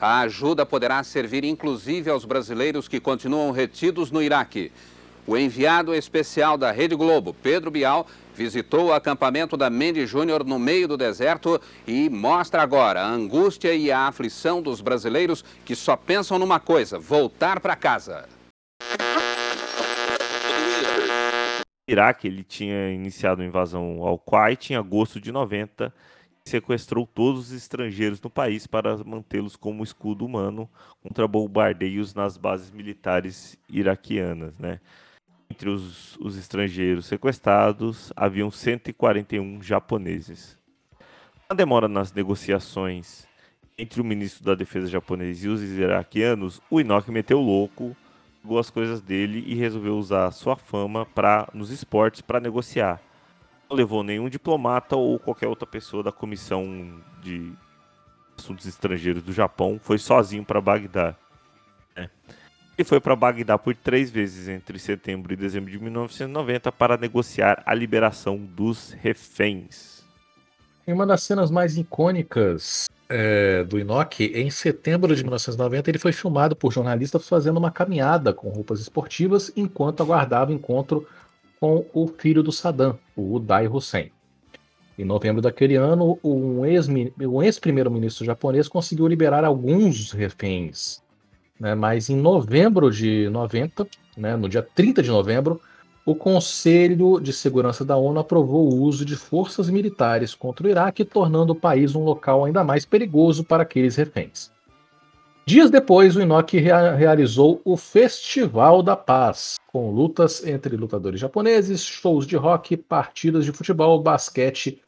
[0.00, 4.72] A ajuda poderá servir inclusive aos brasileiros que continuam retidos no Iraque.
[5.26, 10.58] O enviado especial da Rede Globo, Pedro Bial, visitou o acampamento da Mendy Júnior no
[10.58, 15.96] meio do deserto e mostra agora a angústia e a aflição dos brasileiros que só
[15.96, 18.26] pensam numa coisa: voltar para casa.
[21.88, 25.92] Iraque ele tinha iniciado a invasão ao Kuwait em agosto de 90
[26.48, 30.68] sequestrou todos os estrangeiros no país para mantê-los como escudo humano
[31.02, 34.58] contra bombardeios nas bases militares iraquianas.
[34.58, 34.80] Né?
[35.50, 40.58] Entre os, os estrangeiros sequestrados, haviam 141 japoneses.
[41.48, 43.26] A demora nas negociações
[43.76, 47.96] entre o ministro da defesa japonês e os iraquianos, o Inoki meteu louco,
[48.48, 53.00] pegou as coisas dele e resolveu usar sua fama pra, nos esportes para negociar
[53.68, 57.52] não levou nenhum diplomata ou qualquer outra pessoa da comissão de
[58.38, 61.14] assuntos estrangeiros do Japão, foi sozinho para Bagdá.
[61.94, 62.08] Né?
[62.78, 67.62] Ele foi para Bagdá por três vezes entre setembro e dezembro de 1990 para negociar
[67.66, 70.02] a liberação dos reféns.
[70.86, 76.12] Em uma das cenas mais icônicas é, do Inoki, em setembro de 1990, ele foi
[76.12, 81.06] filmado por jornalistas fazendo uma caminhada com roupas esportivas enquanto aguardava encontro
[81.58, 84.12] com o filho do Saddam, o Uday Hussein.
[84.98, 91.00] Em novembro daquele ano, um ex-primeiro-ministro japonês conseguiu liberar alguns reféns.
[91.58, 91.74] Né?
[91.74, 93.86] Mas em novembro de 90,
[94.16, 95.60] né, no dia 30 de novembro,
[96.10, 101.04] o Conselho de Segurança da ONU aprovou o uso de forças militares contra o Iraque,
[101.04, 104.50] tornando o país um local ainda mais perigoso para aqueles reféns.
[105.44, 111.82] Dias depois, o Inoki rea realizou o Festival da Paz, com lutas entre lutadores japoneses,
[111.82, 114.80] shows de rock, partidas de futebol, basquete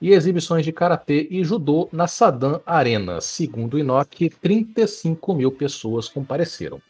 [0.00, 3.20] e exibições de karatê e judô na Saddam Arena.
[3.20, 6.80] Segundo o Inoki, 35 mil pessoas compareceram.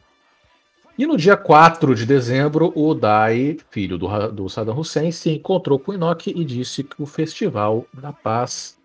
[0.99, 5.79] E no dia 4 de dezembro, o Dai, filho do, do Saddam Hussein, se encontrou
[5.79, 8.77] com o e disse que o Festival da Paz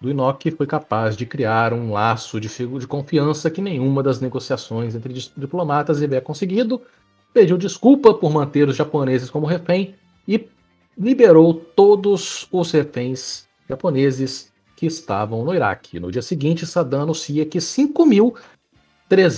[0.00, 4.96] do Inoki foi capaz de criar um laço de, de confiança que nenhuma das negociações
[4.96, 6.82] entre diplomatas havia conseguido,
[7.32, 9.94] pediu desculpa por manter os japoneses como refém
[10.26, 10.48] e
[10.98, 16.00] liberou todos os reféns japoneses que estavam no Iraque.
[16.00, 18.34] No dia seguinte, Saddam anuncia que 5 mil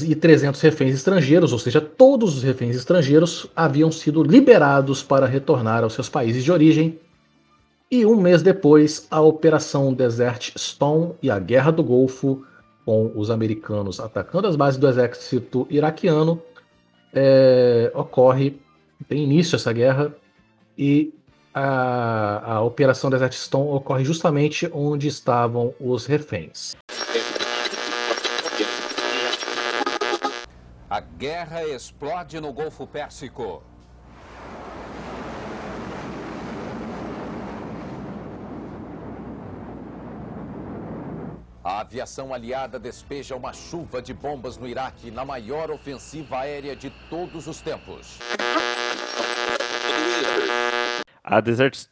[0.03, 5.83] e 300 reféns estrangeiros, ou seja, todos os reféns estrangeiros, haviam sido liberados para retornar
[5.83, 6.99] aos seus países de origem.
[7.91, 12.45] E um mês depois, a Operação Desert Storm e a Guerra do Golfo,
[12.85, 16.43] com os americanos atacando as bases do exército iraquiano,
[17.15, 18.61] é, ocorre,
[19.09, 20.15] tem início essa guerra,
[20.77, 21.15] e
[21.55, 26.75] a, a Operação Desert Storm ocorre justamente onde estavam os reféns.
[30.93, 33.63] A guerra explode no Golfo Pérsico.
[41.65, 46.91] A aviação aliada despeja uma chuva de bombas no Iraque na maior ofensiva aérea de
[47.09, 48.19] todos os tempos.
[51.25, 51.87] A Desert,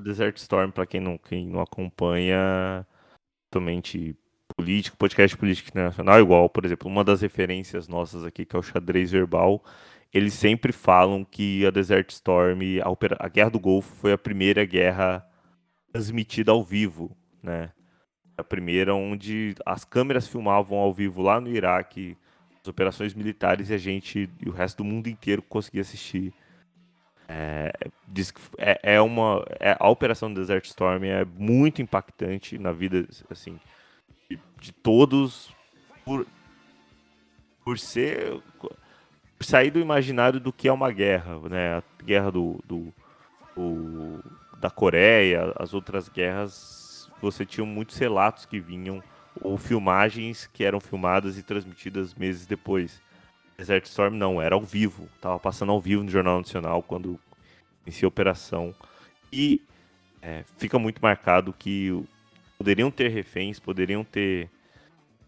[0.00, 2.86] Desert Storm, para quem não, quem não acompanha,
[3.50, 4.16] totalmente
[4.56, 8.62] político, podcast político internacional, igual, por exemplo, uma das referências nossas aqui, que é o
[8.62, 9.62] xadrez verbal,
[10.12, 14.64] eles sempre falam que a Desert Storm, a, a Guerra do Golfo, foi a primeira
[14.64, 15.24] guerra
[15.92, 17.70] transmitida ao vivo, né?
[18.36, 22.16] A primeira onde as câmeras filmavam ao vivo lá no Iraque,
[22.62, 26.32] as operações militares e a gente e o resto do mundo inteiro conseguia assistir.
[27.28, 27.72] É,
[28.06, 33.08] diz que é, é uma é, a operação Desert Storm é muito impactante na vida
[33.28, 33.58] assim
[34.28, 35.54] de, todos
[36.04, 36.26] por,
[37.64, 38.40] por ser
[39.38, 41.74] por sair do imaginário do que é uma guerra, né?
[41.74, 42.92] A guerra do, do,
[43.54, 44.24] do,
[44.58, 49.02] da Coreia, as outras guerras, você tinha muitos relatos que vinham
[49.42, 53.02] ou filmagens que eram filmadas e transmitidas meses depois.
[53.58, 57.18] Desert Storm não, era ao vivo, tava passando ao vivo no Jornal Nacional quando
[57.86, 58.74] iniciou a operação.
[59.32, 59.62] E
[60.22, 61.92] é, fica muito marcado que
[62.58, 64.50] poderiam ter reféns, poderiam ter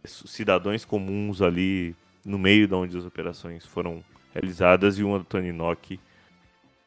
[0.05, 1.95] cidadãos comuns ali
[2.25, 4.03] no meio de onde as operações foram
[4.33, 5.99] realizadas e o Antônio Nock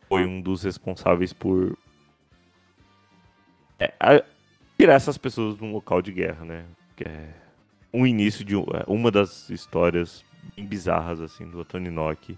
[0.08, 1.78] foi um dos responsáveis por
[3.80, 4.24] é,
[4.78, 6.66] tirar essas pessoas de um local de guerra, né?
[6.96, 7.34] Que é
[7.94, 10.24] um início de é, uma das histórias
[10.56, 12.38] bem bizarras assim do Antônio Nock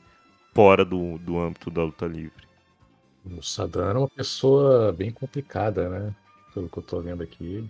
[0.54, 2.48] fora do, do âmbito da luta livre.
[3.26, 6.16] O Saddam era uma pessoa bem complicada, né?
[6.54, 7.68] Pelo que eu tô vendo aqui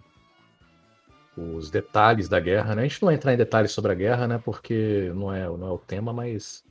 [1.35, 2.83] os detalhes da guerra, né?
[2.83, 4.41] A gente não vai entrar em detalhes sobre a guerra, né?
[4.43, 6.63] Porque não é, não é o tema, mas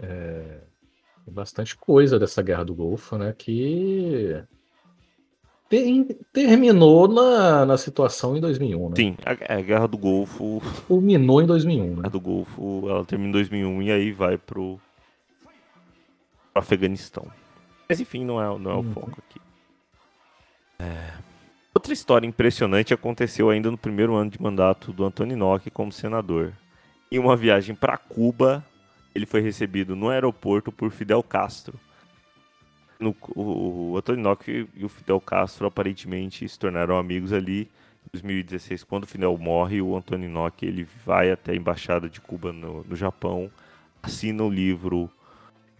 [0.00, 0.60] é,
[1.24, 3.34] tem bastante coisa dessa guerra do Golfo, né?
[3.36, 4.42] Que
[5.68, 8.94] tem, terminou na, na situação em 2001, né?
[8.96, 11.92] Sim, a, a guerra do Golfo culminou em 2001, né?
[11.92, 14.78] A guerra do Golfo, ela termina em 2001 e aí vai pro,
[15.42, 15.52] pro
[16.54, 17.26] Afeganistão.
[17.88, 18.92] Mas enfim, não é, não é o uhum.
[18.92, 19.40] foco aqui.
[20.78, 21.33] É.
[21.74, 26.52] Outra história impressionante aconteceu ainda no primeiro ano de mandato do Antônio Nock como senador.
[27.10, 28.64] Em uma viagem para Cuba,
[29.12, 31.74] ele foi recebido no aeroporto por Fidel Castro.
[33.00, 37.62] No, o, o Antônio Nock e o Fidel Castro aparentemente se tornaram amigos ali.
[38.06, 42.20] Em 2016, quando o Fidel morre, o Antônio Nock ele vai até a embaixada de
[42.20, 43.50] Cuba no, no Japão,
[44.00, 45.10] assina o livro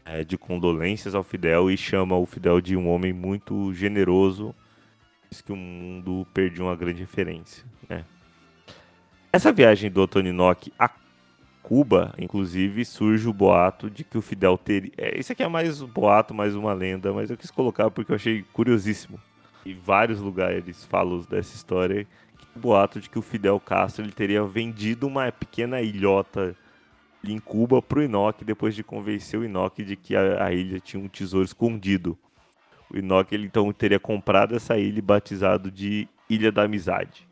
[0.04, 4.52] é, de condolências ao Fidel e chama o Fidel de um homem muito generoso
[5.42, 7.64] que o mundo perdia uma grande referência.
[7.88, 8.04] Né?
[9.32, 10.88] Essa viagem do Tony Nock a
[11.64, 14.92] Cuba, inclusive, surge o boato de que o Fidel teria.
[14.98, 18.12] É, isso aqui é mais um boato, mais uma lenda, mas eu quis colocar porque
[18.12, 19.18] eu achei curiosíssimo.
[19.64, 22.06] Em vários lugares falam dessa história.
[22.54, 26.54] o boato de que o Fidel Castro ele teria vendido uma pequena ilhota
[27.24, 30.78] em Cuba para o Inoc depois de convencer o Inoc de que a, a ilha
[30.78, 32.18] tinha um tesouro escondido.
[32.98, 37.28] Enoch ele, então teria comprado essa ilha e batizado de Ilha da Amizade.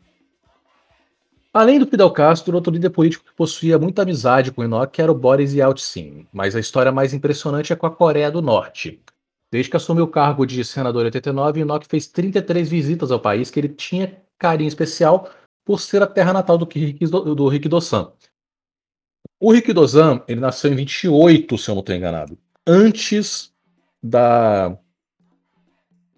[1.53, 5.15] Além do Fidel Castro, outro líder político que possuía muita amizade com Enoch era o
[5.15, 8.99] Boris Yeltsin, mas a história mais impressionante é com a Coreia do Norte.
[9.53, 13.51] Desde que assumiu o cargo de senador em 89, Inoki fez 33 visitas ao país,
[13.51, 15.29] que ele tinha carinho especial
[15.63, 18.11] por ser a terra natal do Rick do, do Rick Dossan.
[19.39, 22.35] O Rick Dossan, ele nasceu em 28, se eu não estou enganado,
[22.65, 23.53] antes
[24.01, 24.75] da,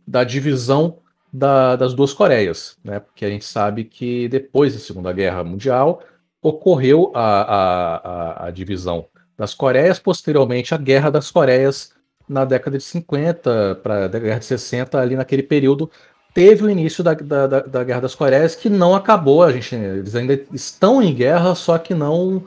[0.07, 0.97] da divisão
[1.31, 2.99] da, das duas Coreias, né?
[2.99, 6.01] Porque a gente sabe que depois da Segunda Guerra Mundial
[6.41, 9.07] ocorreu a, a, a, divisão
[9.37, 11.91] das Coreias, posteriormente a Guerra das Coreias
[12.27, 15.89] na década de 50 para a década de 60, ali naquele período,
[16.33, 19.43] teve o início da, da, da, Guerra das Coreias, que não acabou.
[19.43, 22.43] A gente, eles ainda estão em guerra, só que não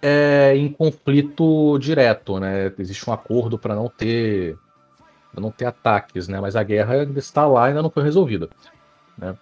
[0.00, 2.38] é, em conflito direto.
[2.38, 2.72] Né?
[2.78, 4.56] Existe um acordo para não ter
[5.38, 6.40] não ter ataques, né?
[6.40, 8.48] Mas a guerra está lá e ainda não foi resolvida.
[9.16, 9.36] Né?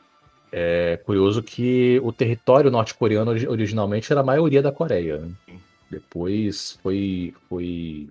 [0.51, 5.19] É curioso que o território norte-coreano originalmente era a maioria da Coreia.
[5.19, 5.59] Né?
[5.91, 8.09] Depois foi, foi,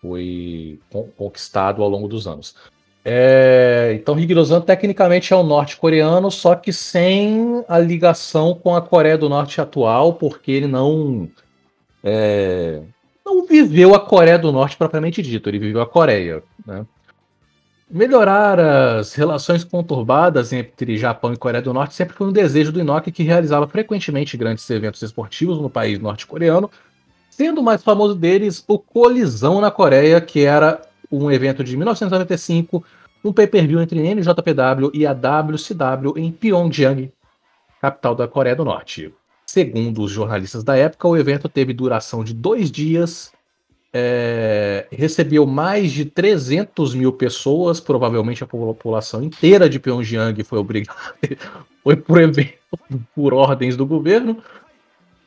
[0.00, 0.78] foi
[1.16, 2.54] conquistado ao longo dos anos.
[3.04, 9.18] É, então, Rigorozan tecnicamente é o norte-coreano, só que sem a ligação com a Coreia
[9.18, 11.28] do Norte atual, porque ele não
[12.04, 12.80] é,
[13.24, 16.42] não viveu a Coreia do Norte propriamente dito, ele viveu a Coreia.
[16.66, 16.86] Né?
[17.90, 22.80] Melhorar as relações conturbadas entre Japão e Coreia do Norte sempre foi um desejo do
[22.80, 26.70] Inoki, que realizava frequentemente grandes eventos esportivos no país norte-coreano,
[27.28, 30.80] sendo o mais famoso deles o Colisão na Coreia, que era
[31.10, 32.82] um evento de 1995,
[33.22, 37.12] um pay-per-view entre NJPW e a WCW em Pyongyang,
[37.80, 39.12] capital da Coreia do Norte.
[39.46, 43.32] Segundo os jornalistas da época, o evento teve duração de dois dias
[43.92, 50.98] é, recebeu mais de 300 mil pessoas, provavelmente a população inteira de Pyongyang foi obrigada,
[51.84, 52.54] foi por evento,
[53.14, 54.38] por ordens do governo.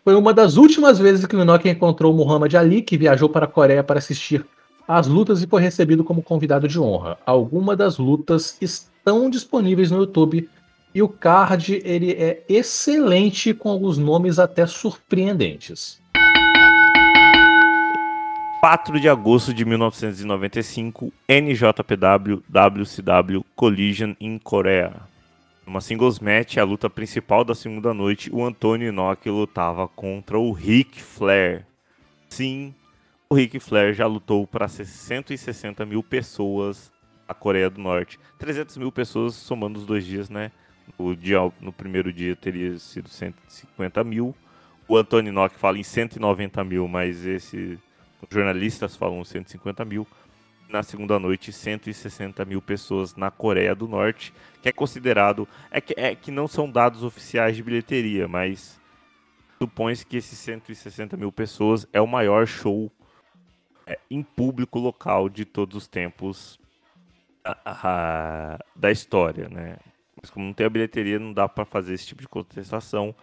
[0.03, 3.49] Foi uma das últimas vezes que o Inoki encontrou Muhammad Ali, que viajou para a
[3.49, 4.45] Coreia para assistir
[4.87, 7.17] às lutas e foi recebido como convidado de honra.
[7.25, 10.47] Algumas das lutas estão disponíveis no YouTube
[10.93, 15.99] e o card ele é excelente com alguns nomes até surpreendentes.
[18.65, 24.91] 4 de agosto de 1995, NJPW WCW Collision em Coreia.
[25.67, 30.51] Numa singles match, a luta principal da segunda noite, o Antônio Inoki lutava contra o
[30.51, 31.63] Ric Flair.
[32.27, 32.73] Sim,
[33.29, 36.91] o Ric Flair já lutou para 160 mil pessoas
[37.27, 38.17] na Coreia do Norte.
[38.39, 40.51] 300 mil pessoas somando os dois dias, né?
[40.97, 44.35] No, dia, no primeiro dia teria sido 150 mil.
[44.87, 47.77] O Antônio Inoki fala em 190 mil, mas esse
[48.29, 50.07] jornalistas falam 150 mil.
[50.67, 55.47] Na segunda noite, 160 mil pessoas na Coreia do Norte, que é considerado.
[55.69, 58.79] É que, é que não são dados oficiais de bilheteria, mas
[59.61, 62.91] supõe-se que esses 160 mil pessoas é o maior show
[63.85, 66.59] é, em público local de todos os tempos
[67.43, 69.77] a, a, da história, né?
[70.19, 73.13] Mas como não tem a bilheteria, não dá para fazer esse tipo de contestação.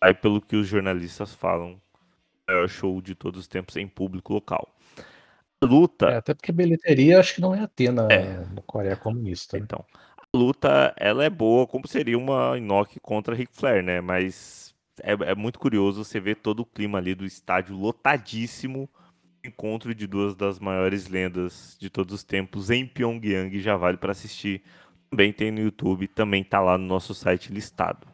[0.00, 1.80] Aí, pelo que os jornalistas falam,
[2.48, 4.74] maior show de todos os tempos em público local.
[5.62, 6.06] A luta.
[6.06, 8.44] É, até porque bilheteria acho que não é Atena é.
[8.54, 9.56] na Coreia comunista.
[9.56, 9.64] Né?
[9.64, 9.84] Então,
[10.18, 14.00] a luta ela é boa, como seria uma Inoki contra Ric Flair, né?
[14.00, 18.88] Mas é, é muito curioso você ver todo o clima ali do estádio lotadíssimo.
[19.44, 24.12] Encontro de duas das maiores lendas de todos os tempos em Pyongyang já vale para
[24.12, 24.62] assistir.
[25.10, 28.06] Também tem no YouTube, também tá lá no nosso site listado.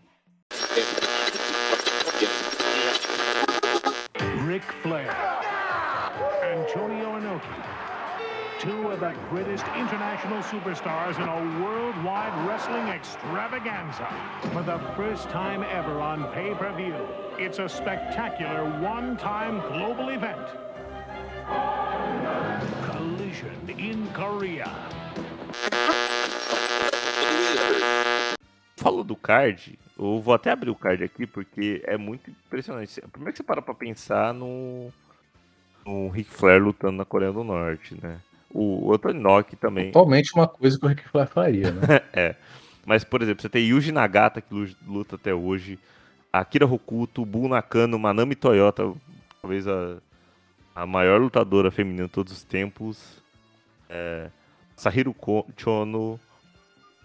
[4.61, 5.11] Ric Flair,
[6.43, 7.41] Antonio Inoki,
[8.59, 14.07] two of the greatest international superstars in a worldwide wrestling extravaganza.
[14.53, 16.95] For the first time ever on pay-per-view,
[17.39, 20.47] it's a spectacular one-time global event.
[22.85, 24.71] Collision in Korea.
[28.77, 29.59] Falou do card,
[30.01, 32.99] Eu vou até abrir o card aqui porque é muito impressionante.
[33.13, 34.91] Primeiro que você para pra pensar no,
[35.85, 38.19] no Ric Flair lutando na Coreia do Norte, né?
[38.51, 39.93] O, Anthony Nock também.
[39.93, 42.01] Totalmente uma coisa que o Ric Flair faria, né?
[42.15, 42.35] é.
[42.87, 45.79] Mas, por exemplo, você tem Yuji Nagata, que luta até hoje,
[46.33, 48.91] Akira Hokuto, Buu Nakano, Manami Toyota,
[49.43, 49.99] talvez a,
[50.75, 53.23] a maior lutadora feminina de todos os tempos,
[53.87, 54.31] é,
[54.75, 55.15] Sahiro
[55.59, 56.19] Chono,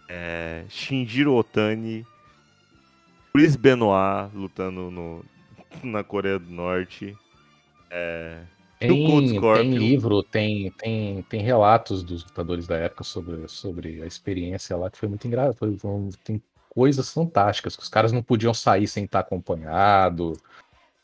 [0.07, 2.07] é, Shinjiro Otani,
[3.35, 5.25] Chris Benoit lutando no,
[5.83, 7.13] na Coreia do Norte.
[7.91, 8.39] É,
[8.79, 14.77] tem, tem livro, tem, tem, tem relatos dos lutadores da época sobre, sobre a experiência
[14.77, 15.77] lá, que foi muito engraçado.
[16.23, 20.31] Tem coisas fantásticas, que os caras não podiam sair sem estar acompanhado.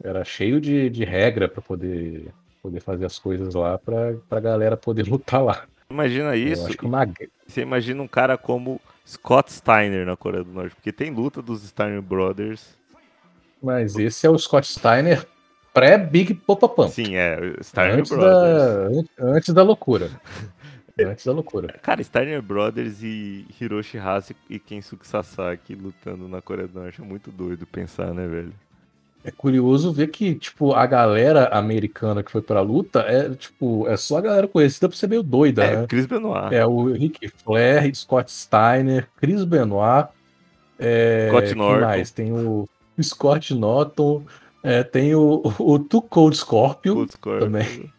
[0.01, 2.33] Era cheio de, de regra para poder,
[2.63, 5.67] poder fazer as coisas lá, para a galera poder lutar lá.
[5.89, 6.69] Imagina isso.
[6.81, 7.05] uma-
[7.45, 11.63] Você imagina um cara como Scott Steiner na Coreia do Norte, porque tem luta dos
[11.63, 12.77] Steiner Brothers.
[13.61, 15.25] Mas esse é o Scott Steiner
[15.73, 16.87] pré-Big Popapam.
[16.87, 17.37] Sim, é.
[17.61, 19.07] Steiner Antes Brothers.
[19.17, 20.09] da, an- antes da loucura.
[20.99, 21.79] Antes da loucura.
[21.81, 27.03] Cara, Steiner Brothers e Hiroshi Hase e Kensuke Sasaki lutando na Coreia do Norte é
[27.03, 28.53] muito doido pensar, né, velho?
[29.23, 33.95] É curioso ver que, tipo, a galera americana que foi pra luta é, tipo, é
[33.95, 35.85] só a galera conhecida pra ser meio doida, É, né?
[35.87, 36.53] Chris Benoit.
[36.55, 40.09] É o Rick Flair, Scott Steiner, Chris Benoit,
[40.79, 41.85] é, Scott Norton.
[41.85, 42.09] mais?
[42.09, 42.67] Tem o
[43.01, 44.23] Scott Norton,
[44.63, 47.45] é, tem o, o Too Cold Scorpio, Cold Scorpio.
[47.45, 47.91] também.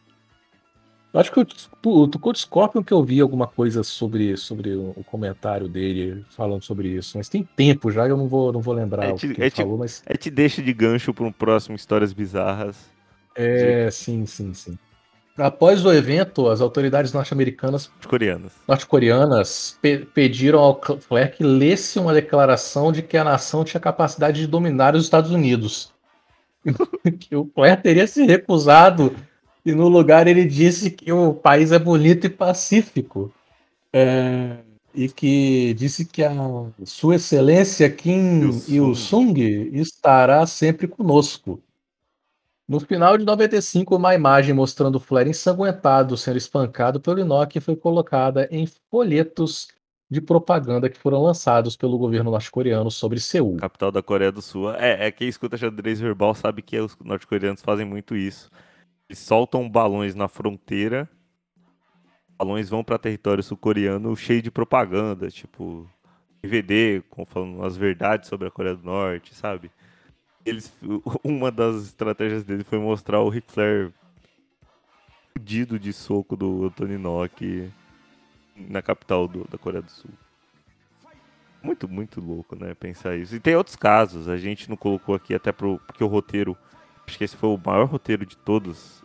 [1.12, 1.42] Eu acho que o,
[2.02, 6.24] o Too Cold Scorpio que eu vi alguma coisa sobre, sobre o, o comentário dele
[6.30, 9.16] falando sobre isso, mas tem tempo já, eu não vou, não vou lembrar É o
[9.16, 11.76] te, que é ele te- falou, mas é te deixa de gancho para um próximo
[11.76, 12.76] Histórias Bizarras.
[13.36, 14.78] é, sim, sim, sim.
[15.36, 18.52] Após o evento, as autoridades norte-americanas Coreanas.
[18.68, 24.40] norte-coreanas pe- pediram ao Flair que lesse uma declaração de que a nação tinha capacidade
[24.40, 25.90] de dominar os Estados Unidos.
[27.18, 29.14] que o Flair teria se recusado
[29.64, 33.32] e no lugar ele disse que o país é bonito e pacífico.
[33.92, 34.58] É,
[34.94, 36.32] e que disse que a
[36.84, 39.40] Sua Excelência Kim Il-sung
[39.72, 41.62] estará sempre conosco.
[42.68, 47.76] No final de 95, uma imagem mostrando o Flair ensanguentado sendo espancado pelo Inoki foi
[47.76, 49.68] colocada em folhetos
[50.08, 53.56] de propaganda que foram lançados pelo governo norte-coreano sobre Seul.
[53.56, 54.72] Capital da Coreia do Sul.
[54.74, 58.50] É, é quem escuta xadrez verbal sabe que os norte-coreanos fazem muito isso.
[59.12, 61.06] Eles soltam balões na fronteira.
[62.38, 65.86] Balões vão para território sul-coreano cheio de propaganda, tipo
[66.40, 69.70] DVD, falando as verdades sobre a Coreia do Norte, sabe?
[70.46, 70.72] Eles,
[71.22, 73.92] uma das estratégias dele foi mostrar o Ric Flair
[75.36, 77.70] fudido de soco do Tony Nock
[78.56, 80.10] na capital do- da Coreia do Sul.
[81.62, 82.74] Muito, muito louco, né?
[82.74, 83.36] Pensar isso.
[83.36, 86.56] E tem outros casos, a gente não colocou aqui até pro, porque o roteiro,
[87.06, 89.01] acho que esse foi o maior roteiro de todos.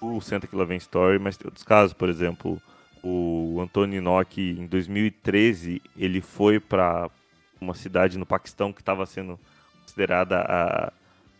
[0.00, 2.60] É, o Santa vem Story, mas tem outros casos, por exemplo,
[3.02, 7.10] o Antônio Nock em 2013, ele foi para
[7.60, 9.38] uma cidade no Paquistão que estava sendo
[9.82, 10.92] considerada a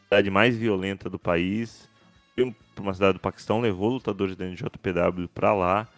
[0.04, 1.88] cidade mais violenta do país.
[2.34, 5.88] Foi para uma cidade do Paquistão, levou lutadores da NJPW para lá,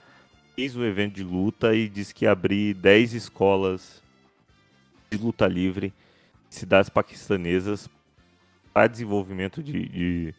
[0.55, 4.03] fez um evento de luta e disse que ia abrir 10 escolas
[5.11, 7.89] de luta livre em cidades paquistanesas
[8.73, 10.35] para desenvolvimento de, de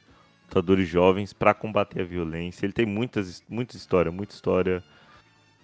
[0.52, 2.66] lutadores jovens para combater a violência.
[2.66, 4.84] Ele tem muitas, muita história, muita história.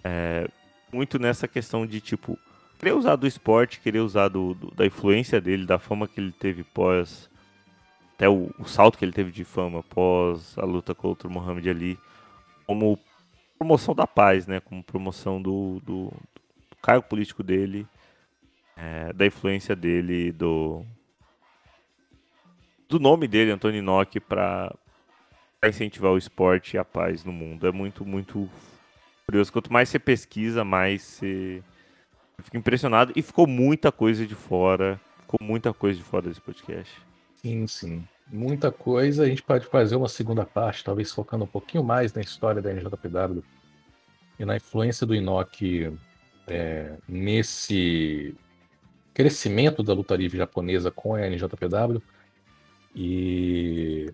[0.04, 0.48] é,
[0.92, 2.38] muito nessa questão de tipo
[2.80, 6.32] querer usar do esporte, querer usar do, do- da influência dele, da fama que ele
[6.32, 7.30] teve pós
[8.16, 11.68] até o, o salto que ele teve de fama pós a luta contra o Muhammad
[11.68, 12.00] Ali,
[12.66, 13.00] como
[13.60, 14.60] promoção da paz, né?
[14.62, 17.88] Como promoção do, do, do cargo político dele,
[18.78, 20.86] é, da influência dele, do
[22.88, 24.74] do nome dele, Antônio Nock, para
[25.66, 27.68] incentivar o esporte e a paz no mundo.
[27.68, 28.50] É muito, muito
[29.26, 29.52] curioso.
[29.52, 31.64] Quanto mais você pesquisa, mais você
[32.44, 33.12] fica impressionado.
[33.16, 35.00] E ficou muita coisa de fora.
[35.22, 36.94] Ficou muita coisa de fora desse podcast.
[37.36, 38.08] Sim, sim.
[38.32, 39.24] Muita coisa.
[39.24, 42.74] A gente pode fazer uma segunda parte, talvez focando um pouquinho mais na história da
[42.74, 43.44] NJPW
[44.40, 45.92] e na influência do Inoki
[46.48, 48.36] é, nesse
[49.14, 52.02] crescimento da luta livre japonesa com a NJPW
[52.96, 54.14] e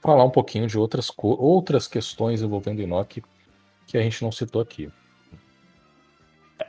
[0.00, 3.22] falar um pouquinho de outras, outras questões envolvendo Inoki
[3.86, 4.90] que a gente não citou aqui.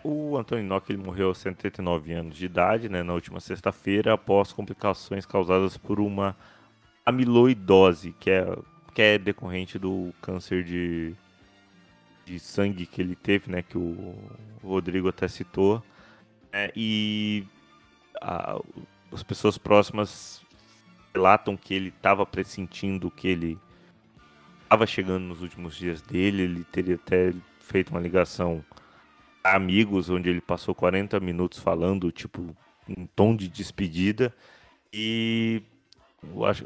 [0.04, 4.54] O Antônio Nock ele morreu aos 139 anos de idade, né, na última sexta-feira, após
[4.54, 6.38] complicações causadas por uma
[7.06, 8.46] amiloidose, que é,
[8.94, 11.14] que é decorrente do câncer de,
[12.26, 14.16] de sangue que ele teve, né, que o
[14.64, 15.84] Rodrigo até citou.
[16.54, 17.46] né, e
[18.22, 18.60] a-
[19.12, 20.42] as pessoas próximas
[21.14, 23.60] relatam que ele estava pressentindo que ele
[24.64, 28.64] estava chegando nos últimos dias dele, ele teria até feito uma ligação
[29.44, 32.56] a amigos, onde ele passou 40 minutos falando, tipo,
[32.88, 34.34] um tom de despedida.
[34.94, 35.64] E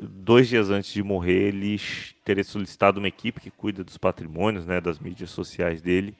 [0.01, 1.79] dois dias antes de morrer, ele
[2.23, 6.15] teria solicitado uma equipe que cuida dos patrimônios, né, das mídias sociais dele.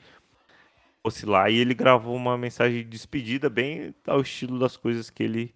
[1.02, 5.24] Fosse lá e ele gravou uma mensagem de despedida bem ao estilo das coisas que
[5.24, 5.54] ele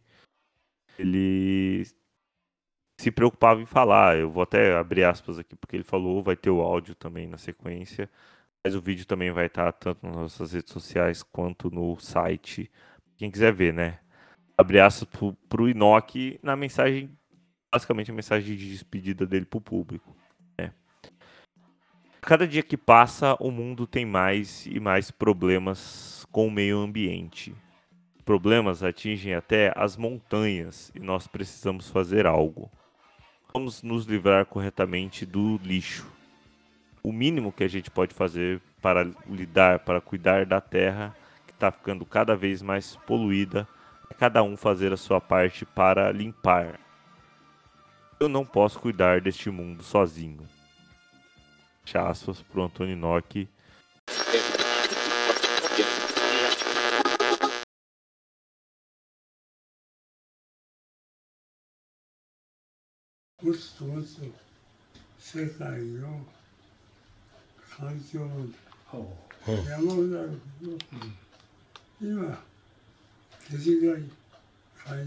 [1.00, 1.88] ele
[2.98, 4.18] se preocupava em falar.
[4.18, 7.38] Eu vou até abrir aspas aqui porque ele falou, vai ter o áudio também na
[7.38, 8.10] sequência.
[8.64, 12.70] Mas o vídeo também vai estar tanto nas nossas redes sociais quanto no site.
[13.18, 14.00] Quem quiser ver, né?
[14.58, 17.10] Abre aspas pro, pro Inoki na mensagem,
[17.72, 20.16] basicamente a mensagem de despedida dele pro público.
[20.58, 20.74] Né?
[22.28, 27.56] cada dia que passa, o mundo tem mais e mais problemas com o meio ambiente.
[28.26, 32.70] Problemas atingem até as montanhas e nós precisamos fazer algo.
[33.58, 36.06] Vamos nos livrar corretamente do lixo.
[37.02, 41.18] O mínimo que a gente pode fazer para lidar, para cuidar da terra
[41.48, 43.68] que está ficando cada vez mais poluída,
[44.12, 46.80] é cada um fazer a sua parte para limpar.
[48.20, 50.48] Eu não posso cuidar deste mundo sozinho
[51.96, 53.50] aspas, pro Antônio Nock.
[63.48, 64.28] Gostoso,
[65.18, 65.64] 世界
[66.02, 66.20] の
[67.78, 68.30] 環境山
[68.92, 69.16] ほ
[70.06, 70.72] どあるけど、
[72.02, 72.44] 今
[73.50, 74.04] 短い
[74.76, 75.04] 範囲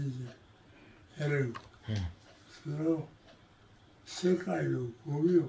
[1.19, 1.53] でやれる、
[2.63, 3.07] それを
[4.07, 5.47] 世界のゴミを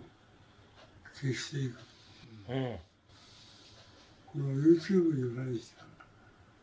[1.14, 1.78] 消していく、
[2.46, 2.52] こ
[4.38, 5.86] の YouTube に関しては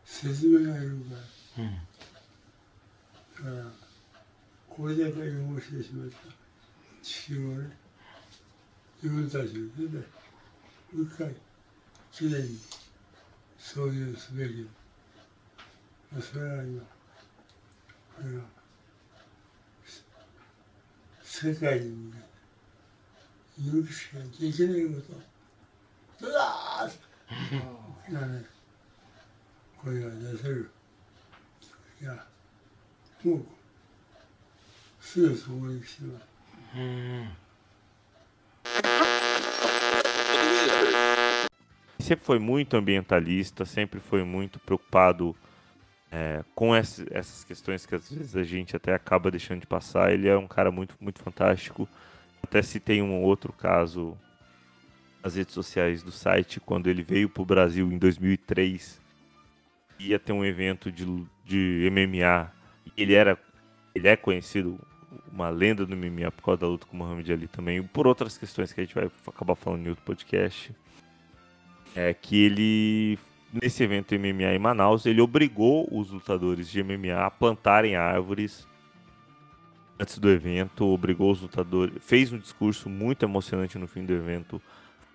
[0.06, 1.06] 説明がいるか
[3.46, 3.66] ら、だから
[4.80, 6.16] これだけ汚してしまった
[7.04, 7.70] 地球をね
[9.04, 10.04] 自分たちの手でも
[11.00, 11.36] う一回
[12.14, 12.58] きれいに
[13.60, 14.66] 掃除すべき
[16.16, 18.44] だそれは今これは
[21.24, 22.24] 世界に向けて
[23.60, 25.02] 言うしかできないこ
[26.22, 28.46] とうわーなね
[29.84, 30.72] 声が出せる
[32.02, 32.14] いや
[33.26, 33.59] もう
[35.01, 37.35] すぐそこに来てます。
[41.99, 45.35] Sempre foi muito ambientalista, sempre foi muito preocupado
[46.17, 50.13] é, com esse- essas questões que às vezes a gente até acaba deixando de passar.
[50.13, 51.89] Ele é um cara muito, muito fantástico.
[52.43, 54.17] Até citei um outro caso
[55.25, 59.01] nas redes sociais do site, quando ele veio para o Brasil em 2003.
[59.99, 62.53] Ia ter um evento de, lu- de MMA.
[62.87, 63.37] E ele era.
[63.94, 64.80] ele é conhecido,
[65.32, 67.82] uma lenda do MMA por causa da luta com o Muhammad Ali também.
[67.84, 70.74] Por outras questões que a gente vai acabar falando em outro podcast.
[71.96, 73.20] É que ele.
[73.52, 78.68] Nesse evento MMA em Manaus, ele obrigou os lutadores de MMA a plantarem árvores
[80.00, 84.62] antes do evento, obrigou os lutadores, fez um discurso muito emocionante no fim do evento,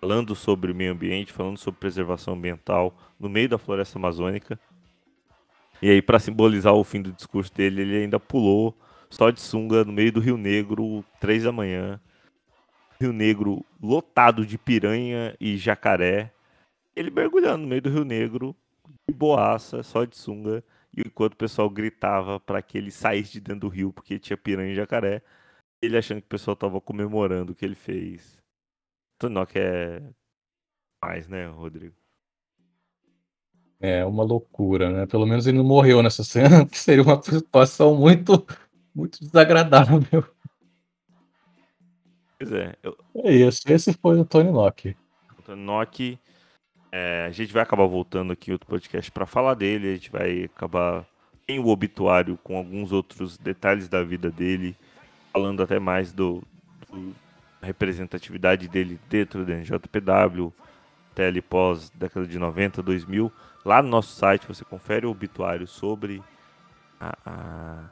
[0.01, 4.61] falando sobre meio ambiente, falando sobre preservação ambiental no meio da floresta amazônica.
[5.85, 8.75] E aí, para simbolizar o fim do discurso dele, ele ainda pulou
[9.11, 12.01] só de sunga no meio do Rio Negro, três da manhã.
[12.99, 16.33] Rio Negro lotado de piranha e jacaré.
[16.97, 18.57] Ele mergulhando no meio do Rio Negro,
[19.07, 20.65] de boaça, só de sunga.
[20.97, 24.39] E enquanto o pessoal gritava para que ele saísse de dentro do rio porque tinha
[24.39, 25.21] piranha e jacaré,
[25.83, 28.43] ele achando que o pessoal tava comemorando o que ele fez.
[29.19, 30.03] Tonok é
[31.05, 32.04] mais, né, Rodrigo?
[33.87, 35.07] É uma loucura, né?
[35.07, 38.47] Pelo menos ele não morreu nessa cena, que seria uma situação muito,
[38.95, 40.03] muito desagradável.
[42.39, 44.97] Pois é, eu, É isso, esse foi o Tony Nock.
[45.45, 46.19] Tonok,
[46.91, 50.11] é, a gente vai acabar voltando aqui em outro podcast para falar dele, a gente
[50.11, 51.07] vai acabar
[51.47, 54.75] tem o obituário com alguns outros detalhes da vida dele,
[55.31, 56.43] falando até mais do,
[56.91, 57.15] do
[57.65, 60.53] da representatividade dele dentro da NJPW,
[61.13, 63.33] até ali pós década de 90, 2000.
[63.65, 66.23] Lá no nosso site você confere o obituário sobre
[67.01, 67.85] a, a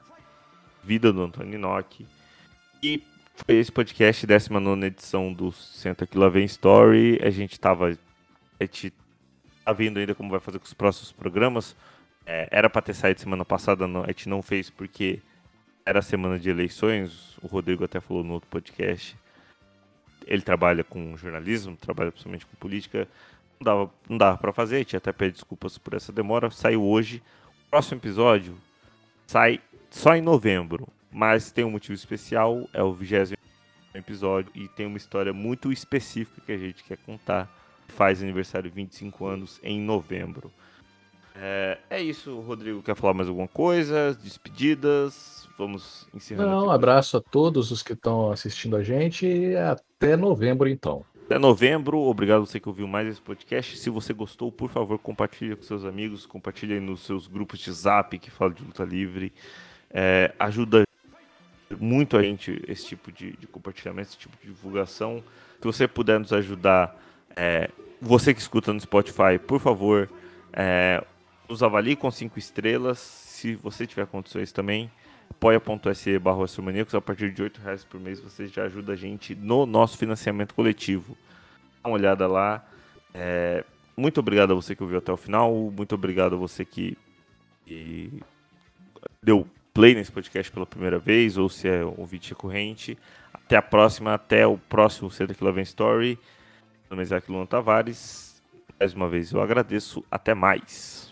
[0.85, 2.07] vida do Antônio Nock.
[2.83, 3.03] E
[3.35, 7.19] foi esse podcast, 19 edição do Senta Que Lá Vem Story.
[7.23, 7.97] A gente tava.
[8.61, 8.93] A gente
[9.65, 11.75] tá vendo ainda como vai fazer com os próximos programas.
[12.27, 15.21] É, era para ter saído semana passada, não, a gente não fez porque
[15.85, 17.37] era semana de eleições.
[17.43, 19.17] O Rodrigo até falou no outro podcast.
[20.27, 23.09] Ele trabalha com jornalismo, trabalha principalmente com política.
[23.63, 26.51] Não dava, não dava para fazer, a gente até pede desculpas por essa demora.
[26.51, 27.23] Saiu hoje.
[27.69, 28.57] O próximo episódio
[29.25, 33.39] sai só em novembro, mas tem um motivo especial, é o vigésimo
[33.95, 37.49] episódio e tem uma história muito específica que a gente quer contar.
[37.87, 40.51] Faz aniversário de 25 anos em novembro.
[41.37, 42.83] É, é isso, Rodrigo.
[42.83, 44.13] Quer falar mais alguma coisa?
[44.21, 45.49] Despedidas?
[45.57, 50.17] Vamos encerrando Não, um abraço a todos os que estão assistindo a gente e até
[50.17, 51.05] novembro, então.
[51.33, 51.99] Até novembro.
[51.99, 53.79] Obrigado você que ouviu mais esse podcast.
[53.79, 58.19] Se você gostou, por favor, compartilhe com seus amigos, compartilhe nos seus grupos de zap
[58.19, 59.33] que falam de luta livre.
[59.91, 60.83] É, ajuda
[61.81, 65.25] muito a gente esse tipo de, de compartilhamento, esse tipo de divulgação.
[65.59, 66.95] Se você puder nos ajudar,
[67.35, 70.11] é, você que escuta no Spotify, por favor,
[70.53, 71.03] é,
[71.49, 72.99] nos avalie com cinco estrelas.
[72.99, 74.91] Se você tiver condições também,
[75.33, 76.45] apoia.se barra.
[76.93, 80.55] A partir de 8 reais por mês você já ajuda a gente no nosso financiamento
[80.55, 81.17] coletivo.
[81.83, 82.65] Dá uma olhada lá.
[83.13, 83.65] É,
[83.97, 85.53] muito obrigado a você que ouviu até o final.
[85.53, 86.97] Muito obrigado a você que,
[89.23, 92.99] deu play nesse podcast pela primeira vez, ou se é um ouvinte recorrente.
[93.33, 96.19] Até a próxima, até o próximo Senta que Vem Story.
[96.83, 98.43] Meu nome é Isaac Luna Tavares.
[98.79, 100.05] Mais uma vez eu agradeço.
[100.11, 101.12] Até mais.